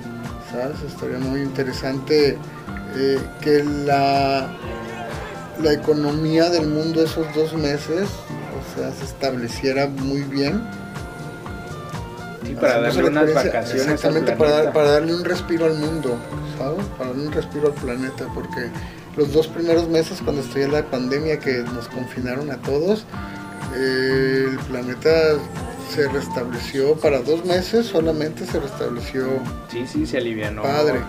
¿sabes? 0.52 0.78
Estaría 0.88 1.18
muy 1.18 1.42
interesante 1.42 2.38
eh, 2.96 3.20
que 3.42 3.64
la, 3.64 4.50
la 5.62 5.74
economía 5.74 6.50
del 6.50 6.68
mundo 6.68 7.04
esos 7.04 7.26
dos 7.34 7.54
meses, 7.54 8.08
o 8.08 8.78
sea, 8.78 8.92
se 8.92 9.06
estableciera 9.06 9.88
muy 9.88 10.22
bien. 10.22 10.64
Sí, 12.46 12.56
para 12.56 12.82
darle 12.82 13.06
unas 13.06 13.34
vacaciones 13.34 13.88
Exactamente, 13.88 14.34
para, 14.34 14.72
darle 14.72 15.16
un 15.16 15.24
respiro 15.24 15.66
al 15.66 15.76
mundo, 15.76 16.18
¿sabes? 16.58 16.86
Para 16.98 17.10
darle 17.12 17.28
un 17.28 17.34
respiro 17.34 17.68
al 17.68 17.74
planeta, 17.74 18.28
porque 18.34 18.70
los 19.16 19.32
dos 19.32 19.48
primeros 19.48 19.88
meses 19.88 20.20
cuando 20.24 20.42
estuvo 20.42 20.68
la 20.68 20.84
pandemia 20.84 21.40
que 21.40 21.60
nos 21.74 21.88
confinaron 21.88 22.52
a 22.52 22.58
todos, 22.58 23.06
eh, 23.76 24.50
el 24.52 24.58
planeta 24.66 25.10
se 25.90 26.08
restableció 26.08 26.96
para 26.96 27.22
dos 27.22 27.46
meses, 27.46 27.88
solamente 27.88 28.46
se 28.46 28.60
restableció 28.60 29.28
Sí, 29.72 29.86
sí, 29.88 30.06
se 30.06 30.18
alivianó 30.18 30.62
padre. 30.64 31.00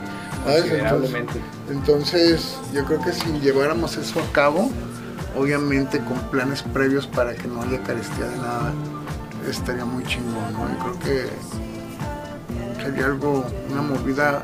¿sabes? 0.45 0.61
considerablemente. 0.63 1.35
Entonces, 1.71 2.57
yo 2.73 2.85
creo 2.85 3.01
que 3.03 3.13
si 3.13 3.31
lleváramos 3.41 3.97
eso 3.97 4.21
a 4.21 4.33
cabo, 4.33 4.71
obviamente 5.37 5.99
con 6.01 6.19
planes 6.31 6.63
previos 6.63 7.07
para 7.07 7.35
que 7.35 7.49
no 7.49 7.63
haya 7.63 7.83
carestía 7.83 8.27
de 8.27 8.37
nada, 8.37 8.73
estaría 9.49 9.85
muy 9.85 10.05
chingón, 10.05 10.53
¿no? 10.53 10.69
Yo 10.69 10.79
creo 10.79 10.99
que 11.01 12.83
sería 12.83 13.07
algo, 13.07 13.45
una 13.71 13.83
movida 13.83 14.43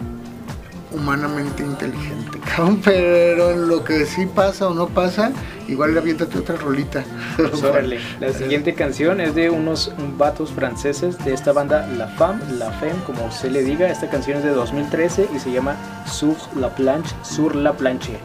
humanamente 0.92 1.62
inteligente, 1.62 2.40
pero 2.84 3.50
en 3.52 3.68
lo 3.68 3.84
que 3.84 4.06
sí 4.06 4.26
pasa 4.26 4.68
o 4.68 4.74
no 4.74 4.88
pasa, 4.88 5.30
igual 5.70 5.96
aviéntate 5.96 6.38
otra 6.38 6.56
rolita. 6.56 7.04
Pues 7.36 7.62
órale, 7.62 7.98
La 8.20 8.32
siguiente 8.32 8.74
canción 8.74 9.20
es 9.20 9.34
de 9.34 9.50
unos 9.50 9.92
vatos 10.18 10.50
franceses 10.50 11.16
de 11.24 11.32
esta 11.32 11.52
banda 11.52 11.86
La 11.96 12.08
Femme, 12.08 12.40
La 12.58 12.70
Femme, 12.72 13.02
como 13.06 13.30
se 13.30 13.50
le 13.50 13.62
diga. 13.62 13.88
Esta 13.90 14.10
canción 14.10 14.38
es 14.38 14.44
de 14.44 14.50
2013 14.50 15.28
y 15.34 15.38
se 15.38 15.52
llama 15.52 15.76
Sur 16.06 16.36
la 16.56 16.74
planche, 16.74 17.14
Sur 17.22 17.54
la 17.54 17.72
planche. 17.72 18.18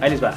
Ahí 0.00 0.10
les 0.10 0.22
va. 0.22 0.34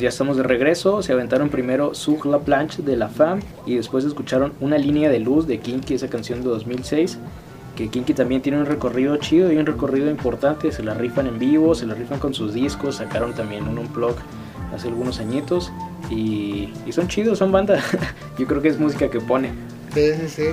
Ya 0.00 0.08
estamos 0.08 0.38
de 0.38 0.42
regreso. 0.42 1.02
Se 1.02 1.12
aventaron 1.12 1.50
primero 1.50 1.94
Sur 1.94 2.24
la 2.24 2.38
planche 2.38 2.82
de 2.82 2.96
la 2.96 3.08
femme 3.08 3.42
y 3.66 3.74
después 3.74 4.04
escucharon 4.06 4.54
Una 4.60 4.78
línea 4.78 5.10
de 5.10 5.20
luz 5.20 5.46
de 5.46 5.58
Kinky, 5.58 5.94
esa 5.94 6.08
canción 6.08 6.40
de 6.42 6.48
2006. 6.48 7.18
Que 7.76 7.88
Kinky 7.88 8.14
también 8.14 8.40
tiene 8.40 8.58
un 8.58 8.64
recorrido 8.64 9.16
chido 9.18 9.52
y 9.52 9.58
un 9.58 9.66
recorrido 9.66 10.10
importante. 10.10 10.72
Se 10.72 10.82
la 10.82 10.94
rifan 10.94 11.26
en 11.26 11.38
vivo, 11.38 11.74
se 11.74 11.84
la 11.86 11.92
rifan 11.92 12.18
con 12.18 12.32
sus 12.32 12.54
discos. 12.54 12.96
Sacaron 12.96 13.34
también 13.34 13.68
un 13.68 13.76
unplug 13.76 14.14
hace 14.74 14.88
algunos 14.88 15.20
añitos. 15.20 15.70
Y, 16.10 16.72
y 16.86 16.92
son 16.92 17.06
chidos, 17.08 17.38
son 17.38 17.52
banda. 17.52 17.78
Yo 18.38 18.46
creo 18.46 18.62
que 18.62 18.68
es 18.68 18.80
música 18.80 19.10
que 19.10 19.20
pone. 19.20 19.52
Sí, 19.92 20.14
sí, 20.14 20.28
sí. 20.28 20.44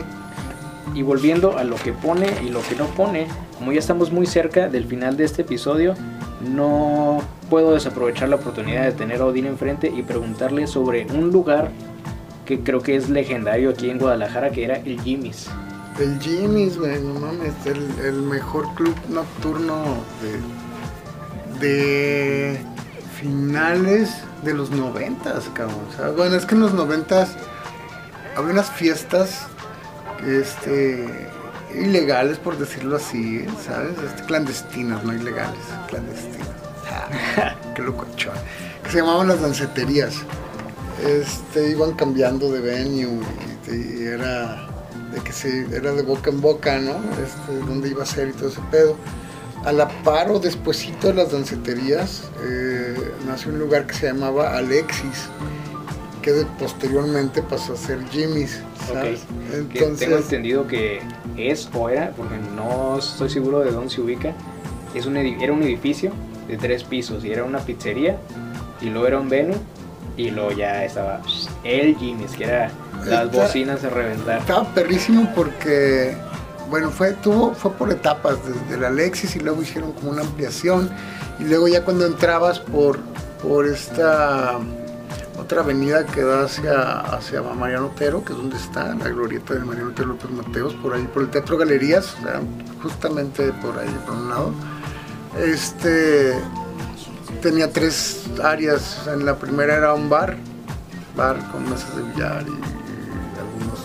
Y 0.94 1.04
volviendo 1.04 1.58
a 1.58 1.64
lo 1.64 1.78
que 1.78 1.94
pone 1.94 2.28
y 2.46 2.50
lo 2.50 2.62
que 2.64 2.76
no 2.76 2.86
pone, 2.88 3.28
como 3.58 3.72
ya 3.72 3.80
estamos 3.80 4.12
muy 4.12 4.26
cerca 4.26 4.68
del 4.68 4.86
final 4.86 5.16
de 5.16 5.24
este 5.24 5.44
episodio, 5.44 5.96
no 6.54 7.22
puedo 7.50 7.74
desaprovechar 7.74 8.30
la 8.30 8.38
oportunidad 8.38 8.84
de 8.84 8.92
tener 8.92 9.22
a 9.22 9.26
Odín 9.26 9.46
enfrente 9.46 9.92
y 9.96 10.04
preguntarle 10.04 10.68
sobre 10.68 11.06
un 11.08 11.32
lugar 11.32 11.72
que 12.46 12.62
creo 12.62 12.82
que 12.82 12.96
es 12.96 13.10
legendario 13.10 13.70
aquí 13.72 13.90
en 13.90 14.00
Guadalajara, 14.00 14.52
que 14.52 14.64
era 14.64 14.78
el 14.78 15.02
Jimmy's. 15.02 15.50
El 16.00 16.20
Jimmy's, 16.20 16.78
güey, 16.78 17.02
no 17.02 17.20
mames, 17.20 17.54
el, 17.66 18.22
mejor 18.22 18.74
club 18.76 18.96
nocturno 19.10 19.84
de, 21.60 22.60
finales 23.20 24.12
de 24.44 24.54
los 24.54 24.70
noventas, 24.70 25.50
cabrón. 25.54 25.80
Bueno, 26.16 26.36
es 26.36 26.46
que 26.46 26.56
en 26.56 26.62
los 26.62 26.74
noventas 26.74 27.36
había 28.36 28.54
unas 28.54 28.70
fiestas 28.70 29.48
este 30.26 31.28
ilegales 31.76 32.38
por 32.38 32.58
decirlo 32.58 32.96
así, 32.96 33.46
¿sabes? 33.66 33.98
Este, 34.06 34.24
clandestinas, 34.24 35.04
no 35.04 35.14
ilegales, 35.14 35.60
clandestinas. 35.88 36.67
Qué 37.76 37.82
locochón. 37.82 38.34
Que 38.84 38.92
se 38.92 38.98
llamaban 38.98 39.28
las 39.28 39.42
danceterías. 39.42 40.16
Este, 41.06 41.70
iban 41.72 41.94
cambiando 41.94 42.52
de 42.52 42.60
venue 42.60 43.20
y, 43.70 44.02
y 44.04 44.08
era 44.08 44.68
de 45.14 45.20
que 45.22 45.32
se, 45.32 45.68
era 45.76 45.92
de 45.94 46.02
boca 46.02 46.30
en 46.32 46.42
boca, 46.42 46.80
¿no? 46.80 46.94
Este, 47.24 47.54
dónde 47.68 47.90
iba 47.90 48.04
a 48.04 48.06
ser 48.06 48.30
y 48.30 48.32
todo 48.34 48.50
ese 48.50 48.62
pedo. 48.72 48.96
A 49.66 49.72
la 49.72 49.88
par 50.04 50.32
o 50.32 50.40
despuesito 50.40 51.08
de 51.08 51.14
las 51.16 51.32
danceterías 51.32 52.24
eh, 52.44 52.96
nació 53.28 53.52
un 53.52 53.60
lugar 53.60 53.86
que 53.86 53.94
se 53.94 54.08
llamaba 54.08 54.56
Alexis, 54.58 55.28
que 56.22 56.32
de- 56.32 56.46
posteriormente 56.60 57.42
pasó 57.44 57.74
a 57.74 57.78
ser 57.78 58.00
Jimmy's, 58.10 58.60
¿sabes? 58.88 59.22
Que 59.72 59.80
tengo 60.00 60.18
entendido 60.18 60.68
que 60.68 61.02
es 61.38 61.70
o 61.74 61.90
era, 61.90 62.12
porque 62.12 62.36
no 62.56 62.98
estoy 62.98 63.30
seguro 63.30 63.60
de 63.60 63.72
dónde 63.72 63.90
se 63.94 64.02
ubica, 64.02 64.34
es 64.96 65.06
un 65.06 65.18
era 65.18 65.52
un 65.54 65.62
edificio 65.64 66.12
de 66.48 66.58
tres 66.58 66.84
pisos 66.84 67.24
y 67.26 67.32
era 67.32 67.44
una 67.44 67.60
pizzería 67.60 68.18
y 68.82 68.90
luego 68.90 69.08
era 69.08 69.20
un 69.20 69.30
venue 69.30 69.58
y 70.16 70.32
luego 70.32 70.52
ya 70.52 70.84
estaba 70.84 71.22
el 71.64 71.96
Jimmy's, 71.98 72.32
que 72.32 72.46
era 72.46 72.72
las 73.06 73.26
Está- 73.26 73.44
bocinas 73.44 73.84
a 73.84 73.90
reventar. 73.90 74.40
Estaba 74.40 74.64
perrísimo 74.74 75.32
porque, 75.36 76.16
bueno, 76.70 76.90
fue, 76.90 77.12
tuvo, 77.14 77.54
fue 77.54 77.72
por 77.74 77.92
etapas, 77.92 78.38
desde 78.46 78.76
el 78.76 78.84
Alexis 78.86 79.36
y 79.36 79.40
luego 79.40 79.62
hicieron 79.62 79.92
como 79.92 80.12
una 80.12 80.22
ampliación. 80.22 80.90
Y 81.40 81.44
luego 81.44 81.68
ya 81.68 81.84
cuando 81.86 82.06
entrabas 82.08 82.60
por, 82.60 82.98
por 83.44 83.68
esta 83.68 84.58
otra 85.40 85.62
avenida 85.62 86.04
que 86.04 86.24
da 86.24 86.46
hacia, 86.46 87.00
hacia 87.00 87.44
Mariano 87.44 87.88
Otero, 87.88 88.24
que 88.26 88.34
es 88.34 88.38
donde 88.40 88.58
está 88.58 88.96
la 88.96 89.10
glorieta 89.10 89.54
de 89.54 89.60
Mariano 89.60 89.92
Otero 89.92 90.08
López 90.10 90.32
Mateos, 90.32 90.74
por 90.82 90.96
ahí, 90.96 91.04
por 91.14 91.22
el 91.24 91.30
Teatro 91.30 91.58
Galerías, 91.58 92.16
o 92.20 92.24
sea, 92.24 92.42
justamente 92.82 93.52
por 93.62 93.78
ahí, 93.78 93.96
por 94.04 94.16
un 94.16 94.30
lado. 94.30 94.52
Este 95.36 96.36
tenía 97.42 97.72
tres 97.72 98.26
áreas. 98.44 99.08
En 99.08 99.26
la 99.26 99.38
primera 99.38 99.76
era 99.76 99.94
un 99.94 100.10
bar, 100.10 100.38
bar 101.16 101.38
con 101.52 101.70
mesas 101.70 101.96
de 101.96 102.04
billar 102.04 102.44
y, 102.48 102.52
y 102.52 103.40
algunos 103.40 103.80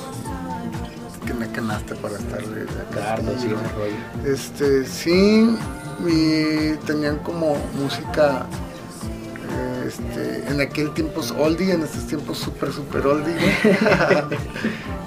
que 1.27 1.35
me 1.35 1.51
canasta 1.51 1.95
para 1.97 2.17
estarle 2.17 2.63
acá. 2.63 3.17
Ese 3.17 3.49
rollo. 3.49 3.57
Este, 4.25 4.85
sí, 4.87 5.57
y 6.07 6.77
tenían 6.87 7.19
como 7.19 7.57
música, 7.75 8.47
este, 9.87 10.45
en 10.49 10.61
aquel 10.61 10.93
tiempo 10.95 11.21
oldie, 11.39 11.73
en 11.73 11.83
estos 11.83 12.07
tiempos 12.07 12.39
super, 12.39 12.73
super 12.73 13.07
oldie. 13.07 13.35
¿no? 13.35 14.37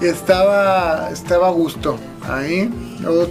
y 0.00 0.06
estaba, 0.06 1.10
estaba 1.10 1.48
a 1.48 1.50
gusto 1.50 1.98
ahí. 2.28 2.70
Luego 3.00 3.28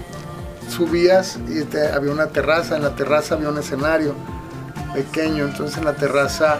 subías 0.70 1.38
y 1.48 1.64
te- 1.64 1.92
había 1.92 2.12
una 2.12 2.28
terraza, 2.28 2.76
en 2.76 2.84
la 2.84 2.96
terraza 2.96 3.36
había 3.36 3.50
un 3.50 3.58
escenario 3.58 4.16
pequeño, 4.94 5.46
entonces 5.46 5.78
en 5.78 5.86
la 5.86 5.94
terraza 5.94 6.60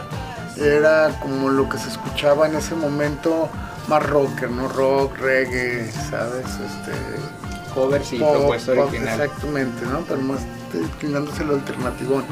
era 0.58 1.18
como 1.22 1.50
lo 1.50 1.68
que 1.70 1.78
se 1.78 1.90
escuchaba 1.90 2.48
en 2.48 2.56
ese 2.56 2.76
momento 2.76 3.50
más 3.88 4.04
rocker, 4.06 4.50
¿no? 4.50 4.68
Rock, 4.68 5.18
reggae, 5.20 5.92
¿sabes? 6.10 6.46
Este, 6.46 7.74
Covers 7.74 8.14
y 8.14 8.20
pop, 8.20 8.36
propuesta 8.38 8.74
pop, 8.74 8.88
original. 8.90 9.22
Exactamente, 9.22 9.86
¿no? 9.86 10.00
Pero 10.08 10.22
más 10.22 10.40
inclinándose 10.74 11.44
al 11.44 11.52
alternativón. 11.52 12.24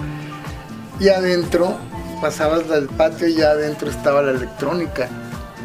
Y 1.00 1.10
adentro, 1.10 1.78
pasabas 2.22 2.68
del 2.70 2.88
patio 2.88 3.28
y 3.28 3.36
ya 3.36 3.52
adentro 3.52 3.90
estaba 3.90 4.22
la 4.22 4.32
electrónica. 4.32 5.10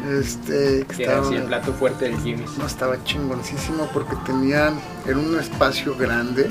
Este, 0.07 0.85
que 0.87 1.03
era 1.03 1.13
estaba- 1.13 1.27
así 1.27 1.35
el 1.35 1.43
plato 1.43 1.73
fuerte 1.73 2.05
del 2.05 2.17
Jimmy's. 2.21 2.57
no, 2.57 2.65
estaba 2.65 3.03
chingoncísimo 3.03 3.87
porque 3.93 4.15
tenían, 4.25 4.79
era 5.05 5.17
un 5.17 5.37
espacio 5.39 5.95
grande, 5.95 6.49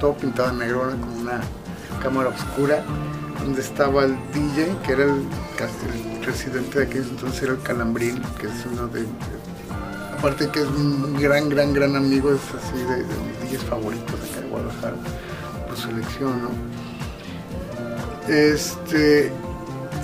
todo 0.00 0.14
pintado 0.14 0.50
de 0.52 0.64
negro, 0.64 0.90
como 1.00 1.16
una 1.20 1.40
cámara 2.02 2.30
oscura, 2.30 2.82
donde 3.42 3.60
estaba 3.60 4.04
el 4.04 4.16
DJ, 4.32 4.76
que 4.84 4.92
era 4.92 5.04
el, 5.04 5.10
el 5.10 6.24
residente 6.24 6.78
de 6.80 6.84
aquel 6.86 7.02
entonces, 7.02 7.42
era 7.42 7.52
el 7.52 7.60
Calambrín, 7.62 8.20
que 8.40 8.46
es 8.46 8.66
uno 8.72 8.86
de, 8.88 9.04
aparte 10.18 10.48
que 10.48 10.60
es 10.60 10.66
un 10.66 11.14
gran, 11.20 11.48
gran, 11.48 11.72
gran 11.74 11.94
amigo, 11.96 12.32
es 12.32 12.40
así 12.54 12.78
de, 12.82 12.96
de 12.96 13.04
mis 13.04 13.52
DJs 13.52 13.64
favoritos 13.68 14.14
acá 14.30 14.40
de 14.40 14.48
Guadalajara, 14.48 14.96
por 15.68 15.76
su 15.76 15.90
elección, 15.90 16.42
¿no? 16.42 16.50
Este, 18.28 19.30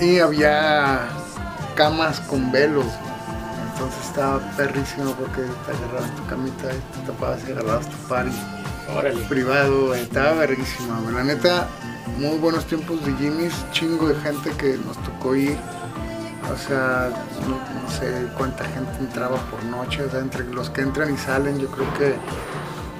y 0.00 0.18
había 0.20 1.08
camas 1.74 2.20
con 2.20 2.50
velos, 2.52 2.86
entonces 3.72 4.04
estaba 4.06 4.38
perrísimo 4.56 5.12
porque 5.12 5.42
te 5.42 5.72
agarrabas 5.72 6.14
tu 6.16 6.26
camita 6.26 6.68
y 6.72 6.98
te 6.98 7.06
tapabas 7.06 7.40
y 7.48 7.52
agarrabas 7.52 7.88
tu 7.88 7.96
party 8.08 8.36
Órale. 8.96 9.22
privado, 9.24 9.94
estaba 9.94 10.32
verguísima. 10.32 11.00
La 11.12 11.24
neta, 11.24 11.68
muy 12.18 12.38
buenos 12.38 12.66
tiempos 12.66 13.04
de 13.04 13.12
Jimmy's, 13.14 13.54
chingo 13.72 14.08
de 14.08 14.14
gente 14.16 14.50
que 14.52 14.78
nos 14.78 14.96
tocó 15.02 15.34
ir. 15.34 15.56
O 16.52 16.56
sea, 16.56 17.10
no, 17.48 17.56
no 17.56 17.90
sé 17.90 18.26
cuánta 18.36 18.64
gente 18.64 18.98
entraba 18.98 19.36
por 19.50 19.62
noche, 19.64 20.04
o 20.04 20.10
sea, 20.10 20.20
entre 20.20 20.44
los 20.44 20.70
que 20.70 20.82
entran 20.82 21.14
y 21.14 21.16
salen, 21.16 21.58
yo 21.58 21.68
creo 21.68 21.86
que 21.94 22.16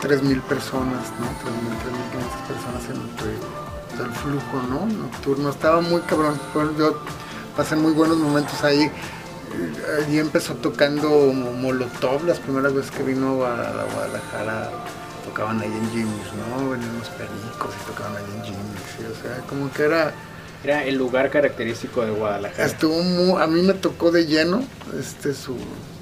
3.000 0.06 0.40
personas, 0.42 1.10
¿no? 1.20 1.26
3.000, 1.26 1.72
3.500 1.82 2.48
personas 2.48 2.82
todo 3.96 4.06
el 4.06 4.12
flujo, 4.12 4.62
¿no? 4.68 4.86
Nocturno. 4.86 5.50
Estaba 5.50 5.80
muy 5.80 6.00
cabrón. 6.02 6.38
Yo 6.78 6.98
pasé 7.56 7.76
muy 7.76 7.92
buenos 7.92 8.18
momentos 8.18 8.62
ahí. 8.64 8.90
Allí 9.98 10.18
empezó 10.18 10.54
tocando 10.54 11.08
Molotov 11.32 12.24
las 12.24 12.38
primeras 12.40 12.72
veces 12.72 12.90
que 12.90 13.02
vino 13.02 13.44
a 13.44 13.56
la 13.56 13.84
Guadalajara. 13.92 14.70
Tocaban 15.24 15.60
ahí 15.60 15.68
en 15.68 15.90
Jimmy's, 15.90 16.32
¿no? 16.34 16.70
Venían 16.70 16.98
los 16.98 17.08
pericos 17.10 17.74
y 17.80 17.86
tocaban 17.86 18.16
ahí 18.16 18.24
en 18.36 18.42
Jimmy's. 18.44 18.80
sí, 18.96 19.04
O 19.04 19.22
sea, 19.22 19.38
como 19.48 19.72
que 19.72 19.84
era... 19.84 20.12
Era 20.64 20.84
el 20.84 20.94
lugar 20.94 21.28
característico 21.30 22.04
de 22.04 22.12
Guadalajara. 22.12 22.64
Estuvo 22.64 23.02
muy, 23.02 23.42
a 23.42 23.48
mí 23.48 23.62
me 23.62 23.74
tocó 23.74 24.12
de 24.12 24.26
lleno, 24.26 24.62
este 24.96 25.34
su, 25.34 25.56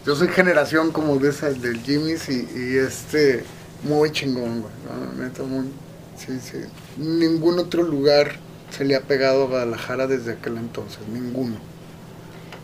yo 0.05 0.15
soy 0.17 0.29
generación 0.29 0.93
como 0.93 1.17
de 1.19 1.31
esa 1.31 1.51
del 1.51 1.81
Jimmy's 1.81 2.29
y, 2.29 2.47
y 2.55 2.77
este 2.77 3.45
muy 3.83 4.13
chingón, 4.13 4.63
güey, 4.63 4.73
¿no? 4.85 5.23
neta 5.23 5.43
muy, 5.45 5.67
sí, 6.17 6.39
sí, 6.41 6.59
ningún 6.97 7.59
otro 7.59 7.83
lugar 7.83 8.37
se 8.71 8.85
le 8.85 8.97
ha 8.97 9.01
pegado 9.01 9.45
a 9.45 9.47
Guadalajara 9.47 10.07
desde 10.07 10.33
aquel 10.33 10.57
entonces, 10.57 11.01
ninguno. 11.13 11.57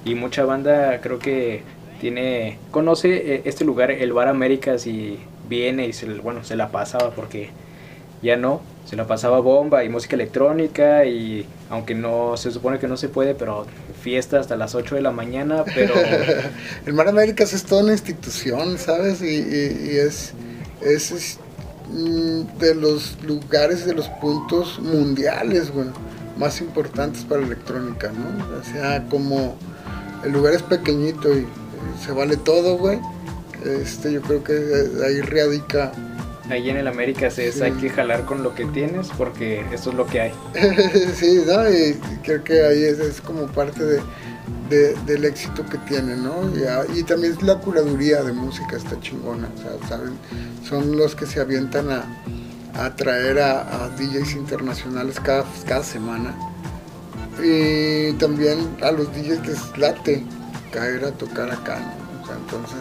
Y 0.04 0.14
mucha 0.14 0.44
banda 0.44 1.00
creo 1.00 1.18
que 1.18 1.62
tiene 2.00 2.58
conoce 2.70 3.34
eh, 3.34 3.42
este 3.44 3.64
lugar, 3.64 3.90
el 3.90 4.12
Bar 4.12 4.28
Américas 4.28 4.86
y 4.86 5.18
viene 5.48 5.86
y 5.86 5.92
se, 5.92 6.06
bueno, 6.06 6.44
se 6.44 6.56
la 6.56 6.70
pasaba 6.70 7.10
porque 7.10 7.50
ya 8.22 8.36
no, 8.36 8.60
se 8.84 8.96
la 8.96 9.06
pasaba 9.06 9.40
bomba 9.40 9.82
y 9.84 9.88
música 9.88 10.14
electrónica 10.16 11.04
y 11.06 11.46
aunque 11.70 11.94
no 11.94 12.36
se 12.36 12.50
supone 12.52 12.78
que 12.78 12.86
no 12.88 12.96
se 12.96 13.08
puede, 13.08 13.34
pero 13.34 13.66
fiesta 14.02 14.38
hasta 14.38 14.56
las 14.56 14.74
8 14.74 14.94
de 14.94 15.00
la 15.02 15.10
mañana, 15.10 15.64
pero 15.74 15.94
El 16.86 16.92
Mar 16.92 17.08
Américas 17.08 17.52
es 17.52 17.64
toda 17.64 17.82
una 17.82 17.92
institución, 17.92 18.78
¿sabes? 18.78 19.22
Y, 19.22 19.26
y- 19.26 19.90
y 19.92 19.96
es, 19.96 20.32
es, 20.82 21.10
es, 21.10 21.38
mm, 21.38 21.45
de 21.88 22.74
los 22.74 23.16
lugares, 23.22 23.86
de 23.86 23.94
los 23.94 24.08
puntos 24.08 24.78
mundiales, 24.80 25.70
güey, 25.72 25.88
más 26.36 26.60
importantes 26.60 27.24
para 27.24 27.42
electrónica, 27.42 28.10
¿no? 28.12 28.58
O 28.58 28.64
sea, 28.64 29.04
como 29.08 29.56
el 30.24 30.32
lugar 30.32 30.54
es 30.54 30.62
pequeñito 30.62 31.32
y 31.34 31.40
eh, 31.40 31.46
se 32.04 32.12
vale 32.12 32.36
todo, 32.36 32.76
güey. 32.76 32.98
Este, 33.64 34.12
yo 34.12 34.20
creo 34.22 34.44
que 34.44 34.52
eh, 34.52 34.90
ahí 35.06 35.20
radica 35.22 35.92
Ahí 36.48 36.70
en 36.70 36.76
el 36.76 36.86
América 36.86 37.26
es 37.26 37.34
Sí. 37.34 37.60
hay 37.62 37.72
que 37.72 37.90
jalar 37.90 38.24
con 38.24 38.42
lo 38.44 38.54
que 38.54 38.66
tienes 38.66 39.08
porque 39.18 39.64
esto 39.72 39.90
es 39.90 39.96
lo 39.96 40.06
que 40.06 40.20
hay. 40.20 40.32
sí, 41.14 41.42
¿no? 41.46 41.68
Y 41.68 41.98
creo 42.22 42.44
que 42.44 42.64
ahí 42.64 42.84
es, 42.84 43.00
es 43.00 43.20
como 43.20 43.46
parte 43.46 43.84
de, 43.84 44.00
de- 44.70 44.94
del 45.06 45.24
éxito 45.24 45.64
que 45.66 45.78
tienen, 45.78 46.22
¿no? 46.24 46.34
Y, 46.94 46.98
y 47.00 47.02
también 47.02 47.36
la 47.42 47.58
curaduría 47.58 48.22
de 48.22 48.32
música 48.32 48.76
está 48.76 48.98
chingona, 49.00 49.48
o 49.56 49.62
sea, 49.62 49.88
¿saben? 49.88 50.14
Son 50.68 50.96
los 50.96 51.14
que 51.14 51.26
se 51.26 51.40
avientan 51.40 51.90
a, 51.90 52.04
a 52.74 52.94
traer 52.96 53.38
a, 53.40 53.84
a 53.84 53.88
DJs 53.90 54.34
internacionales 54.34 55.18
cada, 55.20 55.44
cada 55.66 55.82
semana. 55.82 56.34
Y 57.42 58.12
también 58.14 58.76
a 58.82 58.90
los 58.92 59.12
DJs 59.14 59.46
les 59.46 59.78
late 59.78 60.24
caer 60.72 61.04
a 61.04 61.10
tocar 61.12 61.50
acá, 61.50 61.78
¿no? 61.78 62.22
O 62.22 62.26
sea, 62.26 62.36
entonces 62.36 62.78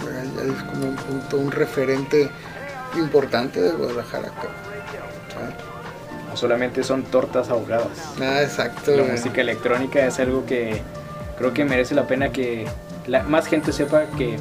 pues, 0.00 0.14
ahí, 0.16 0.50
es 0.50 0.62
como 0.70 0.86
un 0.88 0.96
punto, 0.96 1.36
un 1.38 1.50
referente 1.50 2.30
importante 2.96 3.60
de 3.60 3.70
Guadalajara. 3.72 4.32
Solamente 6.34 6.82
son 6.84 7.02
tortas 7.04 7.48
ahogadas. 7.50 7.88
Ah, 8.20 8.42
exacto. 8.42 8.90
La 8.92 9.02
güey. 9.02 9.12
música 9.12 9.40
electrónica 9.40 10.06
es 10.06 10.18
algo 10.20 10.44
que 10.46 10.80
creo 11.38 11.52
que 11.54 11.64
merece 11.64 11.94
la 11.94 12.06
pena 12.06 12.30
que 12.32 12.66
la- 13.06 13.22
más 13.22 13.46
gente 13.46 13.72
sepa 13.72 14.04
que 14.18 14.36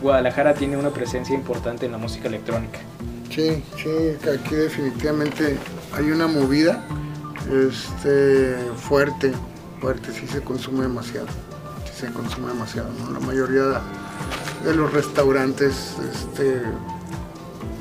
Guadalajara 0.00 0.54
tiene 0.54 0.76
una 0.76 0.90
presencia 0.90 1.34
importante 1.34 1.86
en 1.86 1.92
la 1.92 1.98
música 1.98 2.28
electrónica. 2.28 2.78
Sí, 3.30 3.62
sí, 3.76 4.16
aquí 4.32 4.54
definitivamente 4.54 5.56
hay 5.96 6.10
una 6.10 6.26
movida 6.28 6.82
este, 7.52 8.56
fuerte, 8.76 9.32
fuerte, 9.80 10.12
sí 10.12 10.26
se 10.26 10.40
consume 10.40 10.82
demasiado, 10.82 11.26
sí 11.84 12.06
se 12.06 12.12
consume 12.12 12.48
demasiado, 12.48 12.88
¿no? 13.04 13.10
La 13.18 13.20
mayoría 13.20 13.80
de 14.64 14.74
los 14.74 14.92
restaurantes 14.92 15.94
este, 16.12 16.62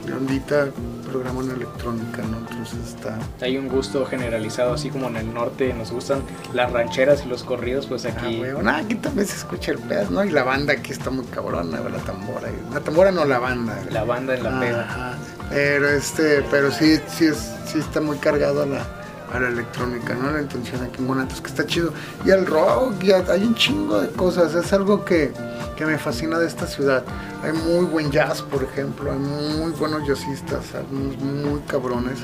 de 0.06 0.14
ondita 0.14 0.68
programan 1.10 1.50
electrónica, 1.50 2.22
¿no? 2.24 2.38
Entonces 2.38 2.96
está... 2.96 3.18
Hay 3.42 3.58
un 3.58 3.68
gusto 3.68 4.06
generalizado, 4.06 4.74
así 4.74 4.90
como 4.90 5.08
en 5.08 5.18
el 5.18 5.34
norte 5.34 5.74
nos 5.74 5.92
gustan 5.92 6.22
las 6.54 6.72
rancheras 6.72 7.26
y 7.26 7.30
los 7.30 7.44
corridos, 7.44 7.88
pues 7.88 8.06
aquí... 8.06 8.42
Ah, 8.44 8.54
güey, 8.54 8.68
aquí 8.68 8.96
también 8.96 9.28
se 9.28 9.38
escucha 9.38 9.72
el 9.72 9.80
pedo, 9.80 10.10
¿no? 10.12 10.24
Y 10.24 10.30
la 10.30 10.44
banda 10.44 10.74
aquí 10.74 10.92
está 10.92 11.10
muy 11.10 11.26
cabrona, 11.26 11.80
la 11.80 11.98
tambora. 12.00 12.50
La 12.74 12.80
tambora 12.80 13.12
no, 13.12 13.26
la 13.26 13.40
banda. 13.40 13.78
La 13.90 14.04
banda 14.04 14.36
en 14.36 14.44
la 14.44 14.60
peda. 14.60 14.84
Ajá. 14.84 15.18
Pero 15.50 15.90
este, 15.90 16.44
pero 16.52 16.72
sí, 16.72 17.00
sí 17.08 17.26
es, 17.26 17.52
sí 17.66 17.80
está 17.80 18.02
muy 18.02 18.18
cargado 18.18 18.64
a 18.64 18.66
la, 18.66 18.86
a 19.34 19.40
la 19.40 19.50
electrónica, 19.50 20.16
¿no? 20.16 20.32
La 20.32 20.42
intención 20.42 20.82
aquí 20.84 21.00
en 21.00 21.08
Guanatos, 21.08 21.42
que 21.42 21.48
está 21.48 21.66
chido. 21.66 21.94
Y 22.26 22.30
el 22.30 22.46
rock, 22.46 23.02
ya 23.02 23.24
hay 23.30 23.44
un 23.44 23.56
chingo 23.56 24.02
de 24.02 24.10
cosas, 24.10 24.54
es 24.56 24.72
algo 24.74 25.04
que, 25.04 25.32
que 25.76 25.86
me 25.86 25.98
fascina 25.98 26.40
de 26.40 26.48
esta 26.48 26.68
ciudad. 26.68 27.04
Hay 27.44 27.54
muy 27.54 27.86
buen 27.86 28.12
jazz, 28.12 28.42
por 28.42 28.64
ejemplo, 28.64 29.12
hay 29.12 29.20
muy 29.20 29.72
buenos 29.72 30.08
jazzistas, 30.08 30.74
algunos 30.76 31.18
muy 31.18 31.60
cabrones. 31.68 32.20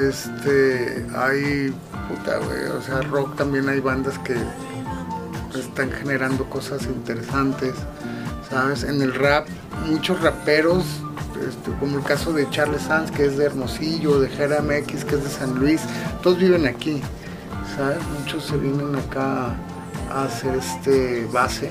Este, 0.00 1.06
hay, 1.14 1.74
puta, 2.08 2.38
güey, 2.38 2.64
o 2.64 2.82
sea, 2.82 3.00
rock 3.02 3.36
también 3.36 3.68
hay 3.68 3.80
bandas 3.80 4.18
que 4.18 4.34
están 5.58 5.90
generando 5.92 6.44
cosas 6.50 6.84
interesantes, 6.84 7.74
¿sabes? 8.50 8.82
En 8.82 9.00
el 9.02 9.14
rap, 9.14 9.46
muchos 9.86 10.20
raperos, 10.20 10.84
este, 11.36 11.72
como 11.80 11.98
el 11.98 12.04
caso 12.04 12.32
de 12.32 12.48
Charles 12.50 12.82
Sanz, 12.82 13.10
que 13.10 13.26
es 13.26 13.36
de 13.36 13.46
Hermosillo, 13.46 14.20
de 14.20 14.28
Jera 14.28 14.60
MX, 14.62 15.04
que 15.04 15.16
es 15.16 15.24
de 15.24 15.30
San 15.30 15.58
Luis, 15.58 15.80
todos 16.22 16.38
viven 16.38 16.66
aquí, 16.66 17.00
¿sabes? 17.76 17.98
Muchos 18.20 18.44
se 18.44 18.56
vienen 18.56 18.94
acá 18.96 19.54
a 20.10 20.24
hacer 20.24 20.56
este 20.56 21.26
base, 21.26 21.70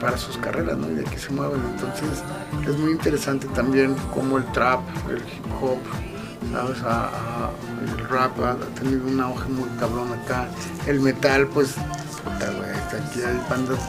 para 0.00 0.16
sus 0.16 0.36
carreras, 0.38 0.76
¿no? 0.78 0.88
Y 0.90 0.94
de 0.94 1.00
aquí 1.00 1.18
se 1.18 1.32
mueven. 1.32 1.60
Entonces, 1.74 2.22
es 2.66 2.78
muy 2.78 2.92
interesante 2.92 3.48
también 3.48 3.96
cómo 4.14 4.38
el 4.38 4.44
trap, 4.52 4.80
el 5.10 5.16
hip 5.16 5.44
hop, 5.60 5.78
¿sabes? 6.52 6.78
El 6.78 8.08
rap 8.08 8.38
ha, 8.40 8.52
ha 8.52 8.74
tenido 8.78 9.06
un 9.06 9.20
auge 9.20 9.48
muy 9.48 9.68
cabrón 9.80 10.12
acá. 10.12 10.46
El 10.86 11.00
metal, 11.00 11.48
pues, 11.48 11.74
puta, 12.22 12.50
güey, 12.52 12.70
aquí 12.70 13.22
hay 13.22 13.40
bandas 13.50 13.80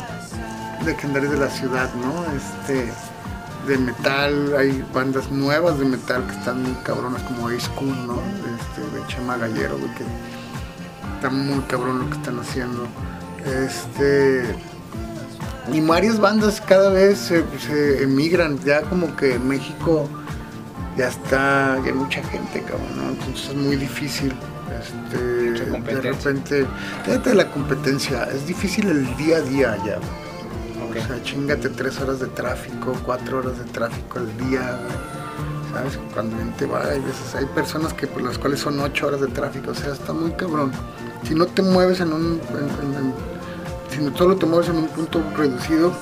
legendarias 0.83 1.31
de 1.31 1.37
la 1.37 1.49
ciudad, 1.49 1.89
¿no? 1.95 2.25
Este, 2.35 2.91
de 3.69 3.77
metal, 3.77 4.55
hay 4.57 4.83
bandas 4.93 5.31
nuevas 5.31 5.77
de 5.77 5.85
metal 5.85 6.25
que 6.25 6.33
están 6.33 6.63
muy 6.63 6.73
cabronas, 6.83 7.21
como 7.23 7.49
Ace 7.49 7.69
Cool, 7.75 7.95
¿no? 8.07 8.15
Este, 8.15 8.81
de 8.97 9.07
Chema 9.07 9.37
Gallero, 9.37 9.77
güey, 9.77 9.93
que 9.93 10.03
está 11.15 11.29
muy 11.29 11.59
cabrón 11.65 11.99
lo 11.99 12.09
que 12.09 12.17
están 12.17 12.39
haciendo. 12.39 12.87
Este, 13.45 14.55
y 15.71 15.81
varias 15.81 16.19
bandas 16.19 16.59
cada 16.59 16.89
vez 16.89 17.19
se, 17.19 17.43
se 17.59 18.03
emigran, 18.03 18.59
ya 18.59 18.81
como 18.81 19.15
que 19.15 19.37
México 19.37 20.09
ya 20.97 21.09
está, 21.09 21.77
ya 21.83 21.85
hay 21.85 21.93
mucha 21.93 22.23
gente, 22.23 22.63
cabrón, 22.63 22.97
¿no? 22.97 23.09
Entonces 23.09 23.49
es 23.49 23.55
muy 23.55 23.75
difícil. 23.75 24.33
Este, 24.79 25.17
de 25.17 26.01
repente, 26.01 26.65
fíjate 27.05 27.35
la 27.35 27.51
competencia, 27.51 28.23
es 28.33 28.47
difícil 28.47 28.87
el 28.87 29.15
día 29.17 29.37
a 29.37 29.41
día 29.41 29.77
ya, 29.85 29.99
O 30.89 30.93
sea, 31.07 31.21
chingate 31.23 31.69
tres 31.69 31.99
horas 31.99 32.19
de 32.19 32.27
tráfico, 32.27 32.93
cuatro 33.05 33.39
horas 33.39 33.57
de 33.57 33.65
tráfico 33.65 34.19
al 34.19 34.37
día, 34.37 34.61
güey. 34.81 35.19
¿Sabes? 35.73 35.99
Cuando 36.13 36.35
bien 36.35 36.51
te 36.57 36.65
va, 36.65 36.81
hay 36.83 36.99
veces, 36.99 37.35
hay 37.35 37.45
personas 37.45 37.93
que 37.93 38.07
por 38.07 38.23
las 38.23 38.37
cuales 38.39 38.59
son 38.59 38.79
ocho 38.79 39.05
horas 39.07 39.21
de 39.21 39.27
tráfico, 39.27 39.69
o 39.71 39.75
sea, 39.75 39.93
está 39.93 40.13
muy 40.13 40.31
cabrón. 40.31 40.71
Si 41.23 41.35
no 41.35 41.45
te 41.45 41.61
mueves 41.61 41.99
en 41.99 42.11
un, 42.11 42.41
en- 42.49 42.87
en- 42.87 42.95
en- 42.95 43.13
si 43.91 43.99
no 44.01 44.15
solo 44.17 44.35
te 44.35 44.47
mueves 44.47 44.69
en 44.69 44.77
un 44.77 44.87
punto 44.87 45.21
reducido, 45.37 45.93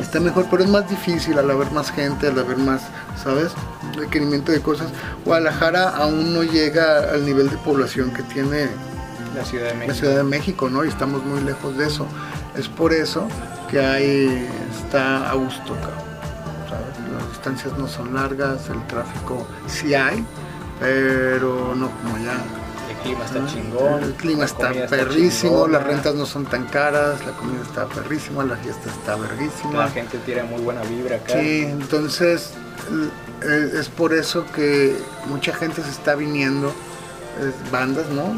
está 0.00 0.20
mejor, 0.20 0.46
pero 0.48 0.62
es 0.62 0.70
más 0.70 0.88
difícil 0.88 1.36
al 1.38 1.50
haber 1.50 1.70
más 1.72 1.90
gente, 1.90 2.28
al 2.28 2.38
haber 2.38 2.58
más, 2.58 2.82
¿sabes? 3.22 3.50
Requerimiento 3.96 4.52
de 4.52 4.60
cosas. 4.60 4.88
Guadalajara 5.24 5.88
aún 5.96 6.32
no 6.32 6.44
llega 6.44 6.98
al 7.12 7.24
nivel 7.26 7.50
de 7.50 7.56
población 7.58 8.12
que 8.12 8.22
tiene 8.22 8.68
La 9.34 9.44
Ciudad 9.44 9.64
de 9.64 9.70
la 9.72 9.76
México. 9.80 9.94
Ciudad 9.98 10.16
de 10.18 10.22
México, 10.24 10.70
¿no? 10.70 10.84
Y 10.84 10.88
estamos 10.88 11.24
muy 11.24 11.40
lejos 11.40 11.76
de 11.76 11.86
eso. 11.88 12.06
Es 12.56 12.68
por 12.68 12.92
eso 12.92 13.26
que 13.70 13.80
hay, 13.80 14.48
está 14.82 15.30
a 15.30 15.34
gusto. 15.34 15.74
¿sabes? 16.68 17.12
Las 17.12 17.28
distancias 17.30 17.76
no 17.78 17.86
son 17.86 18.14
largas, 18.14 18.68
el 18.68 18.84
tráfico 18.86 19.46
sí 19.66 19.94
hay, 19.94 20.24
pero 20.80 21.74
no 21.74 21.90
como 21.90 22.16
allá. 22.16 22.34
El 22.90 22.96
clima 22.96 23.24
está 23.24 23.38
¿no? 23.40 23.46
chingón. 23.46 24.02
El 24.02 24.14
clima 24.14 24.44
está 24.44 24.72
perrísimo, 24.88 25.68
las 25.68 25.82
rentas 25.84 26.14
no 26.14 26.26
son 26.26 26.46
tan 26.46 26.64
caras, 26.66 27.24
la 27.24 27.32
comida 27.32 27.62
está 27.62 27.86
perrísima, 27.86 28.44
la 28.44 28.56
fiesta 28.56 28.90
está 28.90 29.16
verguísima. 29.16 29.84
La 29.84 29.90
gente 29.90 30.18
tira 30.18 30.44
muy 30.44 30.62
buena 30.62 30.82
vibra 30.82 31.16
acá. 31.16 31.34
Sí, 31.34 31.62
entonces 31.64 32.52
eh, 33.42 33.72
es 33.78 33.88
por 33.88 34.14
eso 34.14 34.44
que 34.54 34.96
mucha 35.26 35.54
gente 35.54 35.82
se 35.82 35.90
está 35.90 36.14
viniendo, 36.14 36.68
eh, 36.68 37.52
bandas, 37.70 38.06
¿no? 38.08 38.34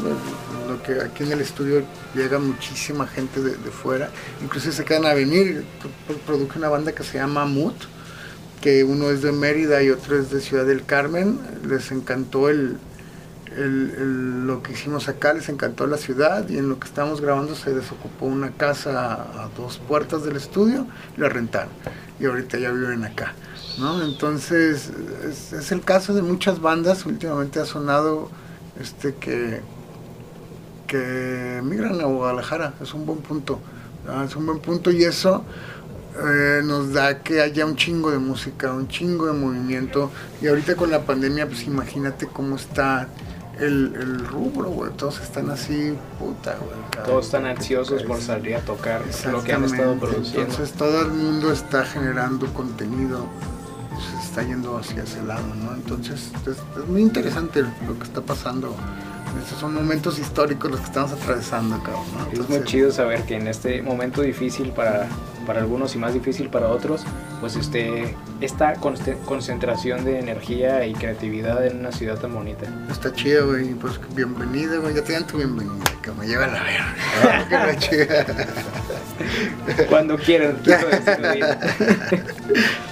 Que 0.83 1.01
aquí 1.01 1.23
en 1.23 1.31
el 1.31 1.41
estudio 1.41 1.83
llega 2.13 2.39
muchísima 2.39 3.07
gente 3.07 3.41
de, 3.41 3.53
fuera, 3.71 4.09
incluso 4.43 4.71
se 4.71 4.83
quedan 4.85 5.05
a 5.05 5.13
venir. 5.13 5.65
Pro- 6.07 6.17
Produje 6.25 6.59
una 6.59 6.69
banda 6.69 6.91
que 6.91 7.03
se 7.03 7.17
llama 7.17 7.45
Mood, 7.45 7.73
que 8.61 8.83
uno 8.83 9.09
es 9.09 9.21
de 9.21 9.31
Mérida 9.31 9.81
y 9.81 9.89
otro 9.89 10.17
es 10.19 10.29
de 10.29 10.39
Ciudad 10.41 10.65
del 10.65 10.85
Carmen. 10.85 11.39
Les 11.67 11.91
encantó 11.91 12.49
el, 12.49 12.77
lo 14.45 14.63
que 14.63 14.71
hicimos 14.73 15.09
acá, 15.09 15.33
les 15.33 15.49
encantó 15.49 15.85
la 15.87 15.97
ciudad 15.97 16.47
y 16.47 16.57
en 16.57 16.69
lo 16.69 16.79
que 16.79 16.87
estábamos 16.87 17.19
grabando 17.21 17.55
se 17.55 17.73
desocupó 17.73 18.25
una 18.25 18.51
casa 18.51 19.13
a, 19.13 19.45
a 19.45 19.49
dos 19.57 19.77
puertas 19.87 20.23
del 20.23 20.37
estudio 20.37 20.87
y 21.17 21.21
la 21.21 21.29
rentaron. 21.29 21.71
Y 22.19 22.25
ahorita 22.25 22.57
ya 22.59 22.71
viven 22.71 23.03
acá. 23.03 23.33
¿no? 23.79 24.01
Entonces 24.03 24.91
es, 25.27 25.53
es 25.53 25.71
el 25.71 25.81
caso 25.81 26.13
de 26.13 26.21
muchas 26.21 26.61
bandas. 26.61 27.05
Últimamente 27.05 27.59
ha 27.59 27.65
sonado 27.65 28.29
este 28.79 29.15
que, 29.15 29.61
que 30.91 31.61
migran 31.63 32.01
a 32.01 32.03
Guadalajara. 32.03 32.73
Es 32.81 32.93
un 32.93 33.05
buen 33.05 33.19
punto. 33.19 33.59
Es 34.25 34.35
un 34.35 34.45
buen 34.45 34.59
punto 34.59 34.91
y 34.91 35.05
eso 35.05 35.45
eh, 36.21 36.61
nos 36.65 36.91
da 36.91 37.19
que 37.19 37.39
haya 37.39 37.65
un 37.65 37.77
chingo 37.77 38.11
de 38.11 38.17
música, 38.17 38.73
un 38.73 38.89
chingo 38.89 39.27
de 39.27 39.33
movimiento. 39.33 40.11
Y 40.41 40.47
ahorita 40.47 40.75
con 40.75 40.91
la 40.91 41.03
pandemia, 41.03 41.47
pues 41.47 41.63
imagínate 41.63 42.27
cómo 42.27 42.57
está 42.57 43.07
el, 43.57 43.95
el 43.95 44.27
rubro, 44.27 44.69
güey. 44.69 44.91
Todos 44.97 45.21
están 45.21 45.49
así, 45.49 45.95
puta, 46.19 46.57
güey. 46.59 47.05
Todos 47.05 47.27
están 47.27 47.45
ansiosos 47.45 48.03
por 48.03 48.19
salir 48.19 48.57
a 48.57 48.59
tocar 48.59 49.01
lo 49.31 49.41
que 49.41 49.53
han 49.53 49.63
estado 49.63 49.95
produciendo. 49.95 50.41
Entonces 50.41 50.73
todo 50.73 51.03
el 51.03 51.11
mundo 51.11 51.53
está 51.53 51.85
generando 51.85 52.53
contenido, 52.53 53.27
está 54.21 54.43
yendo 54.43 54.77
hacia 54.77 55.03
ese 55.03 55.23
lado, 55.23 55.47
¿no? 55.55 55.73
Entonces 55.73 56.31
es, 56.45 56.57
es 56.81 56.89
muy 56.89 57.01
interesante 57.01 57.61
lo 57.61 57.97
que 57.97 58.03
está 58.03 58.19
pasando. 58.19 58.75
Estos 59.39 59.59
son 59.59 59.73
momentos 59.73 60.19
históricos 60.19 60.71
los 60.71 60.79
que 60.79 60.87
estamos 60.87 61.11
atravesando, 61.13 61.81
cabrón. 61.83 62.05
¿no? 62.17 62.41
Es 62.41 62.49
muy 62.49 62.63
chido 62.63 62.91
saber 62.91 63.23
que 63.23 63.35
en 63.35 63.47
este 63.47 63.81
momento 63.81 64.21
difícil 64.21 64.71
para, 64.71 65.07
para 65.45 65.61
algunos 65.61 65.95
y 65.95 65.97
más 65.97 66.13
difícil 66.13 66.49
para 66.49 66.67
otros, 66.67 67.03
pues 67.39 67.55
este, 67.55 68.15
esta 68.41 68.75
concentración 68.75 70.03
de 70.05 70.19
energía 70.19 70.85
y 70.85 70.93
creatividad 70.93 71.65
en 71.65 71.79
una 71.79 71.91
ciudad 71.91 72.19
tan 72.19 72.33
bonita. 72.33 72.67
Está 72.89 73.13
chido, 73.13 73.47
güey. 73.47 73.73
Pues 73.73 73.99
bienvenido, 74.15 74.81
güey. 74.81 74.95
Ya 74.95 75.03
te 75.03 75.13
dan 75.13 75.25
tu 75.25 75.37
bienvenida, 75.37 75.83
que 76.01 76.11
me 76.11 76.27
lleva 76.27 76.45
a 76.45 76.47
la 76.47 76.63
verga. 76.63 76.95
Chica. 77.79 78.25
Cuando 79.89 80.17
quieran, 80.17 80.57
quiero. 80.63 80.87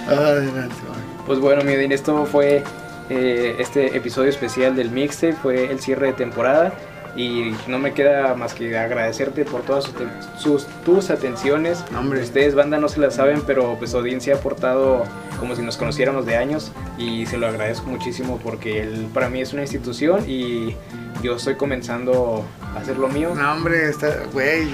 Adelante, 0.08 0.74
güey. 0.86 1.00
Pues 1.26 1.38
bueno, 1.38 1.62
mi 1.62 1.74
Odín, 1.74 1.92
esto 1.92 2.26
fue 2.26 2.64
eh, 3.10 3.56
este 3.58 3.96
episodio 3.96 4.30
especial 4.30 4.74
del 4.76 4.90
mixtape, 4.90 5.34
fue 5.34 5.70
el 5.70 5.80
cierre 5.80 6.06
de 6.08 6.12
temporada 6.14 6.72
y 7.16 7.52
no 7.66 7.78
me 7.80 7.92
queda 7.92 8.34
más 8.36 8.54
que 8.54 8.78
agradecerte 8.78 9.44
por 9.44 9.62
todas 9.62 9.84
sus, 9.84 9.94
sus- 10.38 10.66
tus 10.84 11.10
atenciones. 11.10 11.84
Ustedes 12.22 12.54
banda 12.54 12.78
no 12.78 12.88
se 12.88 13.00
la 13.00 13.10
saben, 13.10 13.42
pero 13.46 13.74
pues 13.78 13.94
se 14.20 14.32
ha 14.32 14.36
portado 14.40 15.02
como 15.40 15.56
si 15.56 15.62
nos 15.62 15.76
conociéramos 15.76 16.24
de 16.24 16.36
años 16.36 16.70
y 16.98 17.26
se 17.26 17.36
lo 17.36 17.48
agradezco 17.48 17.88
muchísimo 17.88 18.38
porque 18.42 18.82
él 18.82 19.08
para 19.12 19.28
mí 19.28 19.40
es 19.40 19.52
una 19.52 19.62
institución 19.62 20.24
y 20.28 20.76
yo 21.22 21.34
estoy 21.36 21.56
comenzando 21.56 22.44
a 22.74 22.78
hacer 22.78 22.96
lo 22.96 23.08
mío. 23.08 23.34
No, 23.34 23.52
hombre, 23.52 23.90
güey, 24.32 24.68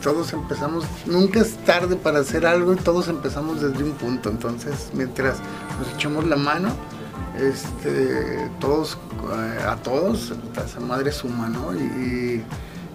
todos 0.00 0.32
empezamos, 0.32 0.84
nunca 1.06 1.40
es 1.40 1.56
tarde 1.64 1.96
para 1.96 2.20
hacer 2.20 2.46
algo 2.46 2.72
y 2.74 2.76
todos 2.76 3.08
empezamos 3.08 3.60
desde 3.60 3.82
un 3.82 3.92
punto. 3.92 4.30
Entonces, 4.30 4.90
mientras 4.94 5.38
nos 5.78 5.92
echamos 5.94 6.24
la 6.26 6.36
mano, 6.36 6.68
este, 7.38 8.48
todos, 8.58 8.98
eh, 9.32 9.64
a 9.66 9.76
todos, 9.76 10.32
esa 10.64 10.80
madre 10.80 11.12
suma, 11.12 11.48
¿no? 11.48 11.74
Y, 11.74 11.78
y 11.78 12.44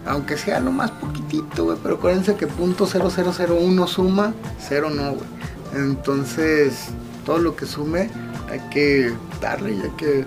aunque 0.06 0.36
sea 0.36 0.60
lo 0.60 0.70
más 0.70 0.90
poquitito, 0.92 1.64
güey, 1.64 1.78
pero 1.82 1.96
acuérdense 1.96 2.36
que 2.36 2.46
punto 2.46 2.86
0001 2.86 3.86
suma, 3.86 4.34
cero 4.58 4.88
no, 4.90 5.12
güey. 5.12 5.26
Entonces, 5.74 6.88
todo 7.24 7.38
lo 7.38 7.56
que 7.56 7.66
sume 7.66 8.08
hay 8.50 8.60
que 8.70 9.12
darle 9.40 9.72
y 9.72 9.80
hay 9.80 9.90
que, 9.96 10.24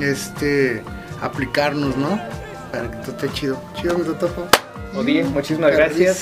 este, 0.00 0.82
aplicarnos, 1.22 1.96
¿no? 1.96 2.20
Para 2.70 2.90
que 2.90 2.96
todo 2.98 3.12
esté 3.12 3.32
chido. 3.32 3.58
Chido, 3.74 3.98
mi 3.98 4.04
totopo. 4.04 4.46
Odín, 4.94 5.32
muchísimas 5.32 5.72
gracias. 5.72 6.16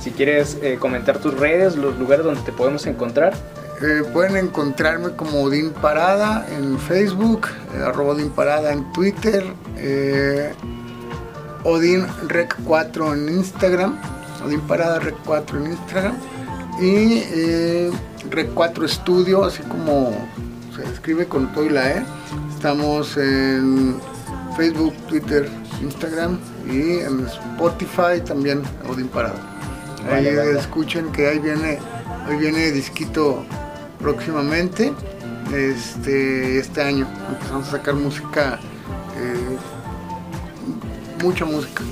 Si 0.00 0.10
quieres 0.12 0.58
eh, 0.62 0.76
comentar 0.78 1.18
tus 1.18 1.34
redes, 1.34 1.76
los 1.76 1.98
lugares 1.98 2.24
donde 2.24 2.40
te 2.42 2.52
podemos 2.52 2.86
encontrar. 2.86 3.34
Eh, 3.80 4.02
pueden 4.12 4.36
encontrarme 4.36 5.10
como 5.14 5.42
Odín 5.42 5.70
Parada 5.70 6.46
en 6.50 6.78
Facebook, 6.80 7.46
eh, 7.74 7.82
arroba 7.84 8.14
Odín 8.14 8.30
Parada 8.30 8.72
en 8.72 8.92
Twitter, 8.92 9.44
eh, 9.76 10.52
Odín 11.62 12.04
Rec 12.26 12.56
4 12.64 13.14
en 13.14 13.28
Instagram, 13.28 13.96
Odín 14.44 14.60
Parada 14.62 14.98
Rec 14.98 15.14
4 15.24 15.58
en 15.58 15.66
Instagram 15.72 16.14
y 16.80 17.22
eh, 17.32 17.90
Rec 18.30 18.52
4 18.54 18.88
Studio, 18.88 19.44
así 19.44 19.62
como 19.62 20.10
se 20.74 20.82
escribe 20.84 21.26
con 21.26 21.52
todo 21.52 21.64
y 21.64 21.70
la 21.70 21.90
E. 21.90 22.02
Estamos 22.52 23.16
en 23.16 23.96
Facebook, 24.56 24.94
Twitter, 25.08 25.48
Instagram 25.80 26.38
y 26.66 26.98
en 26.98 27.24
Spotify 27.26 28.20
también 28.24 28.62
Odín 28.90 29.06
Parada. 29.06 29.38
Ahí 30.10 30.24
Vale, 30.24 30.36
vale. 30.36 30.58
escuchen 30.58 31.12
que 31.12 31.28
ahí 31.28 31.38
viene, 31.38 31.78
ahí 32.26 32.36
viene 32.38 32.72
disquito 32.72 33.44
próximamente. 34.00 34.92
Este, 35.54 36.58
este 36.58 36.82
año 36.82 37.06
empezamos 37.30 37.68
a 37.68 37.70
sacar 37.72 37.94
música, 37.94 38.58
eh, 39.16 39.56
mucha 41.22 41.44
música. 41.44 41.82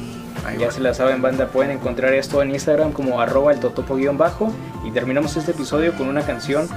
Ahí 0.44 0.58
Ya 0.58 0.66
va. 0.66 0.72
se 0.72 0.80
la 0.80 0.94
saben, 0.94 1.22
banda, 1.22 1.48
pueden 1.48 1.72
encontrar 1.72 2.12
esto 2.14 2.42
en 2.42 2.50
Instagram 2.50 2.92
como 2.92 3.20
arroba 3.20 3.52
el 3.52 3.60
totopo 3.60 3.96
guion 3.96 4.18
bajo. 4.18 4.52
Y 4.84 4.90
terminamos 4.92 5.36
este 5.36 5.50
episodio 5.52 5.94
con 5.96 6.08
una 6.08 6.22
canción 6.22 6.68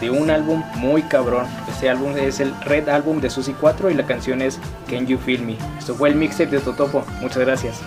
de 0.00 0.10
un 0.10 0.30
álbum 0.30 0.62
muy 0.76 1.02
cabrón. 1.02 1.46
Este 1.68 1.90
álbum 1.90 2.16
es 2.16 2.40
el 2.40 2.54
Red 2.62 2.88
Album 2.88 3.20
de 3.20 3.28
Susi 3.30 3.52
4 3.60 3.90
y 3.90 3.94
la 3.94 4.06
canción 4.06 4.40
es 4.40 4.58
Can 4.88 5.06
You 5.06 5.18
Feel 5.18 5.42
Me. 5.44 5.58
Esto 5.78 5.94
fue 5.94 6.08
el 6.08 6.14
mixtape 6.14 6.50
de 6.50 6.60
Totopo. 6.60 7.04
Muchas 7.20 7.38
gracias. 7.38 7.80